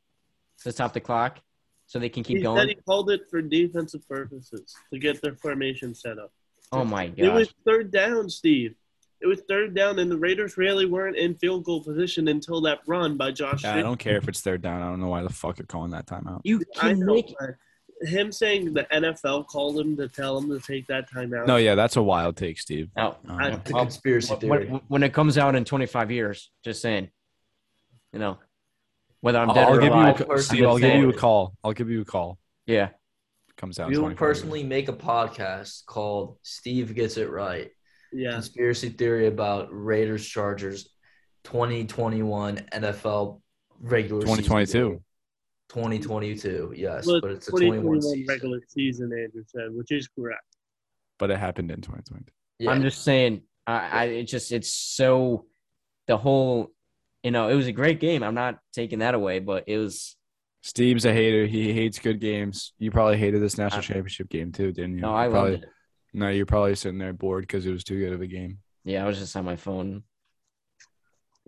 to 0.64 0.72
stop 0.72 0.94
the 0.94 1.00
clock 1.00 1.40
so 1.86 2.00
they 2.00 2.10
can 2.10 2.24
keep 2.24 2.38
he 2.38 2.44
said 2.44 2.56
going? 2.56 2.68
he 2.70 2.76
called 2.76 3.12
it 3.12 3.22
for 3.30 3.42
defensive 3.42 4.08
purposes 4.08 4.76
to 4.92 5.00
get 5.00 5.22
their 5.22 5.36
formation 5.36 5.94
set 5.94 6.18
up. 6.18 6.32
Oh 6.72 6.84
my 6.84 7.08
god! 7.08 7.20
It 7.20 7.34
was 7.34 7.54
third 7.66 7.92
down, 7.92 8.30
Steve. 8.30 8.76
It 9.22 9.28
was 9.28 9.42
third 9.48 9.74
down, 9.74 10.00
and 10.00 10.12
the 10.12 10.18
Raiders 10.18 10.58
really 10.58 10.86
weren't 10.86 11.16
in 11.16 11.36
field 11.36 11.64
goal 11.64 11.82
position 11.82 12.28
until 12.28 12.60
that 12.62 12.80
run 12.88 13.16
by 13.16 13.32
Josh. 13.32 13.64
Yeah, 13.64 13.76
I 13.76 13.82
don't 13.82 14.00
care 14.00 14.18
if 14.18 14.28
it's 14.28 14.42
third 14.42 14.62
down. 14.62 14.82
I 14.82 14.90
don't 14.90 15.00
know 15.00 15.08
why 15.08 15.24
the 15.24 15.30
fuck 15.30 15.60
you're 15.60 15.66
calling 15.66 15.92
that 15.92 16.08
timeout. 16.08 16.42
You 16.44 16.62
can 16.76 17.06
make 17.06 17.34
but 17.40 17.52
Him 18.04 18.32
saying 18.32 18.74
the 18.74 18.84
NFL 18.92 19.48
called 19.48 19.80
him 19.80 19.96
to 19.98 20.08
tell 20.08 20.38
him 20.38 20.50
to 20.50 20.60
take 20.60 20.88
that 20.88 21.10
timeout. 21.12 21.48
No, 21.48 21.58
yeah, 21.58 21.76
that's 21.76 21.96
a 21.96 22.04
wild 22.04 22.36
take, 22.38 22.60
Steve. 22.60 22.90
oh, 22.98 23.02
uh, 23.02 23.16
I- 23.30 23.50
It's 23.52 23.70
a 23.70 23.74
conspiracy 23.74 24.36
theory. 24.36 24.68
when, 24.70 24.82
when 24.88 25.04
it 25.04 25.14
comes 25.14 25.38
out 25.38 25.56
in 25.56 25.64
25 25.66 26.12
years, 26.12 26.52
just 26.64 26.82
saying, 26.82 27.10
you 28.12 28.20
know, 28.20 28.38
whether 29.22 29.40
I'm 29.40 29.48
dead 29.50 29.68
I'll 29.68 29.76
or 29.76 29.80
give 29.80 29.94
you 29.94 29.94
alive. 29.94 30.22
a, 30.22 30.26
Personally, 30.26 30.42
Steve. 30.60 30.66
I'll 30.68 30.78
give 30.78 30.96
you 31.02 31.10
a 31.10 31.14
call. 31.14 31.54
I'll 31.64 31.74
give 31.74 31.90
you 31.90 32.02
a 32.02 32.06
call. 32.06 32.38
yeah, 32.66 32.90
Comes 33.56 33.80
out. 33.80 33.88
We 33.90 33.96
will 33.98 34.04
25 34.06 34.10
years. 34.12 34.18
personally 34.38 34.64
make 34.64 34.90
a 34.90 34.94
podcast 34.94 35.86
called 35.86 36.38
Steve 36.44 36.94
Gets 36.96 37.18
It 37.18 37.30
Right. 37.30 37.70
Yeah. 38.12 38.32
Conspiracy 38.34 38.90
theory 38.90 39.28
about 39.28 39.70
Raiders 39.72 40.26
Chargers 40.28 40.90
2021 41.46 42.58
NFL 42.74 43.42
regular 43.80 44.22
season 44.22 44.44
2022. 44.44 45.02
Game. 45.74 45.84
2022, 46.02 46.74
yes, 46.76 47.06
Well, 47.08 47.22
but 47.22 47.32
it's 47.32 47.48
a 47.48 47.52
21 47.52 47.82
2021 47.82 48.02
season. 48.02 48.26
regular 48.28 48.60
season, 48.68 49.06
Andrew 49.12 49.44
said, 49.48 49.74
which 49.74 49.92
is 49.92 50.08
correct. 50.08 50.44
but 51.20 51.32
it 51.32 51.38
happened 51.40 51.72
in 51.72 51.82
2020. 51.82 52.26
Yeah. 52.60 52.72
I'm 52.72 52.82
just 52.82 53.04
saying. 53.04 53.42
I, 53.66 53.90
I 53.90 54.04
it 54.06 54.24
just 54.26 54.52
it's 54.52 54.72
so 54.74 55.46
the 56.08 56.18
whole, 56.18 56.72
you 57.24 57.32
know, 57.32 57.48
it 57.48 57.56
was 57.56 57.68
a 57.68 57.72
great 57.72 58.00
game. 58.02 58.22
I'm 58.24 58.36
not 58.36 58.60
taking 58.74 59.00
that 59.00 59.14
away, 59.16 59.40
but 59.40 59.64
it 59.68 59.78
was 59.78 60.16
Steve's 60.64 61.06
a 61.06 61.14
hater. 61.14 61.46
He 61.46 61.72
hates 61.74 61.98
good 62.00 62.20
games. 62.20 62.74
You 62.78 62.92
probably 62.92 63.18
hated 63.18 63.42
this 63.42 63.58
national 63.58 63.80
I- 63.80 63.84
championship 63.84 64.30
game 64.30 64.52
too, 64.52 64.72
didn't 64.74 64.96
you? 64.96 65.02
no, 65.02 65.16
I 65.16 65.28
probably, 65.30 65.52
loved 65.52 65.64
it. 65.64 65.70
No, 66.14 66.30
you're 66.30 66.46
probably 66.46 66.76
sitting 66.76 67.00
there 67.00 67.14
bored 67.14 67.44
because 67.44 67.66
it 67.66 67.72
was 67.72 67.84
too 67.86 67.98
good 68.00 68.14
of 68.14 68.22
a 68.22 68.28
game. 68.28 68.60
Yeah, 68.84 69.04
I 69.04 69.08
was 69.08 69.18
just 69.18 69.36
on 69.38 69.46
my 69.46 69.56
phone. 69.56 70.04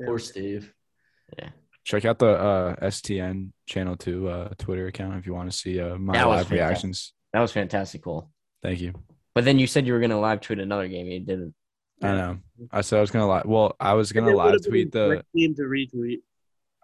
Poor 0.03 0.19
Steve. 0.19 0.73
Check 1.85 2.03
out 2.03 2.17
the 2.19 2.27
uh, 2.31 2.75
STN 2.87 3.51
channel 3.67 3.95
two 3.95 4.27
uh, 4.27 4.49
Twitter 4.57 4.87
account 4.87 5.15
if 5.17 5.25
you 5.27 5.33
want 5.33 5.49
to 5.51 5.55
see 5.55 5.79
uh, 5.79 5.95
my 5.97 6.13
That 6.13 6.27
was 6.27 6.37
live 6.37 6.47
fantastic. 6.47 6.51
reactions. 6.69 7.13
That 7.31 7.39
was 7.41 7.51
fantastic, 7.51 8.03
cool. 8.03 8.31
Thank 8.63 8.81
you. 8.81 8.93
But 9.35 9.45
then 9.45 9.59
you 9.59 9.67
said 9.67 9.85
you 9.85 9.93
were 9.93 9.99
gonna 9.99 10.19
live 10.19 10.41
tweet 10.41 10.59
another 10.59 10.87
game. 10.87 11.05
You 11.07 11.19
didn't. 11.19 11.53
I 12.01 12.07
know. 12.15 12.37
I 12.71 12.81
said 12.81 12.97
I 12.97 13.01
was 13.01 13.11
gonna 13.11 13.27
live. 13.27 13.45
Well, 13.45 13.75
I 13.79 13.93
was 13.93 14.11
gonna 14.11 14.35
live 14.35 14.65
tweet 14.65 14.91
the. 14.91 15.07
great 15.07 15.23
Team 15.35 15.55
to 15.55 15.61
retweet. 15.61 16.21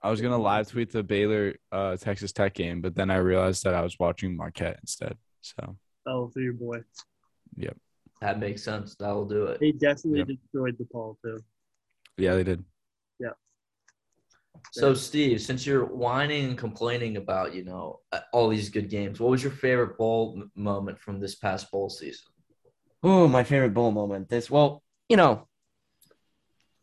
I 0.04 0.10
was 0.12 0.22
gonna 0.22 0.38
live 0.38 0.70
tweet 0.70 0.92
the 0.92 1.02
Baylor 1.04 1.56
uh, 1.72 1.98
Texas 1.98 2.32
Tech 2.32 2.54
game, 2.54 2.82
but 2.82 2.94
then 2.96 3.10
I 3.10 3.18
realized 3.18 3.64
that 3.64 3.74
I 3.74 3.82
was 3.82 3.98
watching 4.00 4.36
Marquette 4.38 4.78
instead. 4.82 5.18
So 5.42 5.78
Oh, 6.06 6.30
for 6.30 6.40
your 6.42 6.54
boy. 6.54 6.80
Yep. 7.58 7.76
That 8.22 8.40
makes 8.40 8.64
sense. 8.64 8.96
That 9.00 9.10
will 9.12 9.26
do 9.28 9.46
it. 9.48 9.60
They 9.60 9.72
definitely 9.72 10.20
Yep. 10.20 10.28
destroyed 10.28 10.76
the 10.78 10.86
ball, 10.92 11.18
too. 11.24 11.40
yeah, 12.18 12.36
they 12.36 12.44
did. 12.44 12.64
So, 14.72 14.94
Steve, 14.94 15.42
since 15.42 15.66
you're 15.66 15.86
whining 15.86 16.46
and 16.46 16.58
complaining 16.58 17.18
about, 17.18 17.54
you 17.54 17.64
know, 17.66 18.00
all 18.32 18.48
these 18.48 18.70
good 18.70 18.90
games, 18.90 19.20
what 19.20 19.30
was 19.30 19.44
your 19.44 19.52
favorite 19.52 19.98
bowl 19.98 20.36
m- 20.38 20.52
moment 20.56 21.00
from 21.00 21.20
this 21.20 21.36
past 21.36 21.70
bowl 21.72 21.90
season? 21.90 22.26
Oh, 23.04 23.28
my 23.28 23.44
favorite 23.44 23.74
bowl 23.74 23.92
moment. 23.92 24.30
This 24.30 24.50
well, 24.50 24.84
you 25.10 25.18
know, 25.18 25.48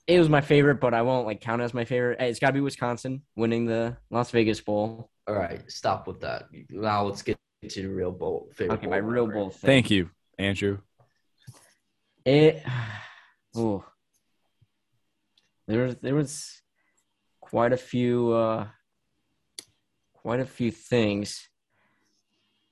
it 0.07 0.18
was 0.18 0.28
my 0.28 0.40
favorite, 0.40 0.81
but 0.81 0.92
I 0.92 1.02
won't 1.02 1.26
like 1.26 1.40
count 1.40 1.62
it 1.62 1.64
as 1.64 1.74
my 1.74 1.85
favorite. 1.85 2.20
It's 2.20 2.38
got 2.40 2.48
to 2.48 2.52
be 2.54 2.61
Wisconsin 2.61 3.22
winning 3.37 3.66
the 3.66 3.96
Las 4.11 4.31
Vegas 4.33 4.61
Bowl. 4.61 5.11
All 5.26 5.35
right, 5.35 5.62
stop 5.70 6.07
with 6.07 6.20
that. 6.20 6.44
Now 6.70 7.04
let's 7.04 7.22
get 7.22 7.38
to 7.68 7.83
the 7.83 7.88
real 7.88 8.12
bowl. 8.12 8.48
Favorite 8.54 8.78
Okay, 8.78 8.87
my 8.87 8.96
real 8.96 9.26
bowl. 9.26 9.50
Thing. 9.50 9.61
Thank 9.68 9.90
you, 9.90 10.11
Andrew. 10.38 10.78
It. 12.24 12.62
Oh, 13.57 13.83
there 15.66 15.85
was 15.85 15.96
there 15.96 16.14
was 16.14 16.61
quite 17.50 17.72
a 17.72 17.76
few 17.76 18.32
uh 18.32 18.66
quite 20.12 20.40
a 20.40 20.44
few 20.44 20.70
things. 20.70 21.48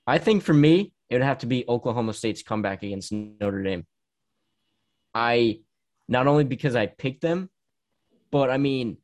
I 0.07 0.19
think 0.19 0.43
for 0.43 0.53
me, 0.53 0.93
it 1.09 1.15
would 1.15 1.23
have 1.23 1.39
to 1.39 1.47
be 1.47 1.65
Oklahoma 1.67 2.13
State's 2.13 2.43
comeback 2.43 2.83
against 2.83 3.13
Notre 3.13 3.63
Dame. 3.63 3.87
I 5.15 5.61
not 6.09 6.27
only 6.27 6.45
because 6.45 6.77
I 6.77 6.87
picked 6.87 7.23
them, 7.23 7.49
but 8.31 8.51
I 8.51 8.59
mean, 8.59 8.99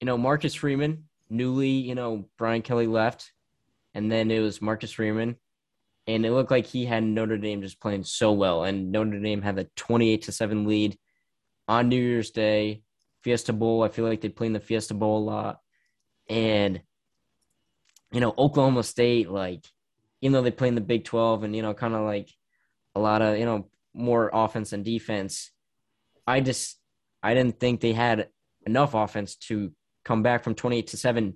you 0.00 0.06
know, 0.06 0.18
Marcus 0.18 0.54
Freeman, 0.54 1.04
newly, 1.30 1.70
you 1.70 1.94
know, 1.94 2.28
Brian 2.36 2.62
Kelly 2.62 2.86
left, 2.86 3.32
and 3.94 4.12
then 4.12 4.30
it 4.30 4.40
was 4.40 4.60
Marcus 4.60 4.92
Freeman, 4.92 5.36
and 6.06 6.26
it 6.26 6.32
looked 6.32 6.50
like 6.50 6.66
he 6.66 6.84
had 6.84 7.02
Notre 7.02 7.38
Dame 7.38 7.62
just 7.62 7.80
playing 7.80 8.04
so 8.04 8.32
well, 8.32 8.64
and 8.64 8.92
Notre 8.92 9.18
Dame 9.20 9.40
had 9.40 9.58
a 9.58 9.64
twenty-eight 9.76 10.22
to 10.22 10.32
seven 10.32 10.66
lead 10.66 10.98
on 11.66 11.88
New 11.88 12.02
Year's 12.02 12.30
Day, 12.30 12.82
Fiesta 13.24 13.52
Bowl. 13.52 13.82
I 13.82 13.88
feel 13.88 14.04
like 14.04 14.20
they 14.20 14.28
play 14.28 14.46
in 14.46 14.52
the 14.52 14.60
Fiesta 14.60 14.94
Bowl 14.94 15.18
a 15.18 15.24
lot, 15.24 15.60
and 16.28 16.80
you 18.12 18.20
know, 18.20 18.32
Oklahoma 18.38 18.84
State, 18.84 19.28
like, 19.28 19.66
even 20.20 20.32
though 20.32 20.42
they 20.42 20.52
play 20.52 20.68
in 20.68 20.76
the 20.76 20.80
Big 20.80 21.04
Twelve, 21.04 21.42
and 21.42 21.56
you 21.56 21.62
know, 21.62 21.74
kind 21.74 21.94
of 21.94 22.02
like 22.02 22.28
a 22.94 23.00
lot 23.00 23.22
of 23.22 23.38
you 23.38 23.44
know 23.44 23.68
more 23.92 24.30
offense 24.32 24.72
and 24.72 24.84
defense, 24.84 25.50
I 26.26 26.40
just 26.40 26.78
I 27.22 27.34
didn't 27.34 27.58
think 27.58 27.80
they 27.80 27.92
had 27.92 28.28
enough 28.66 28.94
offense 28.94 29.34
to 29.48 29.72
come 30.04 30.22
back 30.22 30.44
from 30.44 30.54
twenty-eight 30.54 30.88
to 30.88 30.96
seven, 30.96 31.34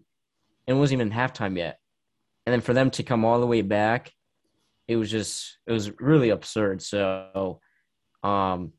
and 0.67 0.77
it 0.77 0.79
wasn't 0.79 1.01
even 1.01 1.13
halftime 1.13 1.57
yet, 1.57 1.81
and 2.47 2.53
then 2.53 2.61
for 2.61 2.75
them 2.75 2.91
to 2.93 3.03
come 3.03 3.25
all 3.25 3.41
the 3.41 3.47
way 3.47 3.63
back 3.63 4.13
it 4.89 4.97
was 4.97 5.11
just 5.11 5.59
it 5.67 5.73
was 5.73 5.93
really 6.01 6.31
absurd. 6.31 6.83
So, 6.83 7.61
um, 8.23 8.73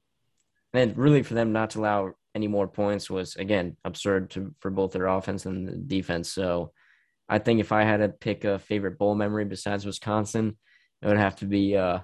and 0.74 0.98
really 0.98 1.22
for 1.22 1.36
them 1.36 1.54
not 1.54 1.69
to 1.72 1.80
allow 1.80 2.13
any 2.36 2.48
more 2.48 2.68
points 2.68 3.10
was 3.10 3.36
again 3.36 3.76
absurd 3.84 4.30
to 4.32 4.54
for 4.60 4.70
both 4.72 4.92
their 4.94 5.08
offense 5.08 5.46
and 5.46 5.68
the 5.68 5.76
defense. 5.76 6.32
So, 6.32 6.72
I 7.28 7.39
think 7.39 7.60
if 7.60 7.72
I 7.72 7.84
had 7.84 7.98
to 7.98 8.10
pick 8.10 8.44
a 8.44 8.60
favorite 8.60 8.98
bowl 8.98 9.15
memory 9.15 9.46
besides 9.46 9.86
Wisconsin, 9.86 10.58
it 11.02 11.08
would 11.08 11.18
have 11.18 11.36
to 11.38 11.46
be 11.46 11.76
uh, 11.76 12.00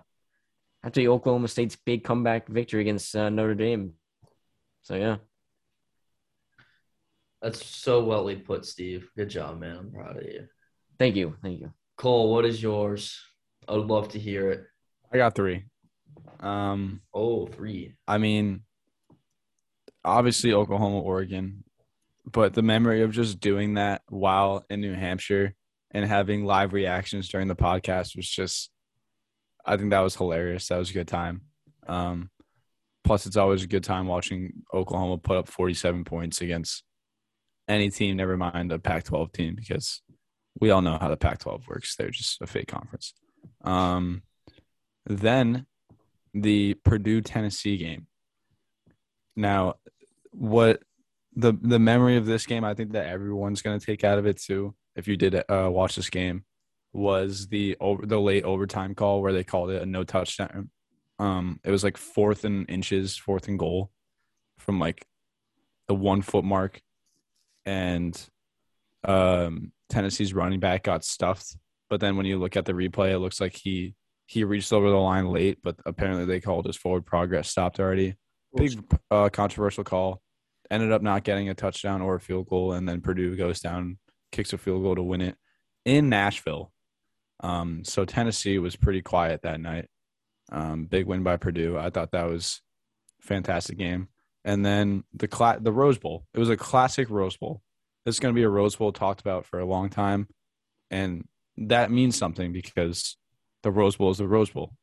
have 0.84 0.94
to 0.94 1.00
be 1.02 1.08
Oklahoma 1.08 1.48
State's 1.48 1.76
big 1.76 2.04
comeback 2.04 2.48
victory 2.48 2.82
against 2.82 3.16
uh, 3.16 3.30
Notre 3.30 3.56
Dame. 3.56 3.94
So 4.84 4.96
yeah, 4.96 5.18
That's 7.42 7.66
so 7.66 8.04
well 8.04 8.32
put, 8.36 8.66
Steve. 8.66 9.10
Good 9.18 9.30
job, 9.30 9.60
man. 9.60 9.78
I'm 9.78 9.92
proud 9.92 10.18
of 10.18 10.24
you. 10.24 10.48
thank 11.00 11.16
you, 11.16 11.36
thank 11.42 11.60
you. 11.60 11.72
Cole, 11.98 12.32
what 12.32 12.46
is 12.46 12.62
yours? 12.62 13.20
I 13.68 13.74
would 13.74 13.88
love 13.88 14.10
to 14.10 14.20
hear 14.20 14.52
it. 14.52 14.64
I 15.12 15.18
got 15.18 15.34
three. 15.34 15.64
Um, 16.40 17.02
Oh, 17.14 17.48
three. 17.48 17.94
I 18.08 18.18
mean, 18.18 18.65
obviously 20.06 20.54
Oklahoma, 20.54 21.00
Oregon, 21.00 21.64
but 22.32 22.54
the 22.54 22.62
memory 22.62 23.02
of 23.02 23.12
just 23.12 23.40
doing 23.40 23.74
that 23.76 24.02
while 24.08 24.66
in 24.70 24.82
New 24.82 24.94
Hampshire 24.94 25.54
and 25.92 26.06
having 26.06 26.46
live 26.46 26.74
reactions 26.74 27.30
during 27.30 27.48
the 27.48 27.56
podcast 27.56 28.16
was 28.16 28.30
just, 28.30 28.70
I 29.66 29.78
think 29.78 29.90
that 29.92 30.00
was 30.00 30.16
hilarious. 30.16 30.68
That 30.68 30.78
was 30.78 30.90
a 30.90 30.94
good 30.94 31.08
time. 31.08 31.42
Um, 31.88 32.30
plus, 33.04 33.26
it's 33.26 33.38
always 33.38 33.64
a 33.64 33.68
good 33.68 33.84
time 33.84 34.08
watching 34.08 34.64
Oklahoma 34.74 35.18
put 35.18 35.38
up 35.38 35.48
47 35.48 36.04
points 36.04 36.42
against 36.42 36.84
any 37.68 37.90
team, 37.90 38.18
never 38.18 38.38
mind 38.38 38.72
a 38.72 38.80
Pac 38.80 39.06
12 39.06 39.32
team, 39.32 39.56
because 39.56 40.02
we 40.60 40.70
all 40.70 40.82
know 40.82 40.98
how 41.00 41.10
the 41.10 41.18
Pac 41.18 41.40
12 41.40 41.68
works. 41.68 41.96
They're 41.96 42.10
just 42.10 42.42
a 42.42 42.48
fake 42.48 42.68
conference. 42.68 43.14
Um, 43.64 44.24
then 45.06 45.66
the 46.34 46.76
Purdue 46.84 47.22
Tennessee 47.22 47.78
game. 47.78 48.08
Now, 49.36 49.76
what 50.38 50.82
the 51.36 51.54
the 51.62 51.80
memory 51.80 52.18
of 52.18 52.26
this 52.26 52.46
game, 52.46 52.64
I 52.64 52.74
think 52.74 52.94
that 52.94 53.08
everyone's 53.08 53.62
going 53.62 53.80
to 53.80 53.86
take 53.86 54.04
out 54.04 54.20
of 54.20 54.26
it 54.26 54.42
too. 54.42 54.76
If 54.96 55.08
you 55.08 55.18
did 55.18 55.36
uh, 55.36 55.70
watch 55.72 55.96
this 55.96 56.10
game, 56.10 56.46
was 56.94 57.48
the 57.48 57.76
over 57.80 58.06
the 58.06 58.20
late 58.20 58.44
overtime 58.46 58.96
call 58.96 59.22
where 59.22 59.34
they 59.34 59.44
called 59.44 59.70
it 59.70 59.82
a 59.82 59.86
no 59.86 60.04
touchdown. 60.04 60.70
Um, 61.20 61.60
it 61.64 61.72
was 61.72 61.84
like 61.84 61.98
fourth 61.98 62.46
and 62.46 62.70
inches, 62.70 63.18
fourth 63.18 63.48
and 63.48 63.60
goal, 63.60 63.92
from 64.58 64.80
like 64.80 65.06
the 65.88 65.96
one 65.96 66.22
foot 66.22 66.46
mark, 66.46 66.82
and 67.66 68.18
um, 69.04 69.72
Tennessee's 69.90 70.34
running 70.34 70.60
back 70.60 70.84
got 70.84 71.04
stuffed. 71.04 71.58
But 71.90 72.00
then 72.00 72.18
when 72.18 72.26
you 72.26 72.40
look 72.40 72.56
at 72.58 72.66
the 72.66 72.74
replay, 72.74 73.12
it 73.12 73.20
looks 73.20 73.40
like 73.42 73.56
he 73.56 73.96
he 74.26 74.44
reached 74.44 74.74
over 74.74 74.90
the 74.90 74.96
line 74.96 75.28
late, 75.28 75.60
but 75.64 75.76
apparently 75.86 76.26
they 76.26 76.40
called 76.40 76.66
his 76.66 76.78
forward 76.78 77.06
progress 77.06 77.50
stopped 77.50 77.80
already. 77.80 78.16
Big 78.56 78.82
uh, 79.12 79.30
controversial 79.30 79.84
call. 79.84 80.22
Ended 80.72 80.92
up 80.92 81.02
not 81.02 81.24
getting 81.24 81.50
a 81.50 81.54
touchdown 81.54 82.02
or 82.02 82.16
a 82.16 82.20
field 82.20 82.48
goal, 82.48 82.74
and 82.74 82.88
then 82.88 83.02
Purdue 83.02 83.36
goes 83.36 83.60
down, 83.60 83.98
kicks 84.32 84.54
a 84.54 84.58
field 84.58 84.84
goal 84.84 84.96
to 84.96 85.04
win 85.04 85.22
it 85.22 85.36
in 85.86 86.10
Nashville. 86.10 86.72
Um, 87.42 87.84
so 87.84 88.06
Tennessee 88.06 88.58
was 88.58 88.76
pretty 88.76 89.02
quiet 89.02 89.44
that 89.44 89.60
night. 89.60 89.88
Um, 90.52 90.86
big 90.86 91.06
win 91.06 91.24
by 91.24 91.38
Purdue. 91.38 91.78
I 91.78 91.90
thought 91.90 92.12
that 92.12 92.30
was 92.30 92.62
fantastic 93.22 93.78
game. 93.78 94.08
And 94.44 94.66
then 94.66 95.04
the 95.14 95.28
cla- 95.28 95.60
the 95.60 95.72
Rose 95.72 95.98
Bowl. 95.98 96.26
It 96.34 96.40
was 96.40 96.50
a 96.50 96.58
classic 96.58 97.10
Rose 97.10 97.38
Bowl. 97.38 97.62
It's 98.06 98.20
going 98.20 98.34
to 98.34 98.40
be 98.40 98.44
a 98.44 98.50
Rose 98.50 98.76
Bowl 98.76 98.92
talked 98.92 99.22
about 99.22 99.46
for 99.46 99.60
a 99.60 99.66
long 99.66 99.90
time, 99.90 100.28
and 100.92 101.28
that 101.58 101.90
means 101.90 102.16
something 102.16 102.54
because 102.54 103.18
the 103.64 103.72
Rose 103.72 103.96
Bowl 103.96 104.12
is 104.12 104.20
the 104.20 104.28
Rose 104.28 104.52
Bowl. 104.52 104.74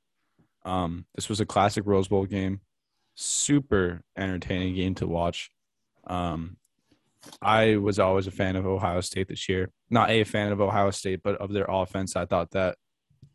Um, 0.65 1.07
this 1.15 1.29
was 1.29 1.41
a 1.41 1.47
classic 1.47 1.85
Rose 1.87 2.09
Bowl 2.09 2.27
game, 2.27 2.61
super 3.15 4.03
entertaining 4.17 4.75
game 4.75 4.97
to 4.97 5.07
watch. 5.07 5.51
Um, 6.07 6.57
I 7.41 7.77
was 7.77 7.99
always 7.99 8.27
a 8.27 8.33
fan 8.33 8.57
of 8.57 8.67
Ohio 8.67 9.01
State 9.01 9.29
this 9.29 9.49
year. 9.49 9.71
Not 9.91 10.11
a 10.11 10.25
fan 10.25 10.53
of 10.53 10.61
Ohio 10.61 10.91
State, 10.91 11.23
but 11.23 11.37
of 11.37 11.53
their 11.53 11.67
offense. 11.69 12.17
I 12.17 12.27
thought 12.27 12.51
that 12.53 12.77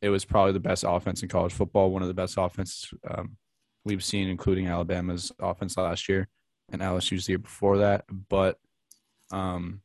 it 0.02 0.10
was 0.10 0.26
probably 0.26 0.54
the 0.54 0.60
best 0.60 0.84
offense 0.88 1.24
in 1.24 1.30
college 1.30 1.54
football, 1.54 1.92
one 1.92 2.02
of 2.02 2.08
the 2.08 2.14
best 2.14 2.36
offenses 2.38 2.94
um, 3.10 3.38
we've 3.86 4.04
seen, 4.04 4.28
including 4.28 4.68
Alabama's 4.68 5.32
offense 5.40 5.78
last 5.78 6.10
year 6.10 6.28
and 6.72 6.82
LSU's 6.82 7.26
the 7.26 7.34
year 7.34 7.40
before 7.40 7.78
that. 7.80 8.06
But 8.30 8.58
um, 9.32 9.82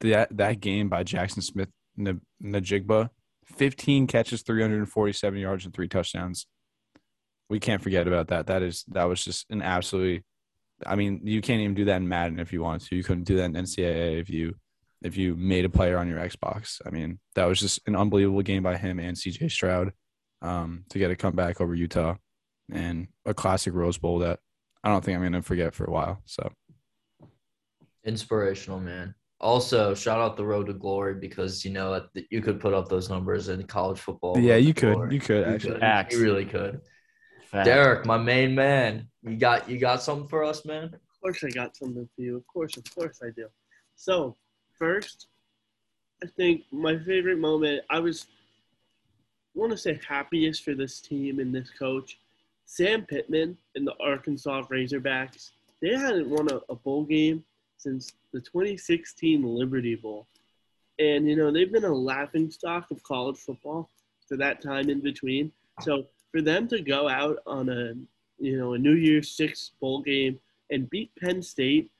that 0.00 0.36
that 0.36 0.60
game 0.60 0.88
by 0.88 1.02
Jackson 1.02 1.42
Smith 1.42 1.68
Njigba, 1.98 3.10
15 3.46 4.06
catches, 4.06 4.42
347 4.42 5.38
yards, 5.38 5.64
and 5.64 5.74
three 5.74 5.88
touchdowns. 5.88 6.46
We 7.48 7.60
can't 7.60 7.82
forget 7.82 8.08
about 8.08 8.28
that. 8.28 8.46
That 8.46 8.62
is 8.62 8.84
that 8.88 9.04
was 9.04 9.24
just 9.24 9.46
an 9.50 9.62
absolutely. 9.62 10.24
I 10.84 10.96
mean, 10.96 11.20
you 11.24 11.40
can't 11.40 11.60
even 11.60 11.74
do 11.74 11.86
that 11.86 11.96
in 11.96 12.08
Madden 12.08 12.38
if 12.38 12.52
you 12.52 12.62
wanted 12.62 12.88
to. 12.88 12.96
You 12.96 13.04
couldn't 13.04 13.24
do 13.24 13.36
that 13.36 13.44
in 13.44 13.52
NCAA 13.52 14.20
if 14.20 14.28
you 14.28 14.54
if 15.02 15.16
you 15.16 15.36
made 15.36 15.64
a 15.64 15.70
player 15.70 15.98
on 15.98 16.08
your 16.08 16.18
Xbox. 16.18 16.80
I 16.86 16.90
mean, 16.90 17.18
that 17.34 17.44
was 17.44 17.60
just 17.60 17.80
an 17.86 17.96
unbelievable 17.96 18.42
game 18.42 18.62
by 18.62 18.76
him 18.76 18.98
and 18.98 19.16
CJ 19.16 19.50
Stroud 19.50 19.92
um, 20.42 20.84
to 20.90 20.98
get 20.98 21.10
a 21.10 21.16
comeback 21.16 21.60
over 21.60 21.74
Utah 21.74 22.16
and 22.72 23.08
a 23.24 23.34
classic 23.34 23.74
Rose 23.74 23.98
Bowl 23.98 24.18
that 24.20 24.40
I 24.82 24.90
don't 24.90 25.04
think 25.04 25.16
I'm 25.16 25.22
going 25.22 25.32
to 25.32 25.42
forget 25.42 25.74
for 25.74 25.84
a 25.84 25.90
while. 25.90 26.20
So 26.24 26.50
inspirational, 28.04 28.80
man. 28.80 29.14
Also, 29.38 29.94
shout 29.94 30.20
out 30.20 30.36
the 30.36 30.44
road 30.44 30.66
to 30.66 30.72
glory 30.72 31.14
because 31.14 31.62
you 31.64 31.70
know 31.70 32.06
you 32.30 32.40
could 32.40 32.58
put 32.58 32.72
up 32.72 32.88
those 32.88 33.10
numbers 33.10 33.48
in 33.50 33.62
college 33.64 33.98
football. 33.98 34.38
Yeah, 34.38 34.56
you 34.56 34.72
could. 34.72 35.12
You 35.12 35.20
could 35.20 35.62
you 35.62 35.76
actually. 35.80 35.80
Could. 35.80 36.12
You 36.12 36.22
really 36.22 36.44
could. 36.46 36.80
Derek, 37.52 38.04
my 38.06 38.18
main 38.18 38.54
man, 38.54 39.08
you 39.22 39.36
got 39.36 39.68
you 39.68 39.78
got 39.78 40.02
something 40.02 40.28
for 40.28 40.44
us, 40.44 40.64
man? 40.64 40.84
Of 40.84 41.20
course, 41.20 41.44
I 41.44 41.48
got 41.48 41.76
something 41.76 42.08
for 42.14 42.22
you. 42.22 42.36
Of 42.36 42.46
course, 42.46 42.76
of 42.76 42.94
course, 42.94 43.20
I 43.22 43.30
do. 43.30 43.48
So, 43.94 44.36
first, 44.78 45.28
I 46.22 46.26
think 46.26 46.62
my 46.70 46.98
favorite 46.98 47.38
moment. 47.38 47.82
I 47.90 47.98
was 47.98 48.26
I 49.56 49.58
want 49.58 49.72
to 49.72 49.78
say 49.78 49.98
happiest 50.06 50.64
for 50.64 50.74
this 50.74 51.00
team 51.00 51.38
and 51.38 51.54
this 51.54 51.70
coach. 51.70 52.18
Sam 52.66 53.06
Pittman 53.06 53.56
and 53.74 53.86
the 53.86 53.94
Arkansas 54.00 54.62
Razorbacks. 54.70 55.52
They 55.80 55.96
hadn't 55.96 56.28
won 56.28 56.50
a, 56.50 56.60
a 56.68 56.74
bowl 56.74 57.04
game 57.04 57.44
since 57.78 58.12
the 58.32 58.40
2016 58.40 59.42
Liberty 59.42 59.94
Bowl. 59.94 60.26
And, 60.98 61.28
you 61.28 61.36
know, 61.36 61.50
they've 61.50 61.72
been 61.72 61.84
a 61.84 61.94
laughing 61.94 62.50
stock 62.50 62.90
of 62.90 63.02
college 63.02 63.38
football 63.38 63.88
for 64.26 64.36
that 64.36 64.62
time 64.62 64.90
in 64.90 65.00
between. 65.00 65.52
So 65.80 66.06
for 66.36 66.42
them 66.42 66.68
to 66.68 66.82
go 66.82 67.08
out 67.08 67.38
on 67.46 67.70
a, 67.70 67.94
you 68.38 68.58
know, 68.58 68.74
a 68.74 68.78
New 68.78 68.92
Year's 68.94 69.30
Six 69.30 69.70
bowl 69.80 70.02
game 70.02 70.38
and 70.70 70.90
beat 70.90 71.10
Penn 71.18 71.40
State, 71.40 71.90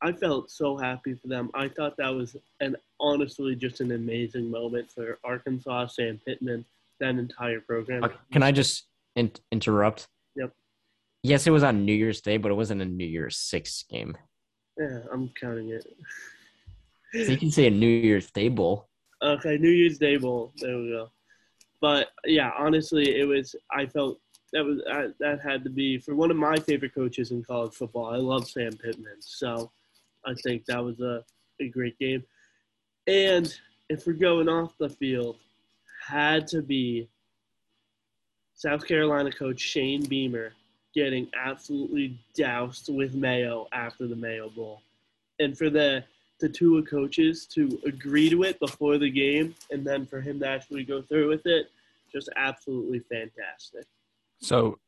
I 0.00 0.12
felt 0.12 0.48
so 0.48 0.76
happy 0.76 1.14
for 1.14 1.26
them. 1.26 1.50
I 1.54 1.66
thought 1.66 1.96
that 1.96 2.14
was 2.14 2.36
an 2.60 2.76
honestly 3.00 3.56
just 3.56 3.80
an 3.80 3.90
amazing 3.90 4.48
moment 4.48 4.92
for 4.92 5.18
Arkansas, 5.24 5.88
Sam 5.88 6.20
Pittman, 6.24 6.64
that 7.00 7.16
entire 7.16 7.60
program. 7.60 8.04
Uh, 8.04 8.08
can 8.30 8.44
I 8.44 8.52
just 8.52 8.86
in- 9.16 9.32
interrupt? 9.50 10.06
Yep. 10.36 10.52
Yes, 11.24 11.48
it 11.48 11.50
was 11.50 11.64
on 11.64 11.84
New 11.84 11.92
Year's 11.92 12.20
Day, 12.20 12.36
but 12.36 12.52
it 12.52 12.54
wasn't 12.54 12.82
a 12.82 12.86
New 12.86 13.06
Year's 13.06 13.38
Six 13.38 13.84
game. 13.90 14.16
Yeah, 14.78 15.00
I'm 15.12 15.30
counting 15.30 15.70
it. 15.70 15.84
So 17.12 17.32
you 17.32 17.36
can 17.36 17.50
say 17.50 17.66
a 17.66 17.70
New 17.70 17.88
Year's 17.88 18.30
Day 18.30 18.48
bowl. 18.48 18.88
Okay, 19.20 19.58
New 19.58 19.68
Year's 19.68 19.98
Day 19.98 20.16
bowl. 20.16 20.52
There 20.58 20.78
we 20.78 20.90
go. 20.90 21.10
But 21.80 22.08
yeah, 22.24 22.50
honestly, 22.58 23.18
it 23.18 23.24
was. 23.24 23.54
I 23.70 23.86
felt 23.86 24.18
that 24.52 24.64
was 24.64 24.80
that 25.20 25.40
had 25.40 25.64
to 25.64 25.70
be 25.70 25.98
for 25.98 26.14
one 26.14 26.30
of 26.30 26.36
my 26.36 26.56
favorite 26.56 26.94
coaches 26.94 27.30
in 27.30 27.42
college 27.42 27.74
football. 27.74 28.06
I 28.06 28.16
love 28.16 28.48
Sam 28.48 28.72
Pittman, 28.72 29.20
so 29.20 29.70
I 30.26 30.34
think 30.42 30.66
that 30.66 30.84
was 30.84 31.00
a, 31.00 31.24
a 31.60 31.68
great 31.68 31.98
game. 31.98 32.24
And 33.06 33.54
if 33.88 34.06
we're 34.06 34.12
going 34.12 34.48
off 34.48 34.76
the 34.78 34.88
field, 34.90 35.38
had 36.06 36.46
to 36.48 36.62
be 36.62 37.08
South 38.54 38.86
Carolina 38.86 39.32
coach 39.32 39.60
Shane 39.60 40.04
Beamer 40.04 40.52
getting 40.94 41.28
absolutely 41.40 42.18
doused 42.36 42.92
with 42.92 43.14
mayo 43.14 43.68
after 43.72 44.06
the 44.06 44.16
Mayo 44.16 44.50
Bowl. 44.50 44.82
And 45.38 45.56
for 45.56 45.70
the 45.70 46.04
the 46.40 46.48
two 46.48 46.82
coaches 46.84 47.46
to 47.46 47.80
agree 47.84 48.30
to 48.30 48.42
it 48.42 48.58
before 48.58 48.98
the 48.98 49.10
game 49.10 49.54
and 49.70 49.86
then 49.86 50.06
for 50.06 50.20
him 50.20 50.40
to 50.40 50.48
actually 50.48 50.84
go 50.84 51.02
through 51.02 51.28
with 51.28 51.46
it, 51.46 51.70
just 52.12 52.28
absolutely 52.36 53.00
fantastic. 53.00 53.84
So 54.40 54.78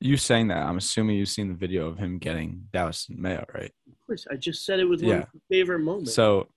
you 0.00 0.16
saying 0.16 0.48
that, 0.48 0.58
I'm 0.58 0.76
assuming 0.76 1.16
you've 1.16 1.28
seen 1.28 1.48
the 1.48 1.54
video 1.54 1.86
of 1.86 1.98
him 1.98 2.18
getting 2.18 2.68
Dallas 2.72 3.06
mayo, 3.08 3.44
right? 3.54 3.72
Of 3.90 4.06
course. 4.06 4.26
I 4.30 4.36
just 4.36 4.64
said 4.66 4.80
it 4.80 4.84
was 4.84 5.02
one 5.02 5.16
of 5.16 5.28
my 5.32 5.40
favorite 5.48 5.78
moments. 5.78 6.14
So 6.14 6.48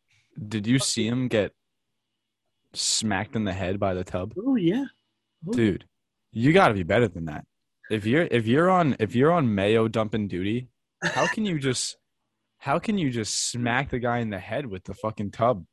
did 0.47 0.67
you 0.67 0.79
see 0.79 1.07
him 1.07 1.27
get 1.27 1.53
smacked 2.73 3.35
in 3.35 3.45
the 3.45 3.53
head 3.53 3.79
by 3.79 3.93
the 3.93 4.03
tub? 4.03 4.33
oh 4.37 4.55
yeah. 4.55 4.85
Oh, 5.47 5.53
Dude, 5.53 5.85
you 6.31 6.51
got 6.51 6.69
to 6.69 6.73
be 6.73 6.83
better 6.83 7.07
than 7.07 7.25
that. 7.25 7.45
If 7.89 8.05
you're 8.05 8.27
if 8.29 8.47
you're 8.47 8.69
on 8.69 8.97
if 8.99 9.15
you're 9.15 9.31
on 9.31 9.53
mayo 9.55 9.87
dumping 9.87 10.27
duty, 10.27 10.67
how 11.01 11.27
can 11.27 11.45
you 11.45 11.57
just 11.59 11.95
how 12.67 12.77
can 12.77 12.97
you 12.97 13.09
just 13.09 13.49
smack 13.49 13.89
the 13.89 13.97
guy 13.97 14.17
in 14.17 14.29
the 14.29 14.37
head 14.37 14.65
with 14.65 14.83
the 14.83 14.93
fucking 14.93 15.31
tub? 15.31 15.63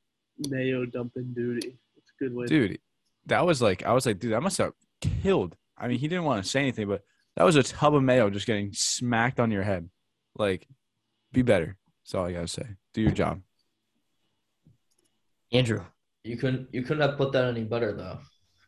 Mayo 0.49 0.87
dumping 0.87 1.33
duty. 1.35 1.77
It's 1.97 2.13
a 2.13 2.23
good 2.23 2.33
way. 2.33 2.47
Dude, 2.47 2.79
that 3.27 3.45
was 3.45 3.61
like 3.61 3.85
I 3.85 3.93
was 3.93 4.07
like, 4.07 4.21
dude, 4.21 4.33
that 4.33 4.45
must 4.45 4.59
have 4.59 4.75
killed. 5.01 5.57
I 5.77 5.89
mean, 5.89 5.99
he 5.99 6.07
didn't 6.07 6.23
want 6.23 6.45
to 6.45 6.49
say 6.49 6.61
anything, 6.61 6.87
but 6.87 7.03
that 7.35 7.43
was 7.43 7.57
a 7.57 7.65
tub 7.65 7.97
of 7.97 8.05
mayo 8.05 8.31
just 8.31 8.47
getting 8.47 8.73
smacked 8.73 9.41
on 9.41 9.51
your 9.51 9.65
head. 9.65 9.91
Like, 10.37 10.69
be 11.33 11.43
better. 11.43 11.77
That's 12.05 12.15
all 12.15 12.27
I 12.27 12.33
gotta 12.33 12.47
say. 12.47 12.67
Do 12.93 13.03
your 13.03 13.11
job. 13.11 13.41
Andrew, 15.51 15.83
You 16.23 16.37
couldn't 16.37 16.69
you 16.73 16.83
couldn't 16.83 17.03
have 17.09 17.19
put 17.19 17.33
that 17.33 17.47
any 17.47 17.65
better 17.65 17.93
though. 17.93 18.21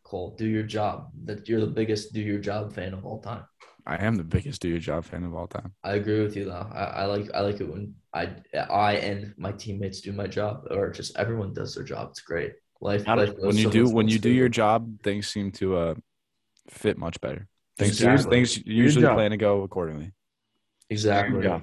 Cole, 0.03 0.35
do 0.37 0.47
your 0.47 0.65
job. 0.65 1.11
That 1.27 1.49
you're 1.49 1.61
the 1.61 1.69
biggest 1.69 2.13
do 2.13 2.21
your 2.21 2.41
job 2.41 2.73
fan 2.73 2.93
of 2.93 3.07
all 3.07 3.21
time. 3.21 3.45
I 3.87 4.05
am 4.05 4.17
the 4.17 4.25
biggest 4.25 4.63
do 4.63 4.69
your 4.69 4.81
job 4.81 5.05
fan 5.05 5.23
of 5.23 5.33
all 5.33 5.47
time. 5.47 5.73
I 5.85 5.93
agree 5.95 6.21
with 6.21 6.35
you 6.37 6.47
though. 6.47 6.67
I, 6.73 6.85
I 6.85 7.05
like 7.05 7.31
I 7.33 7.41
like 7.43 7.61
it 7.61 7.69
when 7.69 7.95
I 8.17 8.25
I 8.71 8.93
and 9.09 9.35
my 9.37 9.53
teammates 9.53 10.01
do 10.01 10.13
my 10.13 10.27
job 10.27 10.67
or 10.71 10.91
just 10.91 11.17
everyone 11.19 11.53
does 11.53 11.75
their 11.75 11.85
job. 11.85 12.09
It's 12.11 12.21
great. 12.21 12.53
Life, 12.81 13.07
life 13.07 13.33
When 13.39 13.57
you 13.57 13.65
so 13.65 13.71
do 13.71 13.89
when 13.89 14.09
you 14.09 14.19
do 14.19 14.31
your 14.31 14.49
job, 14.49 15.03
things 15.03 15.29
seem 15.29 15.51
to 15.53 15.77
uh 15.77 15.95
fit 16.69 16.99
much 16.99 17.21
better. 17.21 17.49
Things 17.79 18.01
Exactly. 18.01 18.37
things 18.37 18.67
usually 18.67 19.07
plan 19.07 19.31
to 19.31 19.37
go 19.37 19.63
accordingly. 19.63 20.13
exactly. 20.91 21.45
Yeah. 21.45 21.61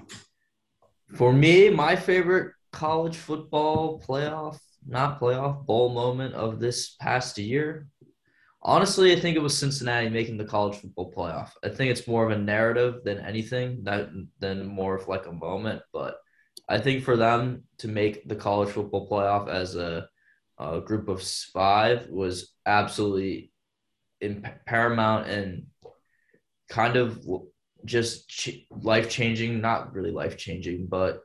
For 1.16 1.32
me, 1.32 1.70
my 1.70 1.96
favorite 1.96 2.54
college 2.72 3.16
football 3.18 4.02
playoff, 4.08 4.60
not 4.88 5.20
playoff, 5.20 5.66
bowl 5.66 5.90
moment 5.90 6.34
of 6.34 6.60
this 6.60 6.96
past 7.00 7.38
year. 7.38 7.88
Honestly, 8.66 9.12
I 9.12 9.20
think 9.20 9.36
it 9.36 9.42
was 9.42 9.58
Cincinnati 9.58 10.10
making 10.10 10.38
the 10.38 10.46
college 10.46 10.78
football 10.78 11.12
playoff. 11.12 11.52
I 11.64 11.70
think 11.70 11.92
it's 11.92 12.08
more 12.08 12.26
of 12.26 12.32
a 12.32 12.42
narrative 12.42 13.04
than 13.04 13.20
anything, 13.20 13.84
that 13.84 14.10
than 14.40 14.66
more 14.66 14.96
of 14.96 15.08
like 15.08 15.26
a 15.28 15.32
moment. 15.32 15.82
But 15.92 16.16
I 16.70 16.80
think 16.80 17.04
for 17.04 17.18
them 17.18 17.64
to 17.80 17.88
make 17.88 18.28
the 18.28 18.36
college 18.36 18.70
football 18.70 19.10
playoff 19.10 19.50
as 19.50 19.76
a, 19.76 20.08
a 20.58 20.82
group 20.82 21.10
of 21.10 21.22
five 21.22 22.08
was 22.10 22.54
absolutely 22.66 23.52
paramount 24.66 25.28
and 25.28 25.66
kind 26.70 26.96
of 26.96 27.26
just 27.86 28.50
life 28.72 29.10
changing, 29.10 29.60
not 29.60 29.94
really 29.94 30.12
life 30.12 30.38
changing, 30.38 30.88
but 30.88 31.22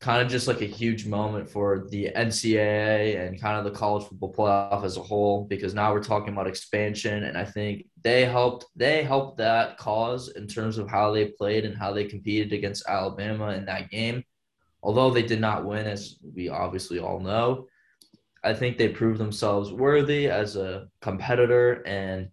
kind 0.00 0.22
of 0.22 0.28
just 0.28 0.48
like 0.48 0.62
a 0.62 0.66
huge 0.66 1.04
moment 1.04 1.48
for 1.48 1.86
the 1.90 2.10
NCAA 2.16 3.20
and 3.20 3.40
kind 3.40 3.58
of 3.58 3.64
the 3.64 3.78
college 3.78 4.06
football 4.08 4.32
playoff 4.32 4.82
as 4.82 4.96
a 4.96 5.02
whole 5.02 5.44
because 5.44 5.74
now 5.74 5.92
we're 5.92 6.02
talking 6.02 6.32
about 6.32 6.46
expansion 6.46 7.24
and 7.24 7.36
I 7.36 7.44
think 7.44 7.84
they 8.02 8.24
helped 8.24 8.64
they 8.74 9.04
helped 9.04 9.36
that 9.38 9.76
cause 9.76 10.30
in 10.30 10.46
terms 10.46 10.78
of 10.78 10.88
how 10.88 11.12
they 11.12 11.26
played 11.26 11.66
and 11.66 11.76
how 11.76 11.92
they 11.92 12.06
competed 12.06 12.54
against 12.54 12.88
Alabama 12.88 13.50
in 13.50 13.66
that 13.66 13.90
game. 13.90 14.24
Although 14.82 15.10
they 15.10 15.22
did 15.22 15.40
not 15.40 15.66
win 15.66 15.86
as 15.86 16.16
we 16.34 16.48
obviously 16.48 16.98
all 16.98 17.20
know, 17.20 17.66
I 18.42 18.54
think 18.54 18.78
they 18.78 18.88
proved 18.88 19.20
themselves 19.20 19.72
worthy 19.72 20.28
as 20.30 20.56
a 20.56 20.88
competitor 21.02 21.82
and 21.86 22.28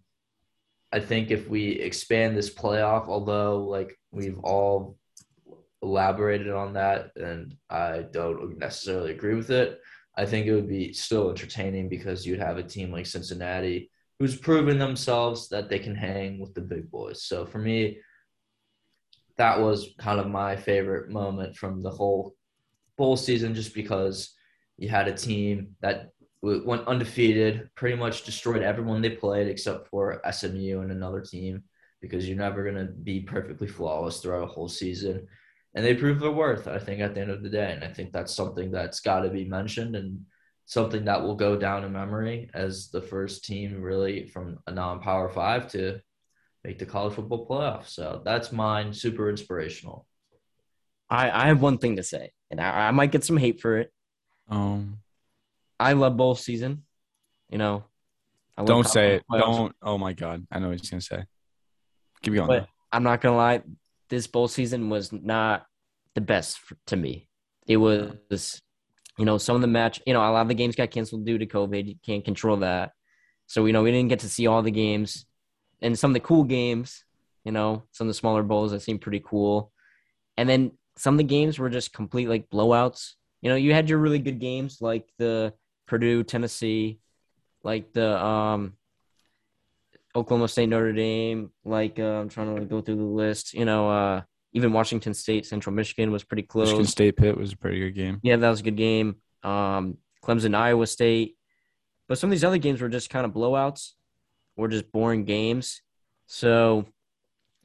I 0.90 1.00
think 1.00 1.30
if 1.30 1.48
we 1.48 1.72
expand 1.72 2.36
this 2.36 2.52
playoff, 2.52 3.08
although 3.08 3.64
like 3.64 3.98
we've 4.10 4.38
all 4.38 4.96
elaborated 5.82 6.50
on 6.50 6.72
that 6.74 7.10
and 7.16 7.54
I 7.68 8.06
don't 8.10 8.58
necessarily 8.58 9.10
agree 9.12 9.34
with 9.34 9.50
it, 9.50 9.80
I 10.16 10.24
think 10.24 10.46
it 10.46 10.54
would 10.54 10.68
be 10.68 10.92
still 10.94 11.28
entertaining 11.28 11.88
because 11.88 12.26
you'd 12.26 12.40
have 12.40 12.56
a 12.56 12.62
team 12.62 12.90
like 12.90 13.06
Cincinnati 13.06 13.90
who's 14.18 14.36
proven 14.36 14.78
themselves 14.78 15.48
that 15.50 15.68
they 15.68 15.78
can 15.78 15.94
hang 15.94 16.40
with 16.40 16.54
the 16.54 16.60
big 16.60 16.90
boys. 16.90 17.22
So 17.22 17.46
for 17.46 17.58
me, 17.58 17.98
that 19.36 19.60
was 19.60 19.94
kind 19.98 20.18
of 20.18 20.26
my 20.26 20.56
favorite 20.56 21.10
moment 21.10 21.56
from 21.56 21.82
the 21.82 21.90
whole 21.90 22.34
bowl 22.98 23.16
season, 23.16 23.54
just 23.54 23.74
because 23.74 24.34
you 24.76 24.88
had 24.88 25.08
a 25.08 25.14
team 25.16 25.76
that 25.80 26.10
went 26.42 26.86
undefeated, 26.86 27.70
pretty 27.74 27.96
much 27.96 28.24
destroyed 28.24 28.62
everyone 28.62 29.00
they 29.00 29.10
played 29.10 29.48
except 29.48 29.88
for 29.88 30.20
SMU 30.30 30.80
and 30.80 30.92
another 30.92 31.20
team 31.20 31.64
because 32.00 32.28
you're 32.28 32.38
never 32.38 32.62
going 32.62 32.76
to 32.76 32.92
be 32.92 33.20
perfectly 33.20 33.66
flawless 33.66 34.20
throughout 34.20 34.44
a 34.44 34.46
whole 34.46 34.68
season. 34.68 35.26
And 35.74 35.84
they 35.84 35.94
proved 35.94 36.20
their 36.20 36.30
worth, 36.30 36.68
I 36.68 36.78
think, 36.78 37.00
at 37.00 37.14
the 37.14 37.20
end 37.20 37.30
of 37.30 37.42
the 37.42 37.48
day. 37.48 37.72
And 37.72 37.82
I 37.82 37.88
think 37.88 38.12
that's 38.12 38.34
something 38.34 38.70
that's 38.70 39.00
got 39.00 39.20
to 39.22 39.30
be 39.30 39.44
mentioned 39.44 39.96
and 39.96 40.24
something 40.66 41.04
that 41.06 41.22
will 41.22 41.34
go 41.34 41.56
down 41.56 41.84
in 41.84 41.92
memory 41.92 42.50
as 42.54 42.90
the 42.90 43.00
first 43.00 43.44
team 43.44 43.80
really 43.80 44.26
from 44.26 44.58
a 44.66 44.70
non 44.70 45.00
power 45.00 45.28
five 45.28 45.70
to 45.72 46.00
make 46.64 46.78
the 46.78 46.86
college 46.86 47.14
football 47.14 47.46
playoff. 47.48 47.88
So 47.88 48.22
that's 48.24 48.52
mine, 48.52 48.92
super 48.92 49.30
inspirational. 49.30 50.06
I, 51.10 51.30
I 51.30 51.46
have 51.46 51.62
one 51.62 51.78
thing 51.78 51.96
to 51.96 52.02
say, 52.02 52.32
and 52.50 52.60
I, 52.60 52.88
I 52.88 52.90
might 52.90 53.12
get 53.12 53.24
some 53.24 53.36
hate 53.36 53.60
for 53.60 53.78
it. 53.78 53.92
Um, 54.48 54.98
I 55.78 55.92
love 55.92 56.16
bowl 56.16 56.34
season. 56.34 56.84
You 57.50 57.58
know, 57.58 57.84
I 58.56 58.64
don't 58.64 58.86
say 58.86 59.16
it. 59.16 59.24
Don't. 59.30 59.74
Oh 59.82 59.98
my 59.98 60.12
God. 60.12 60.46
I 60.50 60.58
know 60.58 60.68
what 60.68 60.80
he's 60.80 60.90
gonna 60.90 61.00
say. 61.00 61.24
Keep 62.22 62.34
going. 62.34 62.48
But 62.48 62.68
I'm 62.92 63.02
not 63.02 63.20
gonna 63.20 63.36
lie, 63.36 63.62
this 64.08 64.26
bowl 64.26 64.48
season 64.48 64.90
was 64.90 65.12
not 65.12 65.66
the 66.14 66.20
best 66.20 66.58
for, 66.58 66.76
to 66.86 66.96
me. 66.96 67.28
It 67.66 67.76
was, 67.76 68.60
you 69.18 69.24
know, 69.24 69.38
some 69.38 69.56
of 69.56 69.62
the 69.62 69.68
match. 69.68 70.00
You 70.06 70.14
know, 70.14 70.20
a 70.20 70.32
lot 70.32 70.42
of 70.42 70.48
the 70.48 70.54
games 70.54 70.76
got 70.76 70.90
canceled 70.90 71.24
due 71.24 71.38
to 71.38 71.46
COVID. 71.46 71.86
You 71.86 71.94
can't 72.04 72.24
control 72.24 72.56
that. 72.58 72.92
So 73.46 73.66
you 73.66 73.72
know, 73.72 73.82
we 73.82 73.92
didn't 73.92 74.08
get 74.08 74.20
to 74.20 74.28
see 74.28 74.46
all 74.46 74.62
the 74.62 74.70
games, 74.70 75.26
and 75.80 75.98
some 75.98 76.10
of 76.10 76.14
the 76.14 76.20
cool 76.20 76.44
games. 76.44 77.04
You 77.44 77.52
know, 77.52 77.84
some 77.92 78.06
of 78.06 78.10
the 78.10 78.18
smaller 78.18 78.42
bowls 78.42 78.72
that 78.72 78.80
seemed 78.80 79.00
pretty 79.00 79.22
cool, 79.24 79.72
and 80.36 80.48
then 80.48 80.72
some 80.98 81.14
of 81.14 81.18
the 81.18 81.24
games 81.24 81.58
were 81.58 81.70
just 81.70 81.92
complete 81.92 82.28
like 82.28 82.50
blowouts. 82.50 83.12
You 83.40 83.50
know, 83.50 83.56
you 83.56 83.72
had 83.72 83.88
your 83.88 83.98
really 83.98 84.18
good 84.18 84.40
games 84.40 84.78
like 84.80 85.08
the 85.18 85.54
Purdue, 85.86 86.24
Tennessee, 86.24 87.00
like 87.62 87.92
the 87.92 88.22
um 88.22 88.74
Oklahoma 90.14 90.48
State, 90.48 90.68
Notre 90.68 90.92
Dame. 90.92 91.50
Like 91.64 91.98
uh, 91.98 92.20
I'm 92.20 92.28
trying 92.28 92.56
to 92.56 92.64
go 92.64 92.80
through 92.80 92.96
the 92.96 93.02
list. 93.02 93.54
You 93.54 93.64
know, 93.64 93.88
uh, 93.88 94.22
even 94.52 94.72
Washington 94.72 95.14
State, 95.14 95.46
Central 95.46 95.74
Michigan 95.74 96.10
was 96.10 96.24
pretty 96.24 96.42
close. 96.42 96.68
Michigan 96.68 96.86
State 96.86 97.16
Pitt 97.16 97.36
was 97.36 97.52
a 97.52 97.56
pretty 97.56 97.78
good 97.78 97.94
game. 97.94 98.20
Yeah, 98.22 98.36
that 98.36 98.48
was 98.48 98.60
a 98.60 98.64
good 98.64 98.76
game. 98.76 99.16
Um, 99.42 99.98
Clemson, 100.24 100.54
Iowa 100.54 100.86
State. 100.86 101.36
But 102.08 102.18
some 102.18 102.28
of 102.28 102.32
these 102.32 102.44
other 102.44 102.58
games 102.58 102.80
were 102.80 102.88
just 102.88 103.10
kind 103.10 103.26
of 103.26 103.32
blowouts 103.32 103.92
or 104.56 104.68
just 104.68 104.90
boring 104.90 105.24
games. 105.24 105.82
So, 106.26 106.86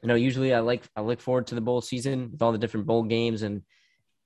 you 0.04 0.08
know, 0.08 0.16
usually 0.16 0.52
I 0.52 0.60
like 0.60 0.82
I 0.94 1.00
look 1.00 1.22
forward 1.22 1.46
to 1.46 1.54
the 1.54 1.62
bowl 1.62 1.80
season 1.80 2.30
with 2.30 2.42
all 2.42 2.52
the 2.52 2.58
different 2.58 2.84
bowl 2.84 3.04
games 3.04 3.40
and 3.40 3.62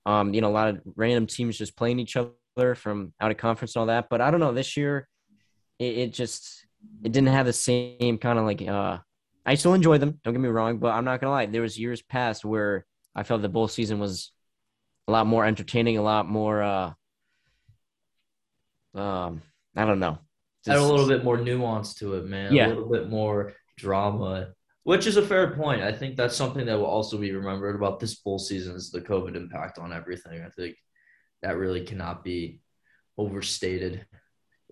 um, 0.04 0.34
you 0.34 0.40
know, 0.40 0.48
a 0.48 0.50
lot 0.50 0.68
of 0.68 0.80
random 0.96 1.28
teams 1.28 1.56
just 1.56 1.76
playing 1.76 2.00
each 2.00 2.16
other 2.16 2.74
from 2.74 3.12
out 3.20 3.30
of 3.30 3.36
conference 3.36 3.76
and 3.76 3.80
all 3.82 3.86
that. 3.86 4.08
But 4.10 4.20
I 4.20 4.32
don't 4.32 4.40
know, 4.40 4.52
this 4.52 4.76
year 4.76 5.08
it, 5.78 5.98
it 5.98 6.12
just 6.12 6.66
it 7.04 7.12
didn't 7.12 7.28
have 7.28 7.46
the 7.46 7.52
same 7.52 8.18
kind 8.18 8.40
of 8.40 8.44
like 8.44 8.60
uh 8.62 8.98
I 9.46 9.54
still 9.54 9.72
enjoy 9.72 9.98
them, 9.98 10.18
don't 10.24 10.34
get 10.34 10.40
me 10.40 10.48
wrong, 10.48 10.78
but 10.78 10.88
I'm 10.88 11.04
not 11.04 11.20
gonna 11.20 11.30
lie. 11.30 11.46
There 11.46 11.62
was 11.62 11.78
years 11.78 12.02
past 12.02 12.44
where 12.44 12.84
I 13.14 13.22
felt 13.22 13.42
the 13.42 13.48
bowl 13.48 13.68
season 13.68 14.00
was 14.00 14.32
a 15.06 15.12
lot 15.12 15.28
more 15.28 15.44
entertaining, 15.44 15.96
a 15.96 16.02
lot 16.02 16.28
more 16.28 16.60
uh 16.60 16.92
um 18.96 19.42
I 19.76 19.84
don't 19.84 20.00
know. 20.00 20.18
Had 20.66 20.78
a 20.78 20.82
little 20.82 21.06
bit 21.06 21.22
more 21.22 21.36
nuance 21.36 21.94
to 21.94 22.14
it, 22.14 22.26
man. 22.26 22.52
Yeah. 22.52 22.66
A 22.66 22.70
little 22.70 22.90
bit 22.90 23.08
more 23.08 23.54
drama, 23.76 24.54
which 24.88 25.06
is 25.06 25.18
a 25.18 25.22
fair 25.22 25.50
point. 25.54 25.82
I 25.82 25.92
think 25.92 26.16
that's 26.16 26.34
something 26.34 26.64
that 26.64 26.78
will 26.78 26.86
also 26.86 27.18
be 27.18 27.30
remembered 27.32 27.76
about 27.76 28.00
this 28.00 28.14
bowl 28.14 28.38
season 28.38 28.74
is 28.74 28.90
the 28.90 29.02
COVID 29.02 29.36
impact 29.36 29.78
on 29.78 29.92
everything. 29.92 30.40
I 30.40 30.48
think 30.48 30.76
that 31.42 31.58
really 31.58 31.84
cannot 31.84 32.24
be 32.24 32.62
overstated 33.18 34.06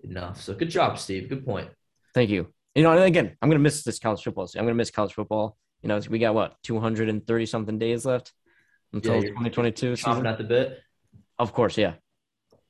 enough. 0.03 0.41
So 0.41 0.55
good 0.55 0.71
job, 0.71 0.97
Steve. 0.97 1.29
Good 1.29 1.45
point. 1.45 1.69
Thank 2.15 2.31
you. 2.31 2.51
You 2.73 2.81
know, 2.81 2.93
and 2.93 3.03
again, 3.03 3.37
I'm 3.39 3.49
gonna 3.49 3.59
miss 3.59 3.83
this 3.83 3.99
college 3.99 4.23
football. 4.23 4.47
season. 4.47 4.61
I'm 4.61 4.65
gonna 4.65 4.73
miss 4.73 4.89
college 4.89 5.13
football. 5.13 5.55
You 5.83 5.89
know, 5.89 6.01
we 6.09 6.17
got 6.17 6.33
what 6.33 6.55
230 6.63 7.45
something 7.45 7.77
days 7.77 8.03
left 8.03 8.33
until 8.93 9.17
Yeah, 9.17 9.29
2022 9.29 9.93
Chomping 9.93 9.97
season. 9.97 10.25
at 10.25 10.39
the 10.39 10.45
bit. 10.45 10.79
Of 11.37 11.53
course, 11.53 11.77
yeah. 11.77 11.93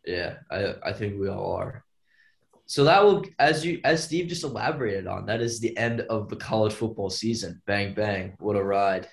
Yeah, 0.05 0.39
I 0.51 0.73
I 0.83 0.91
think 0.91 1.17
we 1.17 1.29
all 1.29 1.53
are. 1.53 1.85
So 2.69 2.83
that 2.83 3.03
will, 3.03 3.23
as 3.39 3.65
you 3.65 3.79
as 3.85 4.03
Steve 4.03 4.27
just 4.27 4.43
elaborated 4.43 5.07
on, 5.07 5.25
that 5.27 5.39
is 5.41 5.59
the 5.59 5.75
end 5.77 6.01
of 6.01 6.27
the 6.27 6.35
college 6.35 6.73
football 6.73 7.09
season. 7.09 7.61
Bang 7.65 7.93
bang, 7.93 8.35
what 8.39 8.57
a 8.57 8.63
ride! 8.63 9.07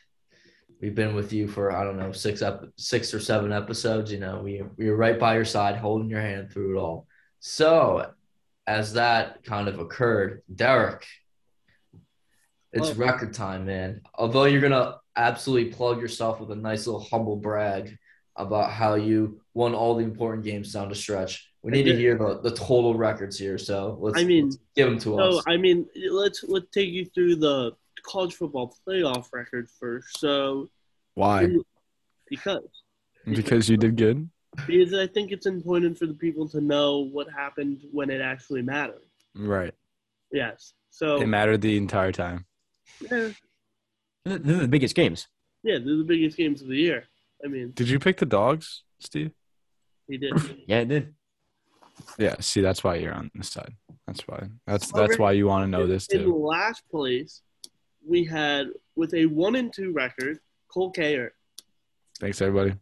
We've 0.81 0.95
been 0.95 1.15
with 1.15 1.33
you 1.33 1.47
for 1.47 1.71
I 1.75 1.85
don't 1.85 1.97
know 1.97 2.11
six 2.11 2.43
ep- 2.43 2.65
six 2.77 3.15
or 3.15 3.21
seven 3.21 3.53
episodes. 3.53 4.11
You 4.11 4.19
know, 4.19 4.41
we 4.43 4.63
we 4.77 4.91
were 4.91 4.97
right 4.97 5.19
by 5.19 5.37
your 5.37 5.45
side, 5.45 5.77
holding 5.77 6.11
your 6.11 6.21
hand 6.21 6.51
through 6.51 6.77
it 6.77 6.81
all. 6.81 7.07
So, 7.39 8.11
as 8.67 8.95
that 8.95 9.45
kind 9.45 9.69
of 9.69 9.79
occurred, 9.79 10.43
Derek, 10.53 11.07
it's 12.73 12.91
Oh. 12.91 12.95
record 12.95 13.35
time, 13.35 13.67
man. 13.67 14.01
Although 14.17 14.47
you're 14.47 14.61
gonna 14.61 14.97
absolutely 15.15 15.73
plug 15.73 16.01
yourself 16.01 16.41
with 16.41 16.51
a 16.51 16.57
nice 16.57 16.89
little 16.89 17.05
humble 17.09 17.37
brag 17.37 17.97
about 18.35 18.73
how 18.73 18.95
you 18.97 19.41
won 19.55 19.75
all 19.75 19.95
the 19.95 20.03
important 20.03 20.43
games 20.45 20.73
down 20.73 20.89
the 20.89 20.95
stretch. 20.97 21.49
We 21.65 21.71
need 21.73 21.85
to 21.85 21.97
hear 21.97 22.19
the, 22.19 22.41
the 22.41 22.51
total 22.55 22.95
records 22.95 23.39
here. 23.39 23.57
So 23.57 23.97
let's, 23.99 24.19
I 24.19 24.25
mean, 24.25 24.45
let's 24.51 24.59
give 24.77 24.87
them 24.91 24.99
to 24.99 25.05
So 25.05 25.39
us. 25.39 25.45
I 25.47 25.57
mean, 25.57 25.87
let's 26.11 26.45
let's 26.45 26.67
take 26.73 26.91
you 26.91 27.07
through 27.07 27.37
the 27.37 27.73
college 28.03 28.35
football 28.35 28.77
playoff 28.87 29.33
record 29.33 29.67
first. 29.81 30.19
So 30.21 30.69
Why? 31.15 31.49
because 32.29 32.61
Because 33.25 33.69
you 33.71 33.79
did 33.79 33.97
good. 33.97 34.29
because 34.67 34.93
I 34.93 35.07
think 35.07 35.33
it's 35.33 35.47
important 35.47 35.99
for 35.99 36.05
the 36.07 36.13
people 36.13 36.47
to 36.51 36.61
know 36.61 36.99
what 36.99 37.29
happened 37.31 37.81
when 37.93 38.11
it 38.11 38.21
actually 38.21 38.61
mattered. 38.61 39.01
Right. 39.35 39.73
Yes. 40.33 40.75
So 40.91 41.17
It 41.23 41.27
mattered 41.29 41.63
the 41.63 41.79
entire 41.79 42.13
time. 42.13 42.45
yeah, 43.01 43.31
Th- 44.27 44.43
These 44.43 44.57
are 44.57 44.61
the 44.61 44.69
biggest 44.69 44.95
games. 44.95 45.29
yeah, 45.63 45.79
they're 45.79 45.97
the 45.97 46.05
biggest 46.05 46.37
games 46.37 46.61
of 46.61 46.69
the 46.69 46.77
year. 46.77 47.05
I 47.43 47.49
mean, 47.49 47.73
Did 47.75 47.89
you 47.89 47.99
pick 47.99 48.19
the 48.19 48.27
dogs, 48.27 48.83
Steve? 49.01 49.33
he 50.09 50.19
did. 50.19 50.33
Yeah, 50.69 50.81
it 50.81 50.89
did. 50.89 51.15
Yeah. 52.19 52.37
See, 52.41 52.61
that's 52.61 52.85
why 52.85 52.97
you're 52.97 53.15
on 53.15 53.31
this 53.35 53.51
side. 53.51 53.75
That's 54.07 54.27
why. 54.27 54.49
That's 54.67 54.93
Already- 54.93 55.09
that's 55.09 55.19
why 55.19 55.33
you 55.33 55.47
want 55.47 55.65
to 55.65 55.71
know 55.71 55.87
this 55.87 56.07
too. 56.07 56.19
In 56.19 56.25
too. 56.25 56.37
last 56.37 56.83
place, 56.91 57.43
we 58.07 58.25
had 58.25 58.69
with 58.97 59.15
a 59.15 59.27
one 59.27 59.57
and 59.57 59.73
two 59.73 59.93
record, 59.93 60.41
Cole 60.69 60.93
Kayer. 60.93 61.31
Thanks, 62.21 62.41
everybody. 62.41 62.75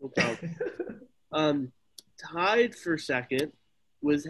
No 0.00 0.08
problem. 0.08 0.56
um, 1.32 1.72
tied 2.18 2.74
for 2.74 2.98
second 2.98 3.52
was 4.02 4.26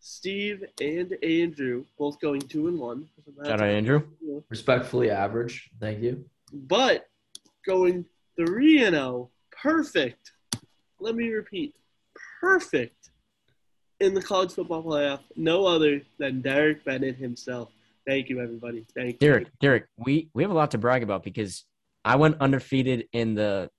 Steve 0.00 0.64
and 0.80 1.16
Andrew, 1.22 1.84
both 1.98 2.20
going 2.20 2.40
two 2.40 2.68
and 2.68 2.78
one. 2.78 3.08
So 3.24 3.32
that's- 3.36 3.48
Shout 3.48 3.60
out 3.60 3.68
Andrew. 3.68 4.02
Respectfully 4.48 5.10
average. 5.10 5.70
Thank 5.80 6.02
you. 6.02 6.24
But 6.52 7.08
going 7.66 8.06
three 8.36 8.84
and 8.84 8.94
zero, 8.94 9.30
perfect. 9.50 10.32
Let 11.00 11.14
me 11.16 11.28
repeat, 11.28 11.74
perfect 12.40 13.10
in 14.00 14.14
the 14.14 14.22
college 14.22 14.52
football 14.52 14.82
playoff. 14.82 15.20
No 15.36 15.66
other 15.66 16.02
than 16.18 16.42
Derek 16.42 16.84
Bennett 16.84 17.16
himself. 17.16 17.70
Thank 18.06 18.28
you, 18.28 18.40
everybody. 18.40 18.86
Thank 18.94 19.14
you. 19.14 19.18
Derek, 19.18 19.48
Derek, 19.60 19.86
we 19.96 20.28
we 20.34 20.42
have 20.42 20.50
a 20.50 20.54
lot 20.54 20.70
to 20.72 20.78
brag 20.78 21.02
about 21.02 21.24
because 21.24 21.64
I 22.04 22.16
went 22.16 22.40
undefeated 22.40 23.08
in 23.12 23.34
the 23.34 23.70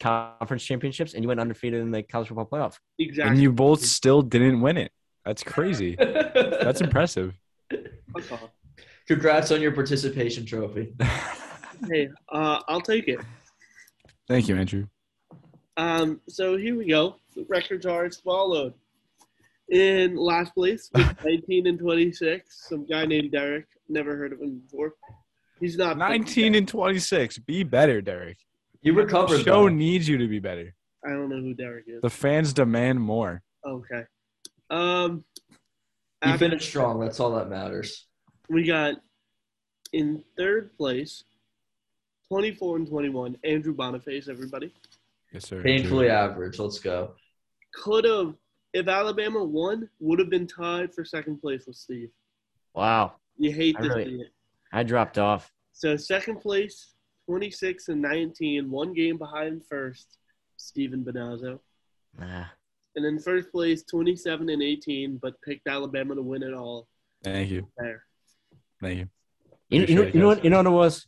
conference 0.00 0.64
championships, 0.64 1.14
and 1.14 1.22
you 1.22 1.28
went 1.28 1.40
undefeated 1.40 1.80
in 1.80 1.90
the 1.90 2.02
college 2.02 2.28
football 2.28 2.46
playoff. 2.46 2.78
Exactly. 2.98 3.30
And 3.30 3.40
you 3.42 3.52
both 3.52 3.82
still 3.82 4.22
didn't 4.22 4.60
win 4.60 4.76
it. 4.76 4.92
That's 5.24 5.42
crazy. 5.42 5.96
That's 5.98 6.80
impressive. 6.80 7.34
Congrats 9.06 9.50
on 9.50 9.60
your 9.60 9.72
participation 9.72 10.46
trophy. 10.46 10.94
Hey, 11.90 12.08
uh, 12.30 12.60
I'll 12.68 12.80
take 12.80 13.06
it. 13.06 13.20
Thank 14.28 14.48
you, 14.48 14.56
Andrew. 14.56 14.86
Um, 15.76 16.22
so 16.26 16.56
here 16.56 16.74
we 16.74 16.86
go. 16.86 17.16
The 17.34 17.44
records 17.50 17.84
are 17.84 18.06
as 18.06 18.16
followed. 18.16 18.72
In 19.68 20.14
last 20.16 20.54
place 20.54 20.90
with 20.94 21.16
19 21.24 21.66
and 21.66 21.78
26, 21.78 22.68
some 22.68 22.86
guy 22.86 23.04
named 23.04 23.32
Derek. 23.32 23.66
Never 23.88 24.16
heard 24.16 24.32
of 24.32 24.40
him 24.40 24.60
before. 24.60 24.94
He's 25.60 25.76
not 25.76 25.96
19 25.98 26.54
and 26.54 26.68
26. 26.68 27.38
Be 27.38 27.62
better, 27.64 28.00
Derek. 28.00 28.38
You 28.82 28.94
The 28.94 29.02
recovered. 29.02 29.38
show 29.44 29.62
though. 29.64 29.68
needs 29.68 30.08
you 30.08 30.18
to 30.18 30.28
be 30.28 30.38
better. 30.38 30.74
I 31.04 31.10
don't 31.10 31.28
know 31.28 31.40
who 31.40 31.54
Derek 31.54 31.84
is. 31.88 32.00
The 32.02 32.10
fans 32.10 32.52
demand 32.52 33.00
more. 33.00 33.42
Okay. 33.66 34.04
Um, 34.70 35.24
You 35.48 35.56
after- 36.32 36.38
finished 36.38 36.68
strong. 36.68 37.00
That's 37.00 37.18
all 37.20 37.34
that 37.36 37.48
matters. 37.48 38.06
we 38.48 38.64
got 38.64 38.94
in 39.92 40.22
third 40.36 40.76
place, 40.76 41.24
24 42.28 42.76
and 42.76 42.86
21, 42.88 43.36
Andrew 43.44 43.72
Boniface, 43.74 44.28
everybody. 44.28 44.72
Yes, 45.32 45.46
sir. 45.48 45.62
Painfully 45.62 46.08
average. 46.08 46.58
Let's 46.58 46.78
go. 46.78 47.14
Could 47.74 48.04
have, 48.04 48.34
if 48.76 48.88
Alabama 48.88 49.42
won, 49.42 49.88
would 50.00 50.18
have 50.18 50.28
been 50.28 50.46
tied 50.46 50.94
for 50.94 51.02
second 51.02 51.40
place 51.40 51.66
with 51.66 51.76
Steve. 51.76 52.10
Wow. 52.74 53.14
You 53.38 53.50
hate 53.50 53.74
I 53.78 53.82
to 53.82 53.88
really- 53.88 54.04
see 54.04 54.20
it. 54.22 54.32
I 54.72 54.82
dropped 54.82 55.16
off. 55.16 55.50
So 55.72 55.96
second 55.96 56.40
place, 56.40 56.92
26 57.26 57.88
and 57.88 58.02
19, 58.02 58.70
one 58.70 58.92
game 58.92 59.16
behind 59.16 59.64
first, 59.64 60.18
Steven 60.58 61.02
Benazzo. 61.04 61.58
Nah. 62.18 62.44
And 62.94 63.04
then 63.04 63.18
first 63.18 63.50
place, 63.50 63.82
27 63.84 64.48
and 64.50 64.62
18, 64.62 65.16
but 65.18 65.40
picked 65.42 65.66
Alabama 65.68 66.14
to 66.14 66.22
win 66.22 66.42
it 66.42 66.52
all 66.52 66.86
Thank 67.24 67.50
you. 67.50 67.66
there. 67.78 68.02
Thank 68.82 68.98
you. 68.98 69.08
You, 69.70 69.84
you, 69.86 69.94
know, 69.94 70.02
you 70.02 70.20
know 70.20 70.26
what 70.28 70.44
you 70.44 70.50
know 70.50 70.58
what 70.58 70.66
it 70.66 70.70
was? 70.70 71.06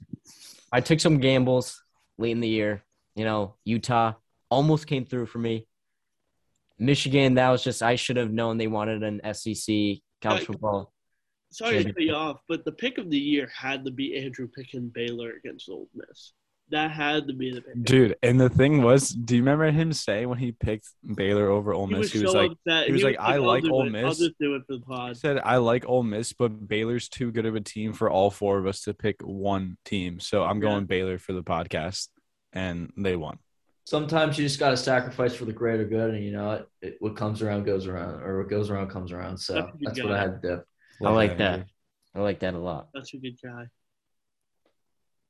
I 0.73 0.81
took 0.81 1.01
some 1.01 1.19
gambles 1.19 1.85
late 2.17 2.33
in 2.33 2.41
the 2.41 2.49
year. 2.49 2.83
You 3.15 3.25
know, 3.25 3.55
Utah 3.65 4.15
almost 4.51 4.87
came 4.87 5.05
through 5.05 5.27
for 5.27 5.39
me. 5.39 5.67
Michigan, 6.79 7.35
that 7.35 7.51
was 7.51 7.63
just 7.65 7.83
I 7.83 7.97
should 7.97 8.17
have 8.17 8.33
known 8.33 8.57
they 8.59 8.67
wanted 8.67 9.03
an 9.03 9.21
SEC 9.35 9.99
college 10.23 10.43
Uh, 10.43 10.47
football. 10.47 10.93
Sorry 11.51 11.83
to 11.83 11.93
cut 11.93 12.03
you 12.03 12.13
off, 12.13 12.41
but 12.49 12.65
the 12.65 12.73
pick 12.73 12.99
of 12.99 13.09
the 13.11 13.19
year 13.19 13.49
had 13.55 13.85
to 13.87 13.91
be 13.91 14.17
Andrew 14.19 14.47
picking 14.49 14.89
Baylor 14.89 15.33
against 15.33 15.69
Ole 15.69 15.89
Miss. 15.95 16.33
That 16.71 16.91
had 16.91 17.27
to 17.29 17.33
be 17.33 17.51
the 17.51 17.63
pick. 17.63 17.83
Dude, 17.83 18.17
and 18.23 18.39
the 18.39 18.51
thing 18.51 18.83
was, 18.83 19.09
do 19.09 19.35
you 19.37 19.41
remember 19.41 19.71
him 19.71 19.91
saying 19.95 20.29
when 20.29 20.37
he 20.37 20.53
picked 20.53 20.89
Baylor 21.15 21.49
over 21.49 21.73
Ole 21.73 21.87
he 21.87 21.95
Miss? 21.95 22.01
was, 22.01 22.13
He 22.13 22.23
was 22.23 22.35
like, 22.35 22.51
upset. 22.51 22.87
he 22.89 22.93
was 22.93 23.03
like, 23.03 23.17
"I 23.19 23.37
"I'll 23.37 23.43
like 23.47 23.63
do 23.65 23.73
Ole 23.73 23.95
it. 23.95 24.05
I'll 24.05 24.11
just 24.13 24.39
do 24.39 24.55
it 24.57 24.63
for 24.67 24.77
the 24.77 25.07
he 25.09 25.15
said, 25.15 25.41
I 25.43 25.57
like 25.57 25.89
Ole 25.89 26.03
Miss, 26.03 26.35
but 26.35 26.69
Baylor's 26.69 27.09
too 27.09 27.33
good 27.33 27.47
of 27.47 27.55
a 27.57 27.63
team 27.63 27.95
for 27.95 28.11
all 28.11 28.31
four 28.31 28.59
of 28.59 28.67
us 28.67 28.83
to 28.83 28.93
pick 28.93 29.23
one 29.23 29.79
team. 29.87 30.21
So 30.21 30.45
I'm 30.45 30.59
Yeah. 30.63 30.69
going 30.69 30.85
Baylor 30.85 31.19
for 31.19 31.33
the 31.33 31.43
podcast, 31.43 32.09
and 32.53 32.93
they 32.99 33.17
won. 33.17 33.39
Sometimes 33.89 34.37
you 34.37 34.45
just 34.45 34.61
got 34.61 34.69
to 34.69 34.77
sacrifice 34.77 35.35
for 35.35 35.47
the 35.47 35.53
greater 35.55 35.87
good, 35.87 36.13
and 36.13 36.23
you 36.23 36.31
know 36.31 36.51
it, 36.51 36.69
it, 36.83 36.97
what 36.99 37.17
comes 37.17 37.41
around 37.41 37.65
goes 37.65 37.87
around, 37.87 38.21
or 38.23 38.43
what 38.43 38.51
goes 38.51 38.69
around 38.69 38.91
comes 38.91 39.13
around. 39.13 39.39
So 39.39 39.55
That's 39.55 39.71
that's 39.81 40.03
what. 40.03 40.13
I 40.13 40.19
had 40.19 40.43
to 40.43 40.49
do. 40.57 41.07
I 41.07 41.11
like 41.11 41.39
that, 41.39 41.61
that. 41.61 41.67
I 42.15 42.21
like 42.21 42.41
that 42.41 42.53
a 42.53 42.59
lot. 42.59 42.89
That's 42.93 43.15
a 43.15 43.17
good 43.17 43.39
guy. 43.43 43.65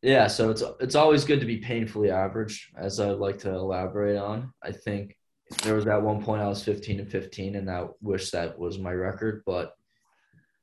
Yeah, 0.03 0.27
so 0.27 0.51
it's 0.51 0.65
it's 0.81 0.97
always 0.97 1.25
good 1.25 1.39
to 1.39 1.47
be 1.47 1.59
painfully 1.59 2.11
average, 2.11 2.73
as 2.77 2.99
I'd 2.99 3.19
like 3.19 3.39
to 3.41 3.51
elaborate 3.55 4.19
on. 4.19 4.53
I 4.61 4.73
think 4.73 5.17
there 5.63 5.77
was 5.77 5.87
at 5.87 6.03
one 6.03 6.21
point 6.21 6.43
I 6.43 6.49
was 6.49 6.65
15 6.65 6.99
and 6.99 7.09
15, 7.09 7.55
and 7.55 7.71
I 7.71 7.87
wish 8.03 8.33
that 8.33 8.59
was 8.59 8.77
my 8.77 8.93
record, 8.93 9.45
but 9.47 9.73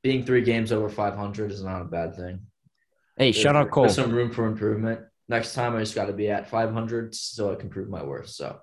being 0.02 0.22
three 0.22 0.42
games 0.42 0.70
over 0.70 0.90
500 0.90 1.50
is 1.50 1.64
not 1.64 1.80
a 1.80 1.86
bad 1.86 2.14
thing. 2.14 2.40
Hey, 3.16 3.32
There's- 3.32 3.36
shout 3.36 3.56
out 3.56 3.70
Cole. 3.70 3.84
There's 3.84 3.94
some 3.94 4.12
room 4.12 4.32
for 4.32 4.44
improvement. 4.44 5.00
Next 5.28 5.54
time, 5.54 5.74
I 5.74 5.80
just 5.80 5.94
got 5.94 6.06
to 6.06 6.12
be 6.12 6.30
at 6.30 6.48
500 6.48 7.14
so 7.14 7.52
I 7.52 7.56
can 7.56 7.68
prove 7.68 7.88
my 7.88 8.02
worth. 8.02 8.28
So 8.28 8.60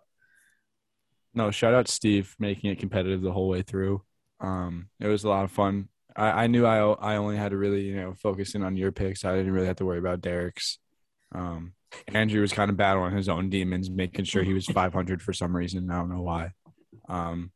No, 1.34 1.52
shout 1.52 1.74
out 1.74 1.88
Steve 1.88 2.36
making 2.40 2.72
it 2.72 2.80
competitive 2.80 3.22
the 3.22 3.34
whole 3.34 3.50
way 3.50 3.62
through. 3.62 4.02
Um, 4.40 4.90
it 5.00 5.08
was 5.08 5.24
a 5.24 5.30
lot 5.30 5.44
of 5.46 5.52
fun. 5.52 5.90
I, 6.16 6.44
I 6.44 6.48
knew 6.48 6.66
I 6.66 6.78
I 6.78 7.16
only 7.18 7.38
had 7.38 7.52
to 7.52 7.58
really 7.58 7.82
you 7.82 7.96
know 7.96 8.14
focus 8.14 8.56
in 8.56 8.64
on 8.64 8.78
your 8.78 8.92
picks. 8.92 9.26
I 9.26 9.36
didn't 9.36 9.52
really 9.54 9.68
have 9.68 9.78
to 9.78 9.86
worry 9.86 10.00
about 10.00 10.22
Derek's. 10.22 10.80
Um, 11.34 11.74
Andrew 12.08 12.42
was 12.42 12.54
kind 12.54 12.70
of 12.70 12.78
battling 12.78 13.16
his 13.16 13.30
own 13.30 13.50
demons, 13.50 13.90
making 13.90 14.26
sure 14.26 14.44
he 14.44 14.54
was 14.54 14.66
500 14.74 15.22
for 15.22 15.34
some 15.34 15.56
reason. 15.56 15.90
I 15.90 15.96
don't 15.96 16.10
know 16.10 16.22
why. 16.22 16.52
Um, 17.10 17.52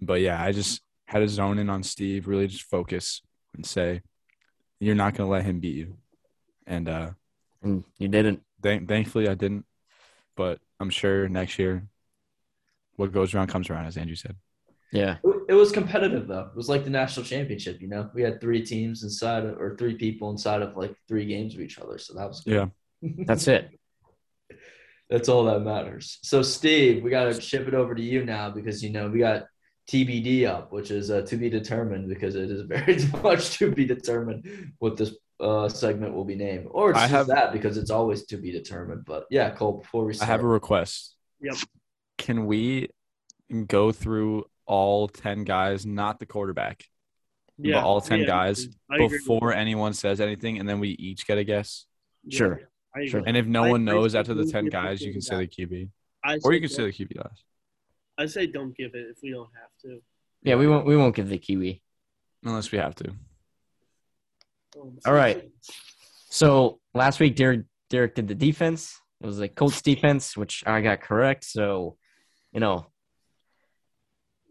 but 0.00 0.20
yeah, 0.20 0.42
I 0.42 0.52
just 0.52 0.82
had 1.06 1.20
to 1.20 1.28
zone 1.28 1.58
in 1.58 1.70
on 1.70 1.82
Steve, 1.82 2.26
really 2.26 2.48
just 2.48 2.64
focus 2.64 3.22
and 3.54 3.64
say, 3.64 4.02
"You're 4.80 4.94
not 4.94 5.14
going 5.14 5.28
to 5.28 5.32
let 5.32 5.44
him 5.44 5.60
beat 5.60 5.76
you." 5.76 5.98
And 6.66 6.88
uh, 6.88 7.10
And 7.62 7.84
you 7.98 8.08
didn't. 8.08 8.42
thank 8.62 8.88
thankfully, 8.88 9.28
I 9.28 9.34
didn't. 9.34 9.64
But 10.36 10.60
I'm 10.80 10.90
sure 10.90 11.28
next 11.28 11.58
year, 11.58 11.86
what 12.96 13.12
goes 13.12 13.34
around 13.34 13.48
comes 13.48 13.70
around, 13.70 13.86
as 13.86 13.96
Andrew 13.96 14.16
said. 14.16 14.36
Yeah. 14.92 15.16
it, 15.24 15.42
it 15.50 15.54
was 15.54 15.72
competitive, 15.72 16.28
though. 16.28 16.50
It 16.50 16.56
was 16.56 16.68
like 16.68 16.84
the 16.84 16.90
national 16.90 17.24
championship. 17.24 17.80
You 17.80 17.88
know, 17.88 18.10
we 18.14 18.22
had 18.22 18.40
three 18.40 18.64
teams 18.64 19.02
inside, 19.02 19.44
of, 19.44 19.58
or 19.58 19.76
three 19.76 19.94
people 19.94 20.30
inside 20.30 20.62
of 20.62 20.76
like 20.76 20.94
three 21.08 21.24
games 21.24 21.54
of 21.54 21.60
each 21.60 21.78
other. 21.78 21.98
So 21.98 22.14
that 22.14 22.28
was 22.28 22.40
good. 22.40 22.70
Yeah. 23.00 23.10
That's 23.26 23.48
it. 23.48 23.70
That's 25.08 25.28
all 25.28 25.44
that 25.44 25.60
matters. 25.60 26.18
So, 26.22 26.42
Steve, 26.42 27.02
we 27.02 27.10
got 27.10 27.24
to 27.24 27.40
ship 27.40 27.68
it 27.68 27.74
over 27.74 27.94
to 27.94 28.02
you 28.02 28.24
now 28.24 28.50
because, 28.50 28.82
you 28.82 28.90
know, 28.90 29.08
we 29.08 29.18
got 29.18 29.44
TBD 29.90 30.46
up, 30.46 30.72
which 30.72 30.90
is 30.90 31.10
uh, 31.10 31.22
to 31.22 31.36
be 31.36 31.50
determined 31.50 32.08
because 32.08 32.34
it 32.34 32.50
is 32.50 32.62
very 32.62 32.98
much 33.22 33.58
to 33.58 33.70
be 33.70 33.84
determined 33.84 34.72
what 34.78 34.96
this 34.96 35.14
uh, 35.42 35.68
segment 35.68 36.14
will 36.14 36.24
be 36.24 36.36
named. 36.36 36.68
Or 36.70 36.90
it's 36.90 36.98
I 36.98 37.02
just 37.02 37.12
have- 37.12 37.26
that 37.28 37.52
because 37.52 37.76
it's 37.76 37.90
always 37.90 38.24
to 38.26 38.36
be 38.36 38.50
determined. 38.52 39.04
But 39.04 39.26
yeah, 39.30 39.50
Cole, 39.50 39.78
before 39.80 40.04
we 40.04 40.18
I 40.20 40.24
have 40.24 40.42
a 40.42 40.46
request. 40.46 41.16
Yep. 41.40 41.56
Can 42.18 42.46
we 42.46 42.88
go 43.66 43.90
through 43.92 44.44
all 44.66 45.08
10 45.08 45.44
guys, 45.44 45.84
not 45.84 46.20
the 46.20 46.26
quarterback, 46.26 46.84
Yeah, 47.58 47.82
all 47.82 48.00
10 48.00 48.20
yeah, 48.20 48.26
guys 48.26 48.68
I 48.88 48.94
agree 48.94 49.06
with 49.08 49.12
before 49.18 49.52
anyone 49.52 49.92
says 49.92 50.20
anything, 50.20 50.58
and 50.58 50.68
then 50.68 50.78
we 50.78 50.90
each 50.90 51.26
get 51.26 51.36
a 51.38 51.44
guess? 51.44 51.86
that. 52.24 52.32
Sure. 52.32 52.58
Yeah, 52.60 52.66
I 52.94 52.98
agree. 53.00 53.10
Sure. 53.10 53.22
And 53.26 53.36
if 53.36 53.46
no 53.46 53.64
I- 53.64 53.70
one 53.70 53.84
knows 53.84 54.12
say 54.12 54.18
after 54.20 54.34
the 54.34 54.46
10 54.46 54.66
guys, 54.66 55.02
you 55.02 55.10
can 55.12 55.20
say 55.20 55.36
the 55.36 55.48
QB. 55.48 55.88
I 56.24 56.38
Or 56.44 56.52
you 56.52 56.60
can 56.60 56.68
say 56.68 56.84
the 56.84 56.92
QB 56.92 57.16
last. 57.16 57.42
I 58.16 58.26
say 58.26 58.46
don't 58.46 58.76
give 58.76 58.94
it 58.94 59.06
if 59.10 59.18
we 59.22 59.30
don't 59.30 59.50
have 59.60 59.70
to. 59.82 60.00
Yeah, 60.44 60.54
we 60.54 60.68
won't 60.68 60.86
we 60.86 60.96
won't 60.96 61.16
give 61.16 61.28
the 61.28 61.38
QB. 61.38 61.80
Unless 62.44 62.70
we 62.70 62.78
have 62.78 62.94
to. 62.96 63.12
All 64.76 65.12
right. 65.12 65.50
So 66.30 66.80
last 66.94 67.20
week 67.20 67.36
Derek 67.36 67.62
Derek 67.90 68.14
did 68.14 68.28
the 68.28 68.34
defense. 68.34 68.98
It 69.20 69.26
was 69.26 69.38
like 69.38 69.54
Colts 69.54 69.82
defense, 69.82 70.36
which 70.36 70.64
I 70.66 70.80
got 70.80 71.00
correct. 71.00 71.44
So, 71.44 71.96
you 72.52 72.60
know, 72.60 72.86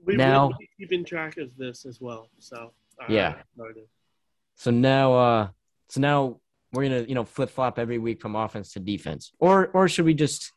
We 0.05 0.15
Now- 0.15 0.47
will 0.47 0.57
be 0.57 0.69
keeping 0.78 1.05
track 1.05 1.38
of 1.38 1.55
this 1.57 1.86
as 1.86 1.99
well. 2.01 2.30
So 2.39 2.74
uh, 2.99 3.05
Yeah. 3.09 3.41
so 4.55 4.72
now 4.72 5.13
uh 5.13 5.49
so 5.89 5.99
now 6.01 6.39
we're 6.72 6.84
gonna, 6.84 7.01
you 7.03 7.15
know, 7.15 7.26
flip 7.26 7.49
flop 7.49 7.78
every 7.78 7.97
week 7.97 8.22
from 8.22 8.36
offense 8.36 8.74
to 8.74 8.80
defense. 8.80 9.32
Or 9.39 9.67
or 9.69 9.88
should 9.88 10.05
we 10.05 10.13
just 10.13 10.51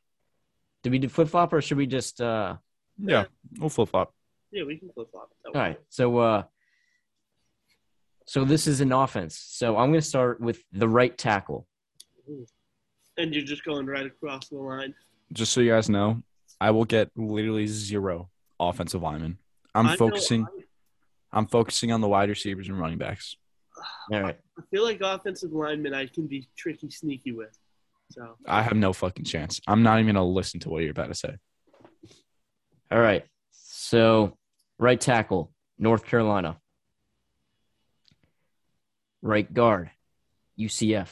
do 0.82 0.90
we 0.90 0.98
do 0.98 1.08
flip 1.08 1.28
flop 1.28 1.52
or 1.52 1.60
should 1.60 1.76
we 1.78 1.86
just 1.86 2.20
uh 2.20 2.56
Yeah, 2.98 3.24
we'll 3.58 3.70
flip 3.70 3.88
flop. 3.88 4.14
Yeah, 4.50 4.64
we 4.64 4.78
can 4.78 4.90
flip 4.90 5.10
flop. 5.10 5.30
all 5.46 5.52
right. 5.54 5.78
So 5.88 6.18
uh 6.18 6.42
so 8.26 8.44
this 8.44 8.66
is 8.66 8.80
an 8.80 8.92
offense. 8.92 9.36
So 9.36 9.76
I'm 9.76 9.90
gonna 9.90 10.02
start 10.02 10.40
with 10.40 10.62
the 10.72 10.88
right 10.88 11.16
tackle. 11.16 11.66
And 13.16 13.34
you're 13.34 13.44
just 13.44 13.64
going 13.64 13.86
right 13.86 14.06
across 14.06 14.48
the 14.48 14.56
line. 14.56 14.94
Just 15.32 15.52
so 15.52 15.60
you 15.60 15.70
guys 15.70 15.88
know, 15.88 16.22
I 16.60 16.70
will 16.70 16.84
get 16.84 17.10
literally 17.16 17.66
zero 17.66 18.30
offensive 18.58 19.02
linemen. 19.02 19.38
I'm 19.74 19.86
I 19.88 19.96
focusing. 19.96 20.44
I- 20.44 20.60
I'm 21.36 21.48
focusing 21.48 21.90
on 21.90 22.00
the 22.00 22.06
wide 22.06 22.28
receivers 22.28 22.68
and 22.68 22.78
running 22.78 22.96
backs. 22.96 23.36
All 24.12 24.20
right. 24.22 24.38
I 24.56 24.62
feel 24.70 24.84
like 24.84 25.00
offensive 25.00 25.52
linemen 25.52 25.92
I 25.92 26.06
can 26.06 26.28
be 26.28 26.48
tricky, 26.56 26.88
sneaky 26.90 27.32
with. 27.32 27.58
So 28.12 28.36
I 28.46 28.62
have 28.62 28.76
no 28.76 28.92
fucking 28.92 29.24
chance. 29.24 29.60
I'm 29.66 29.82
not 29.82 29.98
even 29.98 30.14
gonna 30.14 30.24
listen 30.24 30.60
to 30.60 30.70
what 30.70 30.82
you're 30.82 30.92
about 30.92 31.08
to 31.08 31.14
say. 31.14 31.34
All 32.92 33.00
right. 33.00 33.24
So, 33.50 34.36
right 34.78 35.00
tackle, 35.00 35.52
North 35.78 36.04
Carolina. 36.06 36.58
Right 39.24 39.50
guard, 39.54 39.90
UCF. 40.60 41.08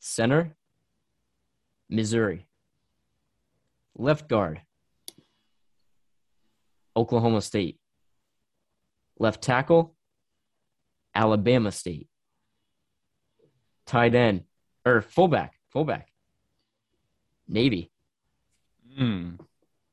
Center, 0.00 0.56
Missouri. 1.88 2.48
Left 3.94 4.28
guard, 4.28 4.60
Oklahoma 6.96 7.42
State. 7.42 7.78
Left 9.20 9.40
tackle, 9.40 9.94
Alabama 11.14 11.70
State. 11.70 12.08
Tight 13.86 14.16
end, 14.16 14.42
or 14.84 15.00
fullback, 15.00 15.54
fullback, 15.70 16.08
Navy. 17.46 17.92
Hmm. 18.96 19.34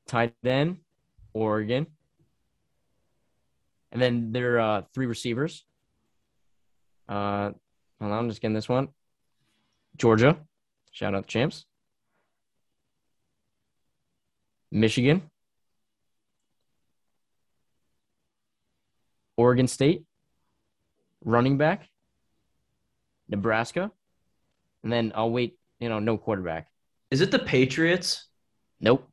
tight 0.08 0.34
end, 0.44 0.78
Oregon. 1.32 1.86
And 3.92 4.02
then 4.02 4.32
there 4.32 4.56
are 4.56 4.80
uh, 4.80 4.82
three 4.96 5.06
receivers. 5.06 5.64
Uh, 7.08 7.52
hold 8.00 8.12
on, 8.12 8.20
I'm 8.20 8.30
just 8.30 8.42
getting 8.42 8.56
this 8.56 8.70
one. 8.70 8.90
Georgia, 9.98 10.38
shout 10.92 11.16
out 11.16 11.24
the 11.24 11.28
champs. 11.28 11.66
Michigan, 14.72 15.30
Oregon 19.38 19.68
State, 19.68 20.04
running 21.24 21.58
back, 21.58 21.88
Nebraska, 23.30 23.92
and 24.84 24.92
then 24.92 25.12
I'll 25.16 25.32
wait. 25.32 25.58
You 25.80 25.90
know, 25.90 26.00
no 26.00 26.18
quarterback. 26.18 26.70
is 27.12 27.20
it 27.22 27.32
the 27.32 27.40
Patriots? 27.40 28.28
Nope, 28.80 29.08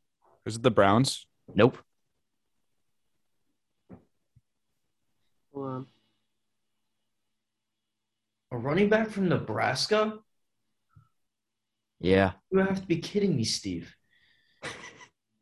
Is 0.46 0.56
it 0.56 0.62
the 0.62 0.70
Browns? 0.70 1.26
nope. 1.54 1.76
hold 5.52 5.66
on. 5.66 5.86
A 8.52 8.56
running 8.56 8.90
back 8.90 9.08
from 9.08 9.30
Nebraska? 9.30 10.18
Yeah, 12.00 12.32
You 12.50 12.58
have 12.58 12.80
to 12.82 12.86
be 12.86 12.98
kidding 12.98 13.34
me, 13.34 13.44
Steve. 13.44 13.94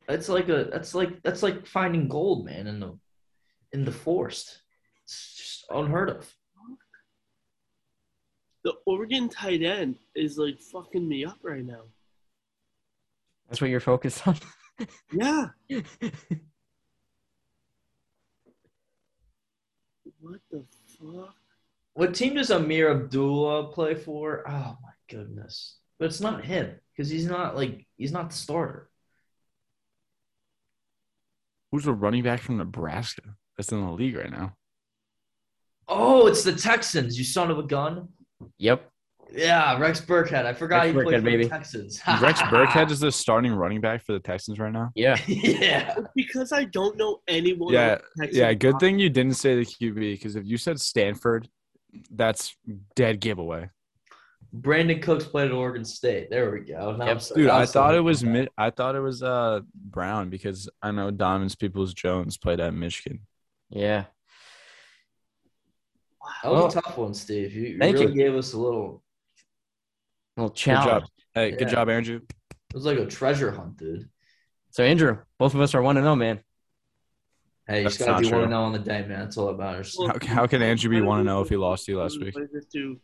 That's 0.07 0.29
like 0.29 0.49
a 0.49 0.65
that's 0.65 0.95
like 0.95 1.21
that's 1.23 1.43
like 1.43 1.67
finding 1.67 2.07
gold, 2.07 2.45
man, 2.45 2.67
in 2.67 2.79
the 2.79 2.99
in 3.73 3.85
the 3.85 3.91
forest. 3.93 4.63
It's 5.05 5.35
just 5.37 5.65
unheard 5.71 6.11
of. 6.11 6.33
The 8.63 8.75
Oregon 8.87 9.29
tight 9.29 9.63
end 9.63 9.99
is 10.15 10.39
like 10.39 10.61
fucking 10.61 11.09
me 11.09 11.25
up 11.25 11.39
right 11.43 11.65
now. 11.65 11.83
That's 13.49 13.61
what 13.61 13.71
you're 13.71 13.81
focused 13.81 14.27
on. 14.27 14.37
Yeah. 15.13 15.49
What 20.21 20.41
the 20.51 20.65
fuck? 20.99 21.40
What 21.95 22.15
team 22.15 22.35
does 22.35 22.51
Ameer 22.51 22.91
Abdullah 22.91 23.73
play 23.73 23.95
for? 23.95 24.45
Oh 24.49 24.77
my 24.83 24.93
goodness. 25.09 25.77
But 25.99 26.07
it's 26.07 26.21
not 26.21 26.45
him 26.45 26.75
because 26.97 27.11
he's 27.11 27.27
not 27.27 27.57
like 27.57 27.87
he's 27.97 28.13
not 28.13 28.31
the 28.31 28.37
starter. 28.37 28.89
Who's 31.73 31.87
a 31.87 31.93
running 31.93 32.23
back 32.23 32.41
from 32.41 32.57
Nebraska 32.59 33.23
that's 33.57 33.71
in 33.73 33.85
the 33.85 33.93
league 33.93 34.17
right 34.17 34.31
now? 34.31 34.55
Oh, 35.89 36.27
it's 36.27 36.43
the 36.45 36.53
Texans, 36.53 37.19
you 37.19 37.25
son 37.25 37.51
of 37.51 37.59
a 37.59 37.63
gun. 37.65 38.09
yep. 38.59 38.87
Yeah, 39.33 39.79
Rex 39.79 40.01
Burkhead. 40.01 40.45
I 40.45 40.53
forgot 40.53 40.79
Rex 40.83 40.87
he 40.89 40.93
played 41.05 41.17
for 41.19 41.23
baby. 41.23 41.45
the 41.45 41.49
Texans. 41.51 42.01
Rex 42.21 42.41
Burkhead 42.43 42.91
is 42.91 42.99
the 42.99 43.13
starting 43.13 43.53
running 43.53 43.81
back 43.81 44.03
for 44.05 44.13
the 44.13 44.19
Texans 44.19 44.59
right 44.59 44.73
now. 44.73 44.91
Yeah. 44.97 45.17
yeah. 45.29 45.95
Because 46.17 46.51
I 46.53 46.65
don't 46.65 46.97
know 46.97 47.21
anyone. 47.29 47.73
Yeah, 47.73 47.99
Texans 48.19 48.37
Yeah, 48.37 48.53
good 48.55 48.73
roster. 48.73 48.87
thing 48.87 48.99
you 48.99 49.09
didn't 49.09 49.35
say 49.35 49.55
the 49.55 49.65
QB 49.65 49.95
because 50.15 50.35
if 50.35 50.45
you 50.47 50.57
said 50.57 50.81
Stanford, 50.81 51.49
that's 52.11 52.55
dead 52.95 53.21
giveaway. 53.21 53.71
Brandin 54.55 55.01
Cooks 55.01 55.25
played 55.27 55.47
at 55.47 55.53
Oregon 55.53 55.85
State. 55.85 56.29
There 56.31 56.51
we 56.51 56.61
go. 56.61 56.97
Now 56.97 57.05
Yep. 57.07 57.15
I'm 57.15 57.21
so- 57.21 57.35
Dude, 57.37 57.47
now 57.47 57.55
I 57.57 57.61
I'm 57.61 57.67
so 57.67 57.73
thought 57.73 57.95
it 57.95 58.01
was 58.01 58.23
about 58.23 58.33
Mi- 58.33 58.49
I 58.59 58.71
thought 58.71 58.97
it 58.97 59.01
was 59.01 59.23
uh 59.23 59.61
Brown 59.75 60.29
because 60.31 60.69
I 60.83 60.91
know 60.91 61.11
Diamonds 61.13 61.55
Peoples 61.55 61.95
Jones 61.95 62.37
played 62.37 62.59
at 62.61 62.75
Michigan. 62.75 63.21
Yeah. 63.69 64.03
that. 64.03 64.11
That 66.43 66.51
was 66.51 66.59
Well, 66.59 66.67
a 66.69 66.83
tough 66.83 66.99
one, 66.99 67.15
Steve. 67.15 67.55
You, 67.55 67.63
you 67.69 67.79
thank 67.79 67.95
really 67.97 68.09
you. 68.13 68.15
gave 68.15 68.35
us 68.35 68.53
a 68.53 68.59
little. 68.59 69.03
little 70.37 70.51
Good 70.51 70.57
job. 70.57 70.85
challenge. 70.85 71.07
Hey, 71.35 71.51
good 71.53 71.69
job, 71.69 71.89
Andrew. 71.89 72.17
It 72.51 72.75
was 72.75 72.85
like 72.85 72.99
a 72.99 73.07
treasure 73.07 73.53
hunt, 73.53 73.77
dude. 73.77 74.09
So 74.71 74.83
Andrew, 74.85 75.19
both 75.39 75.55
of 75.55 75.61
us 75.61 75.75
are 75.75 75.83
one 75.83 75.95
to 75.97 76.03
know, 76.03 76.15
man. 76.17 76.41
Hey, 77.71 77.79
you 77.79 77.85
That's 77.85 77.99
just 77.99 78.07
gotta 78.09 78.21
be 78.23 78.27
one 78.27 78.33
true. 78.33 78.45
to 78.47 78.51
know 78.51 78.63
on 78.65 78.73
the 78.73 78.79
day, 78.81 79.03
man. 79.07 79.21
That's 79.21 79.37
all 79.37 79.47
that 79.47 79.57
matters. 79.59 79.97
How, 79.97 80.17
how 80.27 80.47
can 80.49 80.61
Andrew 80.61 80.91
be 80.91 80.97
How 80.97 81.03
do 81.03 81.07
want 81.09 81.19
to 81.19 81.23
we 81.23 81.27
know 81.27 81.39
do- 81.39 81.43
if 81.45 81.49
he 81.51 81.57
lost 81.57 81.87
to 81.87 81.93
you 81.93 81.99
last 82.01 82.19
week? 82.21 82.35
does 82.35 82.49
it 82.53 82.67
do? 82.73 82.99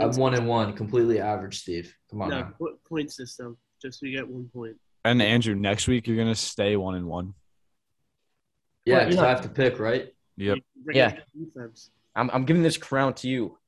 I'm 0.00 0.12
one 0.12 0.34
and 0.34 0.46
one, 0.46 0.74
completely 0.74 1.18
average, 1.18 1.60
Steve. 1.60 1.92
Come 2.10 2.22
on. 2.22 2.28
No, 2.28 2.40
now. 2.40 2.52
point 2.88 3.10
system. 3.10 3.56
Just 3.82 3.98
so 3.98 4.06
you 4.06 4.16
get 4.16 4.28
one 4.28 4.48
point. 4.54 4.76
And 5.04 5.20
Andrew, 5.20 5.54
next 5.56 5.88
week 5.88 6.06
you're 6.06 6.16
gonna 6.16 6.34
stay 6.36 6.76
one 6.76 6.94
and 6.94 7.06
one. 7.06 7.34
Yeah, 8.84 8.98
Well, 8.98 9.00
because 9.06 9.14
you 9.16 9.20
know- 9.22 9.26
I 9.26 9.30
have 9.30 9.42
to 9.42 9.48
pick, 9.48 9.78
right? 9.80 10.14
Yep. 10.36 10.58
Yeah. 10.92 11.06
up 11.08 11.16
the 11.34 11.44
Defense. 11.46 11.90
I'm, 12.14 12.30
I'm 12.30 12.44
giving 12.44 12.62
this 12.62 12.76
crown 12.76 13.14
to 13.14 13.28
you. 13.28 13.58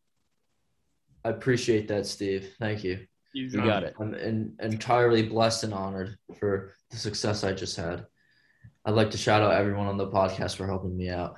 I 1.24 1.30
appreciate 1.30 1.88
that, 1.88 2.06
Steve. 2.06 2.54
Thank 2.60 2.84
you. 2.84 3.06
You, 3.34 3.46
You 3.46 3.64
got 3.64 3.82
it. 3.82 3.94
I'm 4.00 4.14
in, 4.14 4.54
entirely 4.60 5.22
blessed 5.24 5.64
and 5.64 5.74
honored 5.74 6.16
for 6.38 6.74
the 6.90 6.96
success 6.96 7.42
I 7.44 7.52
just 7.52 7.76
had. 7.76 8.06
I'd 8.84 8.94
like 8.94 9.10
to 9.10 9.18
shout 9.18 9.42
out 9.42 9.52
everyone 9.52 9.86
on 9.86 9.96
the 9.96 10.06
podcast 10.08 10.56
for 10.56 10.66
helping 10.66 10.96
me 10.96 11.10
out. 11.10 11.36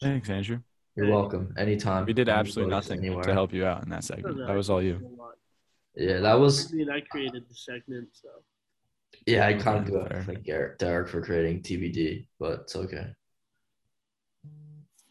Thanks, 0.00 0.28
Andrew. 0.28 0.60
You're 0.96 1.10
welcome. 1.10 1.54
Anytime. 1.58 2.06
We 2.06 2.12
did 2.12 2.28
absolutely 2.28 2.70
nothing 2.74 2.98
anywhere. 3.00 3.22
to 3.24 3.32
help 3.32 3.52
you 3.52 3.66
out 3.66 3.82
in 3.84 3.90
that 3.90 4.02
segment. 4.04 4.38
That 4.38 4.54
was 4.56 4.70
all 4.70 4.82
you. 4.82 5.18
Yeah, 5.94 6.20
that 6.20 6.34
was. 6.34 6.72
I 6.72 6.76
mean, 6.76 6.90
I 6.90 7.00
created 7.00 7.44
the 7.48 7.54
segment, 7.54 8.08
so 8.12 8.28
Yeah, 9.26 9.46
I 9.46 9.54
kind 9.54 9.88
of 9.88 9.94
Okay, 9.94 10.08
do 10.08 10.14
have 10.14 10.26
to 10.26 10.32
thank 10.32 10.44
Derek, 10.44 10.78
Derek 10.78 11.08
for 11.08 11.22
creating 11.22 11.62
TBD, 11.62 12.26
but 12.38 12.60
it's 12.62 12.76
okay. 12.76 13.06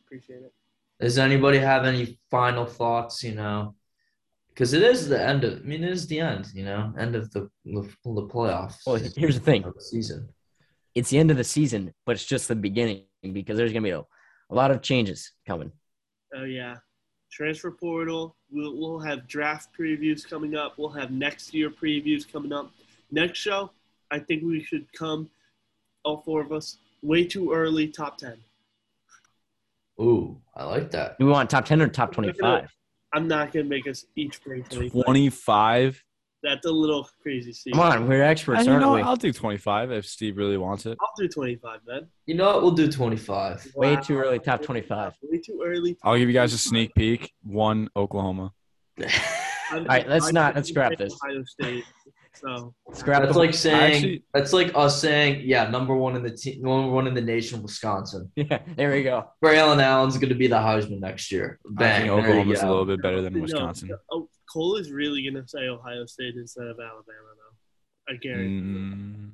appreciate 0.06 0.44
it. 0.44 0.54
Does 1.00 1.18
anybody 1.18 1.58
have 1.58 1.86
any 1.86 2.20
final 2.32 2.66
thoughts? 2.66 3.24
You 3.24 3.36
know, 3.36 3.76
because 4.50 4.74
it 4.74 4.82
is 4.84 5.08
the 5.08 5.22
end 5.22 5.44
of. 5.44 5.60
I 5.60 5.64
mean, 5.64 5.84
it 5.84 5.92
is 5.92 6.08
the 6.08 6.20
end. 6.20 6.48
You 6.54 6.66
know, 6.66 6.94
end 6.98 7.16
of 7.16 7.32
the 7.32 7.50
the, 7.66 7.82
the 8.04 8.28
playoffs. 8.28 8.78
Well, 8.86 8.96
here's 9.16 9.40
the 9.40 9.46
thing. 9.46 9.64
of 9.64 9.74
the 9.74 9.82
season. 9.82 10.30
It's 10.96 11.10
the 11.10 11.18
end 11.18 11.30
of 11.30 11.38
the 11.38 11.44
season, 11.44 11.94
but 12.06 12.14
it's 12.14 12.26
just 12.26 12.48
the 12.48 12.56
beginning 12.56 13.04
because 13.34 13.58
there's 13.58 13.74
gonna 13.74 13.84
be 13.84 13.90
a, 13.90 14.00
a 14.00 14.56
lot 14.56 14.72
of 14.72 14.82
changes 14.82 15.34
coming. 15.46 15.72
Oh 16.34 16.46
yeah, 16.46 16.78
transfer 17.30 17.70
portal. 17.70 18.36
We'll 18.50 18.78
we'll 18.78 19.00
have 19.00 19.28
draft 19.28 19.70
previews 19.78 20.28
coming 20.28 20.56
up. 20.56 20.78
We'll 20.78 20.90
have 20.90 21.12
next 21.12 21.54
year 21.54 21.70
previews 21.70 22.30
coming 22.30 22.54
up. 22.54 22.72
Next 23.12 23.40
show, 23.40 23.72
I 24.10 24.20
think 24.20 24.44
we 24.44 24.64
should 24.64 24.92
come, 24.94 25.30
all 26.04 26.22
four 26.22 26.42
of 26.42 26.54
us, 26.54 26.78
way 27.02 27.26
too 27.26 27.52
early, 27.52 27.90
top 27.90 28.18
ten. 28.18 28.38
Ooh, 30.00 30.40
I 30.56 30.64
like 30.64 30.92
that. 30.92 31.18
Do 31.20 31.26
we 31.26 31.32
want 31.32 31.50
top 31.50 31.66
ten 31.66 31.82
or 31.82 31.90
top 31.90 32.14
twenty-five? 32.14 32.70
I'm 33.14 33.28
not 33.28 33.52
gonna 33.52 33.66
make 33.66 33.88
us 33.88 34.06
each 34.16 34.42
bring 34.44 34.64
25. 34.64 35.04
Twenty-five. 35.04 36.04
That's 36.46 36.66
a 36.68 36.72
little 36.72 37.10
crazy, 37.22 37.52
Steve. 37.52 37.74
Come 37.74 37.82
on, 37.82 38.08
we're 38.08 38.22
experts, 38.24 38.60
And 38.60 38.68
you 38.68 38.74
aren't 38.74 38.86
know, 38.86 38.94
we? 38.94 39.02
I'll 39.02 39.16
do 39.16 39.34
twenty-five 39.34 39.92
if 39.92 40.06
Steve 40.06 40.38
really 40.38 40.58
wants 40.58 40.86
it. 40.86 40.98
I'll 41.02 41.10
do 41.18 41.28
25, 41.28 41.80
man. 41.88 42.08
You 42.28 42.36
know 42.36 42.46
what? 42.54 42.62
We'll 42.62 42.72
do 42.72 42.90
25. 42.92 43.74
Way 43.76 43.96
too 43.98 44.18
early, 44.18 44.38
top 44.40 44.62
25. 44.62 45.14
Way 45.24 45.40
too 45.40 45.62
early. 45.66 45.98
I'll 46.04 46.18
give 46.18 46.28
you 46.30 46.34
guys 46.34 46.54
a 46.54 46.58
sneak 46.58 46.94
peek. 46.94 47.34
One 47.44 47.90
Oklahoma. 47.96 48.54
All 49.74 49.82
right, 49.86 50.08
let's 50.08 50.32
not- 50.32 50.56
let's 50.56 50.70
scrap 50.70 50.96
this. 50.98 51.14
Ohio 51.24 51.44
State. 51.46 51.84
So 52.36 52.74
Scrap 52.94 53.24
That's 53.24 53.36
like 53.38 53.54
saying 53.54 53.94
Actually- 53.96 54.24
that's 54.34 54.54
like 54.54 54.72
us 54.76 55.00
saying, 55.02 55.42
yeah, 55.46 55.70
number 55.70 55.96
one 55.96 56.16
in 56.16 56.24
the 56.24 56.32
team, 56.32 56.62
number 56.62 56.92
one 56.92 57.08
in 57.08 57.14
the 57.14 57.22
nation, 57.22 57.62
Wisconsin. 57.64 58.32
Yeah, 58.36 58.60
there 58.76 58.92
we 58.92 59.04
go. 59.04 59.26
Braylon 59.44 59.82
Allen's 59.82 60.18
going 60.18 60.30
to 60.30 60.36
be 60.36 60.48
the 60.48 60.58
Heisman 60.58 61.00
next 61.00 61.32
year. 61.32 61.60
I 61.66 61.70
Bang, 61.74 62.02
think 62.02 62.12
Oklahoma's 62.14 62.62
a 62.62 62.68
little 62.68 62.86
bit 62.86 63.02
better 63.02 63.22
than 63.22 63.34
No, 63.34 63.42
Wisconsin. 63.42 63.92
Oh, 64.12 64.28
Cole 64.52 64.76
is 64.78 64.92
really 64.92 65.24
gonna 65.28 65.48
say 65.48 65.68
Ohio 65.68 66.06
State 66.06 66.36
instead 66.36 66.68
of 66.68 66.78
Alabama, 66.80 67.32
though. 67.36 68.14
I 68.14 68.18
guarantee. 68.18 68.80
Mm, 68.80 69.32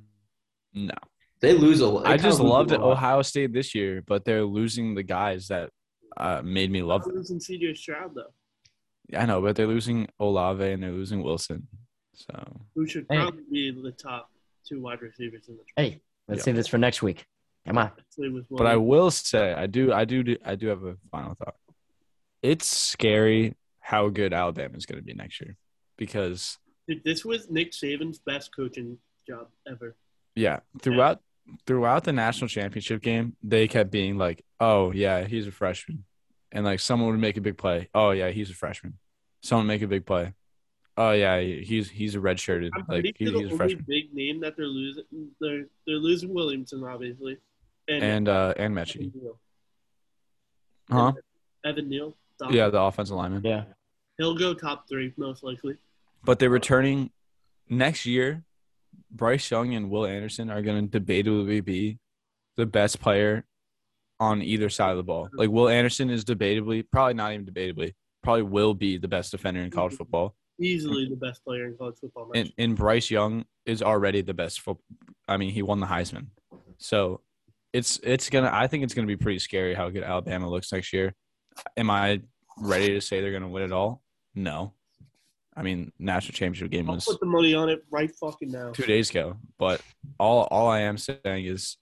no, 0.74 0.94
They 1.40 1.52
lose 1.52 1.80
a 1.80 1.86
lot. 1.88 2.06
I 2.06 2.16
just 2.16 2.40
loved 2.40 2.72
it. 2.72 2.80
Ohio 2.80 3.22
State 3.22 3.52
this 3.52 3.74
year, 3.74 4.02
but 4.06 4.24
they're 4.24 4.44
losing 4.44 4.94
the 4.94 5.02
guys 5.02 5.48
that 5.48 5.70
uh, 6.16 6.40
made 6.42 6.70
me 6.70 6.82
love 6.82 7.02
I'm 7.04 7.08
them. 7.10 7.18
losing 7.18 7.38
CJ 7.38 7.76
Stroud 7.76 8.14
though, 8.14 8.32
Yeah, 9.10 9.22
I 9.22 9.26
know, 9.26 9.40
but 9.42 9.54
they're 9.56 9.66
losing 9.66 10.08
Olave 10.18 10.64
and 10.72 10.82
they're 10.82 10.90
losing 10.90 11.22
Wilson. 11.22 11.68
So 12.14 12.60
who 12.74 12.86
should 12.86 13.06
Hey. 13.10 13.16
probably 13.16 13.44
be 13.50 13.70
the 13.70 13.92
top 13.92 14.30
two 14.66 14.80
wide 14.80 15.02
receivers 15.02 15.48
in 15.48 15.56
the 15.56 15.62
draft. 15.64 15.72
Hey, 15.76 16.00
let's 16.28 16.40
Yeah. 16.40 16.44
save 16.44 16.56
this 16.56 16.68
for 16.68 16.78
next 16.78 17.02
week. 17.02 17.26
Come 17.66 17.78
on. 17.78 17.92
But 18.50 18.66
I 18.66 18.76
will 18.76 19.10
say, 19.10 19.52
I 19.54 19.66
do, 19.66 19.92
I 19.92 20.04
do, 20.04 20.36
I 20.44 20.54
do 20.56 20.66
have 20.68 20.82
a 20.84 20.96
final 21.10 21.34
thought. 21.34 21.56
It's 22.42 22.66
scary 22.66 23.54
how 23.80 24.08
good 24.08 24.32
Alabama 24.32 24.76
is 24.76 24.84
going 24.86 24.98
to 24.98 25.04
be 25.04 25.14
next 25.14 25.40
year, 25.40 25.56
because 25.96 26.58
Dude, 26.88 27.04
this 27.04 27.24
was 27.24 27.48
Nick 27.50 27.70
Saban's 27.72 28.18
best 28.18 28.54
coaching 28.54 28.98
job 29.28 29.48
ever. 29.66 29.96
yeah, 30.34 30.60
throughout 30.80 31.22
throughout 31.66 32.04
the 32.04 32.12
national 32.12 32.48
championship 32.48 33.00
game, 33.02 33.36
they 33.42 33.68
kept 33.68 33.90
being 33.90 34.16
like, 34.18 34.44
"Oh 34.60 34.90
yeah, 34.92 35.24
he's 35.24 35.46
a 35.46 35.52
freshman," 35.52 36.04
and 36.50 36.64
like 36.64 36.80
someone 36.80 37.10
would 37.10 37.20
make 37.20 37.36
a 37.36 37.40
big 37.40 37.56
play. 37.58 37.88
Oh 37.94 38.10
yeah, 38.10 38.30
he's 38.30 38.50
a 38.50 38.54
freshman. 38.54 38.98
Someone 39.42 39.66
make 39.68 39.82
a 39.82 39.88
big 39.88 40.04
play. 40.04 40.32
Oh 40.96 41.12
yeah, 41.12 41.40
he's 41.40 41.88
he's 41.90 42.14
a 42.14 42.18
redshirted. 42.18 42.70
I'm 42.74 42.80
Like 42.88 43.02
pretty 43.02 43.14
he, 43.18 43.24
sure 43.24 43.32
the 43.32 43.38
he's 43.40 43.48
a 43.48 43.52
only 43.52 43.56
freshman. 43.56 43.84
big 43.88 44.12
name 44.14 44.40
that 44.40 44.56
they're 44.56 44.66
losing, 44.66 45.04
they're 45.40 45.64
they're 45.86 45.96
losing 45.96 46.34
Williamson 46.34 46.84
obviously, 46.84 47.38
and, 47.88 48.02
And 48.04 48.28
uh 48.28 48.54
and 48.58 48.74
Metchie, 48.74 49.06
Evan 49.06 49.12
Neal. 49.22 49.38
huh? 50.90 51.12
Evan 51.64 51.88
Neal. 51.88 52.16
Doc. 52.38 52.52
Yeah, 52.52 52.68
the 52.68 52.80
offensive 52.80 53.16
lineman. 53.16 53.42
Yeah. 53.44 53.64
he'll 54.18 54.34
go 54.34 54.52
top 54.54 54.88
three 54.88 55.12
most 55.16 55.42
likely. 55.42 55.76
But 56.24 56.38
they're 56.38 56.50
returning 56.50 57.10
next 57.68 58.04
year. 58.06 58.44
Bryce 59.10 59.50
Young 59.50 59.74
and 59.74 59.90
Will 59.90 60.06
Anderson 60.06 60.50
are 60.50 60.60
going 60.62 60.88
to 60.88 61.00
debatably 61.00 61.64
be 61.64 61.98
the 62.56 62.66
best 62.66 63.00
player 63.00 63.44
on 64.20 64.42
either 64.42 64.68
side 64.68 64.90
of 64.90 64.96
the 64.98 65.02
ball. 65.02 65.28
Like 65.32 65.50
Will 65.50 65.68
Anderson 65.68 66.10
is 66.10 66.24
debatably, 66.24 66.84
probably 66.90 67.14
not 67.14 67.32
even 67.32 67.46
debatably, 67.46 67.94
probably 68.22 68.42
will 68.42 68.74
be 68.74 68.98
the 68.98 69.08
best 69.08 69.30
defender 69.32 69.60
in 69.60 69.70
college 69.70 69.94
football. 69.94 70.34
Easily 70.60 71.08
the 71.08 71.16
best 71.16 71.44
player 71.44 71.66
in 71.66 71.76
college 71.76 71.96
football. 72.00 72.30
next 72.32 72.52
And, 72.58 72.70
and 72.70 72.76
Bryce 72.76 73.10
Young 73.10 73.44
is 73.66 73.82
already 73.82 74.20
the 74.22 74.34
best. 74.34 74.60
Fo- 74.60 74.80
I 75.28 75.36
mean, 75.36 75.50
he 75.50 75.62
won 75.62 75.80
the 75.80 75.86
Heisman, 75.86 76.26
so 76.78 77.20
it's 77.72 77.98
it's 78.02 78.28
gonna. 78.30 78.50
I 78.52 78.66
think 78.66 78.84
it's 78.84 78.94
gonna 78.94 79.06
be 79.06 79.16
pretty 79.16 79.38
scary 79.38 79.74
how 79.74 79.88
good 79.88 80.02
Alabama 80.02 80.48
looks 80.48 80.72
next 80.72 80.92
year. 80.92 81.14
Am 81.76 81.90
I 81.90 82.20
ready 82.58 82.94
to 82.94 83.00
say 83.00 83.20
they're 83.20 83.32
gonna 83.32 83.48
win 83.48 83.64
it 83.64 83.72
all? 83.72 84.02
No. 84.34 84.74
I 85.54 85.62
mean, 85.62 85.92
national 85.98 86.32
championship 86.32 86.70
game 86.70 86.88
I'll 86.88 86.94
was 86.94 87.04
put 87.04 87.20
the 87.20 87.26
money 87.26 87.54
on 87.54 87.68
it 87.68 87.84
right 87.90 88.10
fucking 88.14 88.50
now. 88.50 88.72
two 88.72 88.84
days 88.86 89.10
ago. 89.10 89.36
But 89.58 89.82
all 90.18 90.48
all 90.50 90.68
I 90.68 90.80
am 90.80 90.96
saying 90.96 91.20
is, 91.26 91.76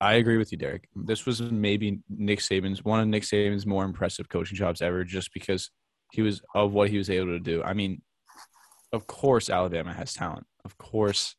I 0.00 0.14
agree 0.14 0.38
with 0.38 0.50
you, 0.50 0.58
Derek. 0.58 0.88
This 0.94 1.26
was 1.26 1.40
maybe 1.40 2.00
Nick 2.08 2.40
Saban's 2.40 2.84
one 2.84 3.00
of 3.00 3.08
Nick 3.08 3.22
Saban's 3.22 3.66
more 3.66 3.84
impressive 3.84 4.28
coaching 4.28 4.56
jobs 4.56 4.80
ever, 4.80 5.04
just 5.04 5.32
because 5.34 5.70
he 6.12 6.22
was 6.22 6.40
of 6.54 6.72
what 6.72 6.90
he 6.90 6.98
was 6.98 7.10
able 7.10 7.26
to 7.26 7.40
do. 7.40 7.62
I 7.62 7.74
mean, 7.74 8.02
of 8.92 9.06
course 9.06 9.50
Alabama 9.50 9.92
has 9.92 10.14
talent. 10.14 10.46
Of 10.64 10.78
course, 10.78 11.36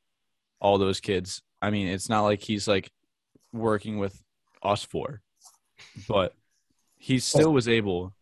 all 0.59 0.77
those 0.77 0.99
kids. 0.99 1.41
I 1.61 1.69
mean, 1.69 1.87
it's 1.87 2.09
not 2.09 2.21
like 2.21 2.41
he's 2.41 2.67
like 2.67 2.91
working 3.51 3.97
with 3.97 4.21
us 4.63 4.83
four, 4.83 5.21
but 6.07 6.33
he 6.97 7.19
still 7.19 7.53
was 7.53 7.67
able 7.67 8.13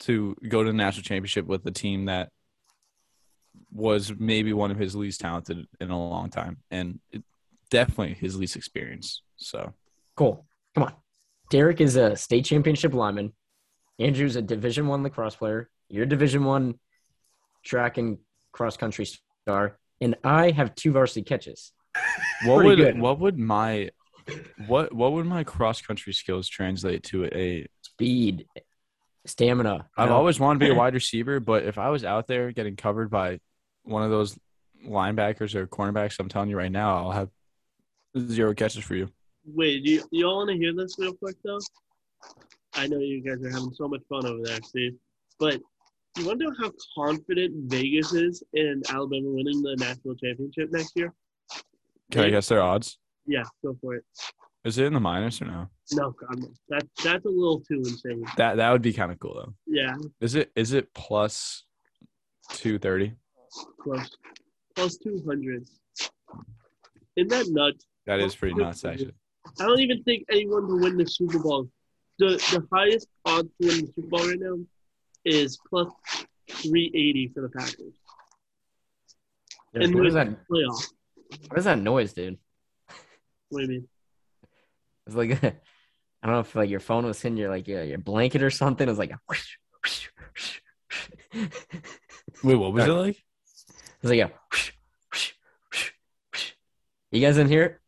to 0.00 0.36
go 0.48 0.62
to 0.62 0.70
the 0.70 0.76
national 0.76 1.02
championship 1.02 1.46
with 1.46 1.64
a 1.66 1.70
team 1.70 2.06
that 2.06 2.30
was 3.72 4.12
maybe 4.18 4.52
one 4.52 4.70
of 4.70 4.78
his 4.78 4.94
least 4.94 5.20
talented 5.20 5.66
in 5.80 5.90
a 5.90 6.08
long 6.08 6.30
time, 6.30 6.58
and 6.70 7.00
definitely 7.70 8.14
his 8.14 8.36
least 8.36 8.56
experience. 8.56 9.22
So 9.36 9.72
Cool. 10.16 10.46
Come 10.74 10.84
on. 10.84 10.94
Derek 11.50 11.80
is 11.80 11.96
a 11.96 12.16
state 12.16 12.44
championship 12.44 12.94
lineman. 12.94 13.32
Andrew's 13.98 14.36
a 14.36 14.42
Division 14.42 14.88
One 14.88 15.02
lacrosse 15.02 15.36
player. 15.36 15.68
You're 15.88 16.04
a 16.04 16.08
Division 16.08 16.44
One 16.44 16.78
track 17.64 17.98
and 17.98 18.18
cross 18.52 18.76
country 18.76 19.06
star, 19.42 19.78
and 20.00 20.16
I 20.24 20.50
have 20.50 20.74
two 20.74 20.92
varsity 20.92 21.22
catches. 21.22 21.72
what 22.44 22.56
Pretty 22.56 22.68
would 22.68 22.76
good. 22.78 23.00
what 23.00 23.18
would 23.20 23.38
my 23.38 23.90
what 24.66 24.92
what 24.92 25.12
would 25.12 25.26
my 25.26 25.44
cross 25.44 25.80
country 25.80 26.12
skills 26.12 26.48
translate 26.48 27.04
to 27.04 27.26
a 27.26 27.66
Speed, 27.82 28.46
stamina. 29.24 29.86
I've 29.96 30.06
you 30.06 30.10
know? 30.10 30.16
always 30.16 30.38
wanted 30.38 30.60
to 30.60 30.66
be 30.66 30.70
a 30.72 30.74
wide 30.78 30.94
receiver, 30.94 31.40
but 31.40 31.64
if 31.64 31.78
I 31.78 31.88
was 31.88 32.04
out 32.04 32.26
there 32.26 32.52
getting 32.52 32.76
covered 32.76 33.10
by 33.10 33.40
one 33.84 34.02
of 34.02 34.10
those 34.10 34.36
linebackers 34.86 35.54
or 35.54 35.66
cornerbacks, 35.66 36.18
I'm 36.18 36.28
telling 36.28 36.50
you 36.50 36.58
right 36.58 36.70
now, 36.70 36.96
I'll 36.96 37.12
have 37.12 37.30
zero 38.18 38.54
catches 38.54 38.84
for 38.84 38.94
you. 38.94 39.08
Wait, 39.46 39.84
do 39.84 39.90
you, 39.92 40.02
you 40.10 40.26
all 40.26 40.38
want 40.38 40.50
to 40.50 40.56
hear 40.56 40.74
this 40.74 40.96
real 40.98 41.14
quick 41.14 41.36
though? 41.44 41.58
I 42.74 42.86
know 42.86 42.98
you 42.98 43.22
guys 43.22 43.42
are 43.42 43.50
having 43.50 43.72
so 43.72 43.88
much 43.88 44.02
fun 44.08 44.26
over 44.26 44.42
there, 44.44 44.58
Steve. 44.62 44.96
But 45.38 45.60
you 46.16 46.26
want 46.26 46.40
to 46.40 46.46
know 46.46 46.54
how 46.60 46.72
confident 46.96 47.70
Vegas 47.70 48.12
is 48.12 48.42
in 48.54 48.82
Alabama 48.88 49.28
winning 49.28 49.62
the 49.62 49.76
national 49.78 50.14
championship 50.16 50.70
next 50.72 50.92
year? 50.96 51.12
Can 52.10 52.24
I 52.24 52.30
guess 52.30 52.48
their 52.48 52.62
odds? 52.62 52.98
Yeah, 53.26 53.42
go 53.64 53.76
for 53.80 53.96
it. 53.96 54.04
Is 54.64 54.78
it 54.78 54.86
in 54.86 54.94
the 54.94 55.00
minus 55.00 55.40
or 55.42 55.46
no? 55.46 55.68
No, 55.92 56.10
God, 56.12 56.40
no. 56.40 56.48
That 56.68 56.82
that's 57.04 57.24
a 57.24 57.28
little 57.28 57.60
too 57.60 57.78
insane. 57.78 58.24
That 58.36 58.56
that 58.56 58.70
would 58.70 58.82
be 58.82 58.92
kind 58.92 59.12
of 59.12 59.18
cool 59.20 59.34
though. 59.34 59.54
Yeah, 59.66 59.94
Is 60.20 60.34
it 60.34 60.50
is 60.56 60.72
it 60.72 60.92
plus 60.94 61.64
two 62.50 62.78
thirty? 62.78 63.12
Plus 63.82 64.10
plus 64.74 64.96
two 64.96 65.22
hundred. 65.26 65.68
Isn't 67.16 67.30
that 67.30 67.46
nuts? 67.48 67.86
That 68.06 68.20
is 68.20 68.34
pretty 68.34 68.54
nuts 68.54 68.84
actually. 68.84 69.14
I 69.60 69.66
don't 69.66 69.80
even 69.80 70.02
think 70.02 70.24
anyone 70.30 70.66
to 70.68 70.76
win 70.80 70.96
the 70.96 71.06
Super 71.06 71.38
Bowl. 71.38 71.68
The 72.18 72.36
the 72.36 72.66
highest 72.72 73.08
odds 73.24 73.48
to 73.60 73.68
win 73.68 73.86
the 73.86 73.92
Super 73.94 74.08
Bowl 74.08 74.26
right 74.28 74.38
now 74.40 74.56
is 75.26 75.58
plus 75.68 75.88
three 76.50 76.90
eighty 76.94 77.30
for 77.34 77.42
the 77.42 77.48
Packers. 77.48 77.94
Derek, 79.74 79.86
and 79.88 79.94
what 79.94 80.06
is 80.06 80.14
that? 80.14 80.28
Playoff. 80.50 80.86
What 81.48 81.58
is 81.58 81.64
that 81.64 81.78
noise, 81.78 82.12
dude? 82.12 82.38
What 83.50 83.58
do 83.60 83.64
you 83.64 83.68
mean? 83.68 83.88
It's 85.06 85.16
like 85.16 85.30
I 85.44 86.26
don't 86.26 86.32
know 86.32 86.40
if 86.40 86.54
like 86.54 86.70
your 86.70 86.80
phone 86.80 87.04
was 87.04 87.24
in 87.24 87.36
your 87.36 87.50
like 87.50 87.68
your, 87.68 87.82
your 87.84 87.98
blanket 87.98 88.42
or 88.42 88.50
something. 88.50 88.86
It 88.86 88.90
was 88.90 88.98
like 88.98 89.10
a 89.10 89.20
whoosh, 89.28 89.56
whoosh, 89.84 90.08
whoosh, 90.34 90.60
whoosh. 91.34 91.48
Wait, 92.42 92.54
what 92.54 92.72
was 92.72 92.84
it 92.84 92.88
like? 92.92 93.16
It 93.16 94.02
was 94.02 94.10
like 94.10 94.20
a 94.20 94.32
whoosh, 94.52 94.72
whoosh, 95.12 95.32
whoosh, 95.72 95.90
whoosh. 96.32 96.52
You 97.10 97.20
guys 97.20 97.36
didn't 97.36 97.50
hear 97.50 97.62
it? 97.64 97.78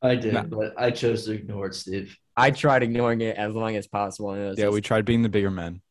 I 0.00 0.14
did, 0.14 0.32
No. 0.34 0.44
but 0.44 0.74
I 0.80 0.90
chose 0.92 1.24
to 1.26 1.32
ignore 1.32 1.66
it, 1.66 1.74
Steve. 1.74 2.16
I 2.36 2.52
tried 2.52 2.84
ignoring 2.84 3.20
it 3.20 3.36
as 3.36 3.52
long 3.52 3.74
as 3.74 3.88
possible. 3.88 4.30
And 4.30 4.42
it 4.42 4.48
was 4.50 4.58
Yeah, 4.58 4.64
just- 4.66 4.74
we 4.74 4.80
tried 4.80 5.04
being 5.04 5.22
the 5.22 5.28
bigger 5.28 5.50
men. 5.50 5.82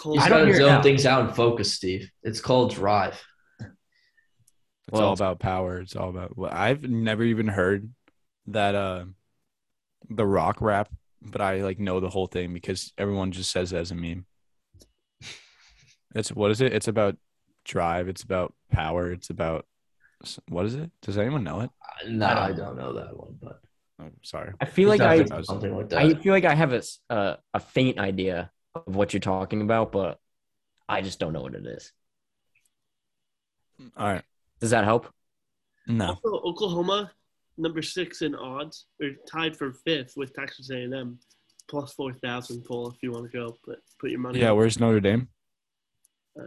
Cole, 0.00 0.14
You 0.14 0.20
I 0.20 0.28
gotta 0.28 0.54
zone 0.54 0.82
things 0.82 1.04
out 1.06 1.26
and 1.26 1.34
focus, 1.34 1.74
Steve. 1.74 2.10
It's 2.22 2.40
called 2.40 2.72
drive. 2.74 3.20
It's 3.60 3.68
Well- 4.92 5.08
all 5.08 5.12
about 5.12 5.38
power. 5.40 5.80
It's 5.80 5.96
all 5.96 6.08
about. 6.08 6.36
Well, 6.36 6.50
I've 6.52 6.82
never 6.82 7.22
even 7.22 7.48
heard 7.48 7.90
that 8.46 8.74
uh, 8.74 9.04
the 10.08 10.24
rock 10.26 10.60
rap, 10.60 10.88
but 11.20 11.40
I 11.42 11.62
like 11.62 11.78
know 11.78 12.00
the 12.00 12.08
whole 12.10 12.26
thing 12.26 12.54
because 12.54 12.92
everyone 12.96 13.32
just 13.32 13.50
says 13.50 13.72
it 13.72 13.76
as 13.78 13.90
a 13.90 13.94
meme. 13.94 14.24
It's 16.14 16.30
what 16.32 16.50
is 16.50 16.60
it? 16.62 16.72
It's 16.72 16.88
about 16.88 17.16
drive. 17.64 18.08
It's 18.08 18.22
about 18.22 18.54
power. 18.72 19.12
It's 19.12 19.28
about 19.30 19.66
what 20.48 20.64
is 20.64 20.74
it? 20.74 20.90
Does 21.02 21.18
anyone 21.18 21.44
know 21.44 21.60
it? 21.60 21.70
No, 22.08 22.26
I 22.26 22.52
don't 22.52 22.76
know. 22.76 22.92
that 22.94 23.16
one, 23.16 23.36
but 23.42 23.60
Oh, 24.00 24.10
sorry. 24.22 24.52
I 24.60 24.64
feel 24.64 24.88
like 24.88 25.00
I, 25.00 25.24
something 25.42 25.76
like 25.76 25.88
that. 25.90 25.98
I 25.98 26.14
feel 26.14 26.32
like 26.32 26.44
I 26.44 26.54
have 26.54 26.72
a 26.72 26.76
s- 26.78 27.00
uh, 27.10 27.34
a 27.52 27.58
faint 27.60 27.98
idea 27.98 28.50
of 28.86 28.96
what 28.96 29.12
you're 29.12 29.20
talking 29.20 29.60
about, 29.62 29.92
but 29.92 30.18
I 30.88 31.02
just 31.02 31.18
don't 31.18 31.32
know 31.32 31.42
what 31.42 31.54
it 31.54 31.66
is. 31.66 31.92
All 33.96 34.06
right. 34.12 34.22
Does 34.60 34.70
that 34.70 34.84
help? 34.84 35.06
No. 35.86 36.08
Also, 36.22 36.40
Oklahoma, 36.44 37.12
number 37.56 37.80
six 37.82 38.22
in 38.22 38.34
odds, 38.34 38.86
or 39.00 39.10
tied 39.30 39.56
for 39.56 39.72
fifth 39.72 40.14
with 40.16 40.34
Texas 40.34 40.70
A&M, 40.70 41.18
plus 41.68 41.92
four 41.94 42.12
thousand. 42.12 42.62
Cole, 42.66 42.90
if 42.90 43.02
you 43.02 43.12
want 43.12 43.30
to 43.30 43.38
go, 43.38 43.56
but 43.66 43.76
put 44.00 44.10
your 44.10 44.20
money. 44.20 44.40
Yeah. 44.40 44.50
on. 44.50 44.56
Where's 44.56 44.80
Notre 44.80 45.00
Dame? 45.00 45.28
Uh, 46.38 46.42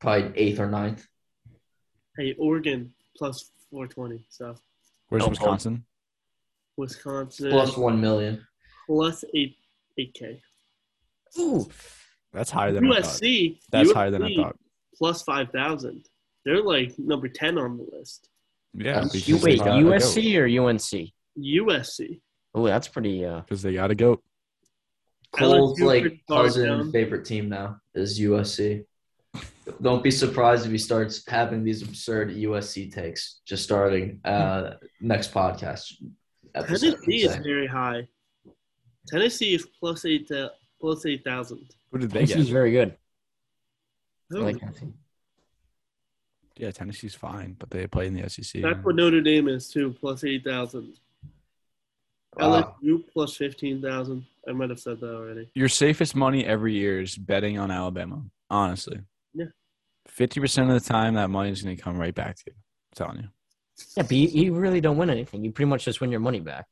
Probably 0.00 0.30
eighth 0.36 0.60
or 0.60 0.68
ninth. 0.70 1.06
hey, 2.16 2.34
Oregon 2.38 2.92
plus 3.16 3.50
four 3.70 3.86
twenty. 3.86 4.24
So 4.28 4.54
Where's 5.08 5.24
Oh, 5.24 5.28
Wisconsin? 5.30 5.84
Wisconsin 6.76 7.50
Plus 7.50 7.76
one 7.76 8.00
million. 8.00 8.46
plus 8.86 9.24
eight 9.34 9.56
eight 9.98 10.14
k. 10.14 10.40
Ooh, 11.38 11.68
That's 12.32 12.50
higher 12.50 12.72
than 12.72 12.86
I 12.90 13.00
thought. 13.00 13.04
USC. 13.04 13.58
That's 13.72 13.90
USC 13.90 13.94
higher 13.94 14.10
than 14.10 14.22
I 14.22 14.34
thought. 14.34 14.56
Plus 14.96 15.22
five 15.22 15.50
thousand. 15.50 16.04
They're 16.44 16.62
like 16.62 16.94
number 16.98 17.28
ten 17.28 17.58
on 17.58 17.76
the 17.78 17.86
list. 17.92 18.28
Yeah. 18.74 18.94
That's- 18.94 19.12
because 19.12 19.28
you 19.28 19.36
wait, 19.38 19.60
USC 19.60 20.36
or 20.38 20.46
UNC? 20.68 21.12
USC. 21.38 22.20
Oh, 22.54 22.66
that's 22.66 22.88
pretty. 22.88 23.24
Uh, 23.24 23.40
Because 23.40 23.62
they 23.62 23.74
got 23.74 23.88
to 23.88 23.94
go. 23.94 24.20
Cole's 25.32 25.78
like 25.80 26.02
pretty 26.02 26.22
far 26.26 26.44
cousin 26.44 26.66
down. 26.68 26.92
favorite 26.92 27.24
team 27.26 27.48
now 27.48 27.80
is 27.94 28.18
USC. 28.18 28.84
Don't 29.82 30.02
be 30.02 30.10
surprised 30.10 30.64
if 30.64 30.72
he 30.72 30.78
starts 30.78 31.22
having 31.28 31.62
these 31.62 31.82
absurd 31.82 32.30
USC 32.30 32.90
takes 32.90 33.40
just 33.46 33.62
starting 33.62 34.20
uh 34.24 34.74
next 35.00 35.32
podcast. 35.34 35.92
episode, 36.54 36.92
Tennessee 36.96 37.24
is 37.26 37.36
very 37.36 37.66
high. 37.66 38.08
Tennessee 39.06 39.54
is 39.54 39.66
plus 39.78 40.04
eight 40.06 40.30
uh, 40.30 40.48
plus 40.80 41.06
eight 41.06 41.24
thousand. 41.24 41.74
Who 41.90 41.98
did 41.98 42.10
they 42.10 42.20
Tennessee's 42.20 42.46
get? 42.46 42.52
very 42.52 42.70
good. 42.72 42.96
I 44.34 44.38
like 44.38 44.58
Tennessee. 44.58 44.92
Yeah, 46.56 46.70
Tennessee's 46.72 47.14
fine, 47.14 47.56
but 47.58 47.70
they 47.70 47.86
play 47.86 48.08
in 48.08 48.14
the 48.14 48.28
SEC. 48.28 48.62
That's 48.62 48.84
what 48.84 48.96
Notre 48.96 49.20
Dame 49.20 49.48
is 49.48 49.68
too, 49.68 49.94
plus 49.98 50.24
eight 50.24 50.44
thousand. 50.44 50.94
Wow. 52.36 52.76
LSU 52.82 53.04
plus 53.12 53.36
fifteen 53.36 53.80
thousand. 53.80 54.26
I 54.48 54.52
might 54.52 54.70
have 54.70 54.80
said 54.80 55.00
that 55.00 55.14
already. 55.14 55.50
Your 55.54 55.68
safest 55.68 56.16
money 56.16 56.44
every 56.44 56.74
year 56.74 57.00
is 57.00 57.16
betting 57.16 57.58
on 57.58 57.70
Alabama. 57.70 58.22
Honestly. 58.50 59.00
Yeah. 59.34 59.46
Fifty 60.06 60.40
percent 60.40 60.70
of 60.70 60.82
the 60.82 60.88
time, 60.88 61.14
that 61.14 61.30
money 61.30 61.50
is 61.50 61.62
going 61.62 61.76
to 61.76 61.82
come 61.82 61.98
right 61.98 62.14
back 62.14 62.36
to 62.36 62.42
you. 62.46 62.52
I'm 62.54 63.06
telling 63.06 63.22
you. 63.22 63.28
Yeah, 63.96 64.02
but 64.02 64.12
you, 64.12 64.28
you 64.28 64.54
really 64.54 64.80
don't 64.80 64.96
win 64.96 65.10
anything. 65.10 65.44
You 65.44 65.52
pretty 65.52 65.68
much 65.68 65.84
just 65.84 66.00
win 66.00 66.10
your 66.10 66.20
money 66.20 66.40
back. 66.40 66.66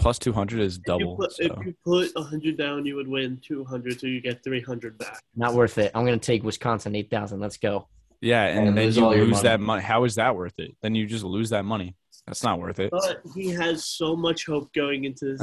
Plus 0.00 0.18
two 0.18 0.32
hundred 0.32 0.60
is 0.60 0.74
If 0.76 0.78
you 0.78 0.84
double. 0.98 1.16
put, 1.16 1.32
so. 1.32 1.44
if 1.44 1.66
you 1.66 1.74
put 1.84 2.10
a 2.16 2.22
hundred 2.22 2.56
down, 2.56 2.84
you 2.86 2.96
would 2.96 3.06
win 3.08 3.38
two 3.46 3.64
hundred, 3.64 4.00
so 4.00 4.06
you 4.06 4.20
get 4.20 4.42
three 4.42 4.60
hundred 4.62 4.98
back. 4.98 5.20
Not 5.36 5.54
worth 5.54 5.78
it. 5.78 5.92
I'm 5.94 6.04
gonna 6.04 6.18
take 6.18 6.42
Wisconsin 6.42 6.94
eight 6.96 7.10
thousand. 7.10 7.40
Let's 7.40 7.58
go. 7.58 7.86
Yeah, 8.22 8.44
and 8.46 8.68
And 8.68 8.76
then 8.76 8.84
lose 8.86 8.96
you 8.96 9.04
all 9.04 9.10
lose 9.14 9.30
money. 9.30 9.42
that 9.44 9.60
money. 9.60 9.82
How 9.82 10.04
is 10.04 10.14
that 10.16 10.34
worth 10.36 10.58
it? 10.58 10.76
Then 10.82 10.94
you 10.94 11.06
just 11.06 11.24
lose 11.24 11.50
that 11.50 11.64
money. 11.64 11.96
That's 12.26 12.42
not 12.42 12.58
worth 12.60 12.78
it. 12.80 12.90
But 12.90 13.22
he 13.34 13.48
has 13.50 13.84
so 13.86 14.14
much 14.16 14.46
hope 14.46 14.72
going 14.74 15.04
into 15.04 15.36
this. 15.36 15.40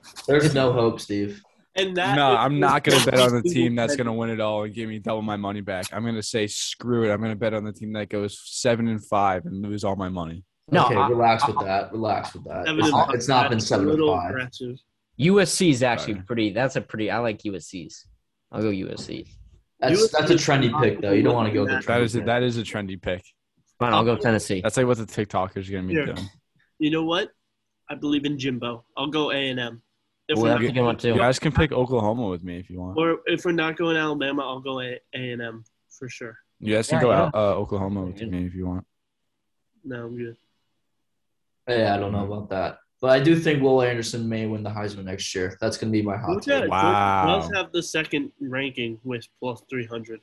There's 0.27 0.53
no 0.53 0.71
hope, 0.71 0.99
Steve. 0.99 1.41
And 1.75 1.95
that 1.97 2.15
no, 2.15 2.35
I'm 2.35 2.59
not 2.59 2.83
going 2.83 2.99
to 2.99 3.11
bet 3.11 3.19
on 3.19 3.33
the 3.41 3.43
team 3.43 3.75
that's 3.75 3.95
going 3.95 4.07
to 4.07 4.13
win 4.13 4.29
it 4.29 4.39
all 4.41 4.63
and 4.63 4.73
give 4.73 4.89
me 4.89 4.99
double 4.99 5.21
my 5.21 5.37
money 5.37 5.61
back. 5.61 5.85
I'm 5.93 6.01
going 6.03 6.15
to 6.15 6.23
say 6.23 6.47
screw 6.47 7.03
it. 7.09 7.13
I'm 7.13 7.19
going 7.19 7.31
to 7.31 7.37
bet 7.37 7.53
on 7.53 7.63
the 7.63 7.71
team 7.71 7.93
that 7.93 8.09
goes 8.09 8.39
seven 8.43 8.87
and 8.87 9.05
five 9.05 9.45
and 9.45 9.61
lose 9.61 9.83
all 9.83 9.95
my 9.95 10.09
money. 10.09 10.43
No, 10.71 10.85
okay, 10.85 10.95
I- 10.95 11.07
relax 11.09 11.47
with 11.47 11.59
that. 11.59 11.91
Relax 11.91 12.33
with 12.33 12.43
that. 12.45 12.65
Seven 12.65 12.79
It's 12.81 12.89
not, 12.91 13.15
it's 13.15 13.27
not 13.27 13.49
been 13.49 13.57
That's 13.59 13.67
seven 13.67 13.87
a 13.87 13.89
and 13.91 13.99
little 13.99 14.15
five. 14.15 14.29
aggressive. 14.31 14.77
USC 15.19 15.69
is 15.71 15.83
actually 15.83 16.13
Sorry. 16.13 16.25
pretty. 16.25 16.49
That's 16.51 16.75
a 16.75 16.81
pretty. 16.81 17.11
I 17.11 17.19
like 17.19 17.39
USC's. 17.43 18.05
I'll 18.51 18.61
go 18.61 18.69
USC. 18.69 19.27
That's 19.79 20.11
that's 20.11 20.31
a 20.31 20.35
trendy 20.35 20.77
pick 20.81 21.01
though. 21.01 21.11
You 21.11 21.23
don't 21.23 21.35
want 21.35 21.47
to 21.47 21.53
go 21.53 21.65
the 21.65 21.71
That 21.75 21.85
That 21.85 21.99
trendy 22.01 22.03
is 22.03 22.15
a, 22.15 22.19
pick. 22.19 22.25
that 22.27 22.43
is 22.43 22.57
a 22.57 22.63
trendy 22.63 23.01
pick. 23.01 23.23
Fine, 23.79 23.93
I'll 23.93 24.03
go 24.03 24.17
Tennessee. 24.17 24.61
That's 24.61 24.75
like 24.77 24.85
what 24.87 24.97
the 24.97 25.05
TikTokers 25.05 25.67
are 25.69 25.71
going 25.71 25.83
to 25.83 25.87
be 25.87 25.93
Here. 25.93 26.05
doing. 26.07 26.29
You 26.79 26.91
know 26.91 27.03
what? 27.03 27.29
I 27.89 27.95
believe 27.95 28.25
in 28.25 28.37
Jimbo. 28.37 28.83
I'll 28.97 29.07
go 29.07 29.31
A 29.31 29.35
and 29.35 29.59
M. 29.59 29.81
If 30.27 30.35
Well, 30.35 30.43
we're 30.43 30.49
that's 30.49 30.61
not 30.61 30.69
a 30.69 30.73
good 30.73 30.81
one 30.83 31.15
You 31.15 31.17
guys 31.19 31.39
can 31.39 31.51
pick 31.51 31.71
Oklahoma 31.71 32.27
with 32.27 32.43
me 32.43 32.57
if 32.59 32.69
you 32.69 32.79
want. 32.81 32.97
or 32.97 33.19
if 33.25 33.45
we're 33.45 33.51
not 33.51 33.77
going 33.77 33.97
Alabama, 33.97 34.43
I'll 34.43 34.59
go 34.59 34.79
A 34.81 34.99
and 35.13 35.41
M 35.41 35.63
for 35.97 36.07
sure. 36.09 36.37
You 36.59 36.75
guys 36.75 36.87
can 36.87 36.97
Yeah, 36.97 37.01
go 37.03 37.09
yeah. 37.11 37.21
out 37.23 37.35
uh, 37.35 37.55
Oklahoma 37.55 38.03
with 38.05 38.21
me 38.21 38.45
if 38.45 38.53
you 38.53 38.67
want. 38.67 38.85
No, 39.85 40.05
I'm 40.05 40.17
good. 40.17 40.35
Yeah, 41.69 41.95
I 41.95 41.97
don't 41.97 42.11
know 42.11 42.25
about 42.25 42.49
that. 42.49 42.79
But 43.01 43.11
I 43.11 43.19
do 43.21 43.39
think 43.39 43.61
Will 43.61 43.81
Anderson 43.81 44.27
may 44.27 44.45
win 44.45 44.63
the 44.63 44.69
Heisman 44.69 45.05
next 45.05 45.33
year. 45.33 45.57
That's 45.61 45.77
gonna 45.77 45.91
be 45.91 46.01
my 46.01 46.17
hot 46.17 46.41
take. 46.43 46.69
Wow. 46.69 47.25
Georgia 47.25 47.47
does 47.47 47.57
have 47.57 47.71
the 47.71 47.83
second 47.83 48.31
ranking 48.41 48.99
with 49.03 49.25
plus 49.39 49.61
300. 49.69 50.19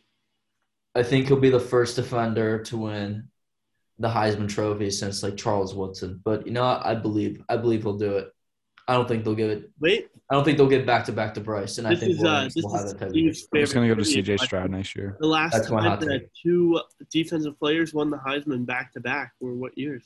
I 0.94 1.03
think 1.03 1.28
he'll 1.28 1.40
be 1.40 1.51
the 1.51 1.61
first 1.61 1.97
defender 1.97 2.62
to 2.64 2.76
win 2.76 3.28
the 3.99 4.09
Heisman 4.09 4.49
Trophy 4.49 4.90
since 4.90 5.22
like 5.22 5.36
Charles 5.36 5.74
Woodson. 5.74 6.20
But 6.22 6.47
you 6.47 6.53
know. 6.53 6.64
I 6.64 6.94
believe 6.94 7.42
I 7.49 7.57
believe 7.57 7.82
he'll 7.82 7.97
do 7.97 8.16
it. 8.16 8.30
I 8.88 8.94
don't 8.94 9.09
think 9.09 9.24
they'll 9.24 9.34
give 9.34 9.51
it. 9.51 9.70
Wait, 9.80 10.09
I 10.30 10.34
don't 10.34 10.44
think 10.44 10.59
they'll 10.59 10.68
give 10.68 10.84
back 10.84 11.07
to 11.07 11.12
back 11.12 11.32
to 11.34 11.40
Bryce, 11.40 11.78
and 11.78 11.86
I 11.86 11.90
this 11.90 12.01
think 12.01 12.12
is 12.12 12.18
uh, 12.20 12.22
Williams 12.24 12.55
this 12.55 12.64
will 12.64 12.76
have 12.76 12.84
is 12.84 12.92
that 12.92 12.99
type 12.99 13.09
of 13.09 13.12
Steve's 13.12 13.38
year. 13.40 13.49
I'm 13.55 13.61
just 13.62 13.74
gonna 13.74 13.88
go 13.88 13.94
to 13.94 14.03
CJ 14.03 14.40
Stroud 14.40 14.70
next 14.70 14.94
year. 14.94 15.16
The 15.18 15.26
last 15.26 15.53
That's 15.53 15.68
time 15.68 15.99
that 16.01 16.28
two 16.42 16.80
defensive 17.11 17.59
players 17.59 17.94
won 17.94 18.11
the 18.11 18.18
Heisman 18.18 18.66
back 18.66 18.92
to 18.92 19.01
back 19.01 19.32
were 19.40 19.55
what 19.55 19.76
years? 19.78 20.05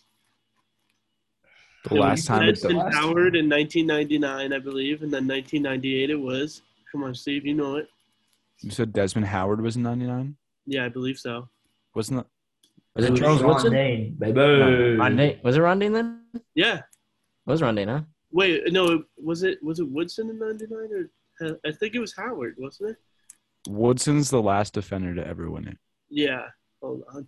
The 1.89 1.95
It 1.97 1.99
last 2.01 2.27
time 2.27 2.43
it, 2.43 2.53
Desmond 2.55 2.79
last 2.79 2.93
time. 2.95 3.03
Howard 3.03 3.37
in 3.37 3.49
1999, 3.49 4.53
I 4.53 4.59
believe, 4.59 5.03
and 5.03 5.11
then 5.13 5.27
1998 5.27 6.11
it 6.11 6.15
was. 6.15 6.63
Come 6.93 7.05
on, 7.05 7.15
Steve, 7.15 7.47
you 7.47 7.55
know 7.55 7.77
it. 7.77 7.89
you 8.61 8.71
said 8.71 8.93
Desmond 8.93 9.27
Howard 9.27 9.61
was 9.63 9.77
in 9.77 9.83
'99, 9.83 10.37
Yeah, 10.67 10.85
I 10.85 10.89
believe 10.89 11.19
so. 11.19 11.49
wasn't 11.95 12.21
it? 12.21 12.27
Was 12.95 13.05
it 13.07 13.11
was 13.13 13.21
Charles 13.21 13.43
Ron 13.43 13.51
Woodson? 13.55 13.73
Dane, 13.73 14.15
baby. 14.19 14.33
No, 14.35 14.97
Ron 14.99 15.17
Dayne. 15.17 15.41
Was 15.43 15.57
it 15.57 15.61
Ron 15.61 15.79
Dayne 15.79 15.93
then? 15.93 16.23
It 16.35 16.43
Yeah. 16.55 16.83
was 17.47 17.63
Ron 17.63 17.77
Dayne, 17.77 17.89
huh? 17.89 18.03
Wait, 18.33 18.71
no, 18.73 19.05
was 19.17 19.43
it 19.45 19.63
was 19.63 19.81
it 19.81 19.89
Woodson 19.89 20.29
in 20.31 20.39
'99 20.39 20.79
or 20.93 21.11
uh, 21.47 21.55
I 21.65 21.73
think 21.73 21.95
it 21.95 22.01
was 22.01 22.15
Howard, 22.17 22.57
wasn't 22.59 22.91
it? 22.91 22.97
Woodson's 23.69 24.29
the 24.31 24.43
last 24.43 24.75
defender 24.75 25.15
to 25.15 25.27
ever 25.27 25.51
win 25.51 25.69
it. 25.69 25.79
Yeah. 26.11 26.47
Hold 26.83 27.05
on. 27.15 27.27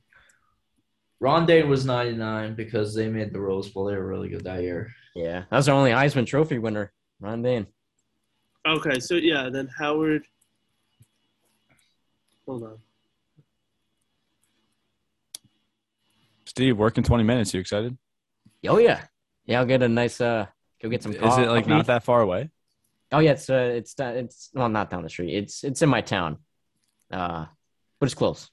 Ron 1.22 1.46
Dayne 1.46 1.68
was 1.68 1.86
99 1.86 2.56
because 2.56 2.96
they 2.96 3.08
made 3.08 3.32
the 3.32 3.40
Rose 3.40 3.68
Bowl. 3.68 3.84
They 3.84 3.94
were 3.94 4.04
really 4.04 4.28
good 4.28 4.42
that 4.42 4.60
year. 4.62 4.92
Yeah, 5.14 5.44
that 5.48 5.56
was 5.56 5.68
our 5.68 5.76
only 5.76 5.92
Heisman 5.92 6.26
Trophy 6.26 6.58
winner, 6.58 6.92
Ron 7.20 7.42
Dayne. 7.42 7.68
Okay, 8.66 8.98
so 8.98 9.14
yeah, 9.14 9.48
then 9.48 9.70
Howard. 9.78 10.24
Hold 12.44 12.64
on. 12.64 12.78
Steve, 16.44 16.76
working 16.76 17.04
20 17.04 17.22
minutes. 17.22 17.54
You 17.54 17.60
excited? 17.60 17.96
Oh 18.66 18.78
yeah, 18.78 19.02
yeah. 19.46 19.60
I'll 19.60 19.66
get 19.66 19.80
a 19.82 19.88
nice 19.88 20.20
uh, 20.20 20.46
go 20.82 20.88
get 20.88 21.04
some. 21.04 21.12
Is 21.12 21.38
it 21.38 21.48
like 21.48 21.68
not 21.68 21.86
that 21.86 22.02
far 22.02 22.22
away? 22.22 22.50
Oh 23.12 23.20
yeah, 23.20 23.30
it's 23.30 23.48
uh, 23.48 23.72
it's 23.76 23.94
it's 23.96 24.50
well 24.54 24.68
not 24.68 24.90
down 24.90 25.04
the 25.04 25.08
street. 25.08 25.36
It's 25.36 25.62
it's 25.62 25.82
in 25.82 25.88
my 25.88 26.00
town, 26.00 26.38
uh, 27.12 27.46
but 28.00 28.06
it's 28.06 28.14
close. 28.14 28.50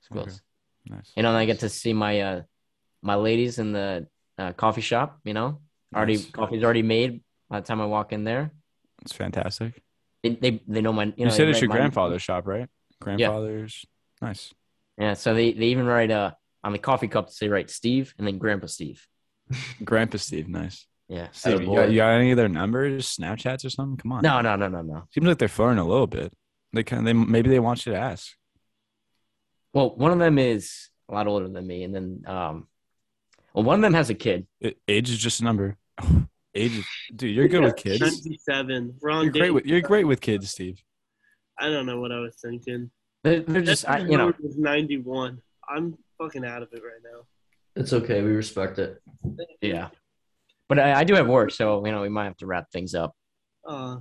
It's 0.00 0.08
close. 0.08 0.26
Okay. 0.26 0.36
Nice. 0.88 1.12
You 1.16 1.22
know, 1.22 1.30
and 1.30 1.38
I 1.38 1.44
get 1.46 1.60
to 1.60 1.68
see 1.68 1.92
my 1.92 2.20
uh 2.20 2.42
my 3.02 3.14
ladies 3.16 3.58
in 3.58 3.72
the 3.72 4.06
uh, 4.38 4.52
coffee 4.52 4.80
shop. 4.80 5.20
You 5.24 5.34
know, 5.34 5.60
already 5.94 6.16
Nice. 6.16 6.30
coffee's 6.30 6.64
already 6.64 6.82
made 6.82 7.22
by 7.48 7.60
the 7.60 7.66
time 7.66 7.80
I 7.80 7.86
walk 7.86 8.12
in 8.12 8.24
there. 8.24 8.52
It's 9.02 9.12
fantastic. 9.12 9.82
They 10.22 10.30
they, 10.30 10.62
they 10.66 10.80
know 10.80 10.92
my 10.92 11.04
you 11.04 11.14
You, 11.16 11.24
know. 11.26 11.30
said 11.30 11.48
it's 11.48 11.60
your 11.60 11.70
grandfather's 11.70 12.22
shop, 12.22 12.46
right? 12.46 12.68
Grandfather's. 13.00 13.84
Nice. 14.22 14.52
Yeah, 14.98 15.14
so 15.14 15.34
they 15.34 15.52
they 15.52 15.66
even 15.66 15.86
write 15.86 16.10
uh 16.10 16.32
on 16.64 16.72
the 16.72 16.78
coffee 16.78 17.08
cup 17.08 17.30
they 17.34 17.48
write 17.48 17.70
Steve 17.70 18.14
and 18.18 18.26
then 18.26 18.38
Grandpa 18.38 18.66
Steve. 18.66 19.06
Grandpa 19.84 20.18
Steve, 20.18 20.48
nice. 20.48 20.86
Yeah. 21.08 21.28
Steve, 21.30 21.60
you 21.62 21.74
got, 21.74 21.90
you 21.90 21.96
got 21.98 22.10
any 22.18 22.32
of 22.32 22.36
their 22.36 22.48
numbers, 22.48 23.16
Snapchats 23.16 23.64
or 23.64 23.70
something? 23.70 23.96
Come 23.96 24.10
on. 24.12 24.22
No, 24.22 24.40
no, 24.40 24.56
no, 24.56 24.66
no, 24.66 24.82
no. 24.82 25.04
Seems 25.12 25.26
like 25.26 25.38
they're 25.38 25.46
flirting 25.46 25.78
a 25.78 25.86
little 25.86 26.08
bit. 26.08 26.32
They 26.72 26.82
can. 26.82 27.04
They 27.04 27.12
maybe 27.12 27.48
they 27.48 27.60
want 27.60 27.86
you 27.86 27.92
to 27.92 27.98
ask. 27.98 28.32
Well, 29.76 29.94
one 29.94 30.10
of 30.10 30.18
them 30.18 30.38
is 30.38 30.88
a 31.10 31.12
lot 31.12 31.26
older 31.26 31.48
than 31.48 31.66
me, 31.66 31.84
and 31.84 31.94
then 31.94 32.22
um, 32.26 32.66
well, 33.52 33.62
one 33.62 33.74
of 33.74 33.82
them 33.82 33.92
has 33.92 34.08
a 34.08 34.14
kid. 34.14 34.46
It, 34.58 34.78
age 34.88 35.10
is 35.10 35.18
just 35.18 35.42
a 35.42 35.44
number. 35.44 35.76
age, 36.54 36.78
is, 36.78 36.86
dude. 37.14 37.36
You're 37.36 37.46
good 37.46 37.62
with 37.62 37.76
kids. 37.76 38.00
97. 38.00 38.94
Ron 39.02 39.24
You're 39.24 39.32
great 39.34 39.50
with. 39.50 39.66
You're 39.66 39.82
great 39.82 40.06
with 40.06 40.22
kids, 40.22 40.50
Steve. 40.50 40.82
I 41.60 41.68
don't 41.68 41.84
know 41.84 42.00
what 42.00 42.10
I 42.10 42.20
was 42.20 42.36
thinking. 42.42 42.90
They're, 43.22 43.40
they're 43.40 43.60
just 43.60 43.86
I, 43.86 43.98
you 43.98 44.16
know, 44.16 44.32
was 44.40 44.56
ninety-one. 44.56 45.42
I'm 45.68 45.98
fucking 46.16 46.46
out 46.46 46.62
of 46.62 46.70
it 46.72 46.80
right 46.82 47.02
now. 47.04 47.26
It's 47.74 47.92
okay. 47.92 48.22
We 48.22 48.30
respect 48.30 48.78
it. 48.78 49.02
yeah. 49.60 49.88
But 50.70 50.78
I, 50.78 51.00
I 51.00 51.04
do 51.04 51.12
have 51.16 51.26
work, 51.26 51.50
so 51.50 51.84
you 51.84 51.92
know 51.92 52.00
we 52.00 52.08
might 52.08 52.24
have 52.24 52.38
to 52.38 52.46
wrap 52.46 52.70
things 52.72 52.94
up. 52.94 53.14
Uh, 53.68 53.96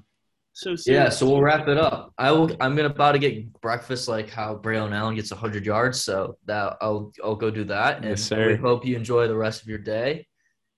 so 0.55 0.75
Yeah, 0.85 1.09
so 1.09 1.25
we'll 1.29 1.41
wrap 1.41 1.67
it 1.67 1.77
up. 1.77 2.13
I 2.17 2.31
will. 2.31 2.49
I'm 2.61 2.75
gonna 2.75 2.89
about 2.89 3.11
to 3.11 3.19
get 3.19 3.51
breakfast, 3.61 4.07
like 4.07 4.29
how 4.29 4.55
Braylon 4.55 4.93
Allen 4.95 5.15
gets 5.15 5.29
100 5.31 5.65
yards. 5.65 6.01
So 6.01 6.37
that 6.45 6.77
I'll 6.81 7.11
I'll 7.23 7.35
go 7.35 7.51
do 7.51 7.65
that. 7.65 7.97
And 7.97 8.05
Yes, 8.05 8.21
sir. 8.23 8.47
we 8.47 8.55
hope 8.55 8.85
you 8.85 8.95
enjoy 8.95 9.27
the 9.27 9.35
rest 9.35 9.61
of 9.61 9.67
your 9.67 9.79
day 9.79 10.27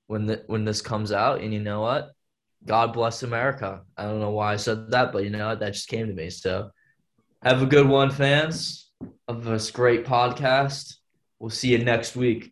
when 0.08 0.26
the, 0.26 0.44
when 0.48 0.66
this 0.66 0.82
comes 0.82 1.12
out. 1.12 1.42
And 1.42 1.54
you 1.54 1.60
know 1.60 1.82
what? 1.82 2.10
God 2.66 2.92
bless 2.92 3.22
America. 3.22 3.82
I 3.96 4.04
don't 4.04 4.20
know 4.20 4.32
why 4.32 4.54
I 4.54 4.56
said 4.58 4.90
that, 4.92 5.14
but 5.14 5.24
you 5.24 5.30
know 5.30 5.48
what? 5.50 5.60
That 5.60 5.74
just 5.74 5.88
came 5.88 6.08
to 6.08 6.14
me. 6.14 6.32
So 6.32 6.72
have 7.44 7.62
a 7.62 7.68
good 7.68 7.88
one, 7.88 8.10
fans 8.10 8.90
of 9.28 9.44
this 9.46 9.70
great 9.70 10.06
podcast. 10.06 10.96
We'll 11.40 11.52
see 11.52 11.70
you 11.70 11.78
next 11.84 12.16
week. 12.16 12.52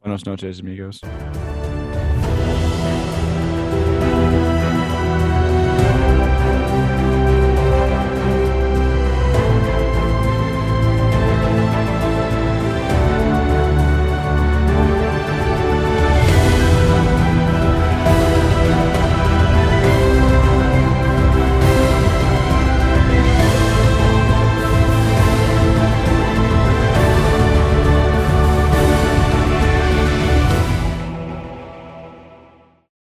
Buenos 0.00 0.24
noches, 0.26 0.60
amigos. 0.60 1.00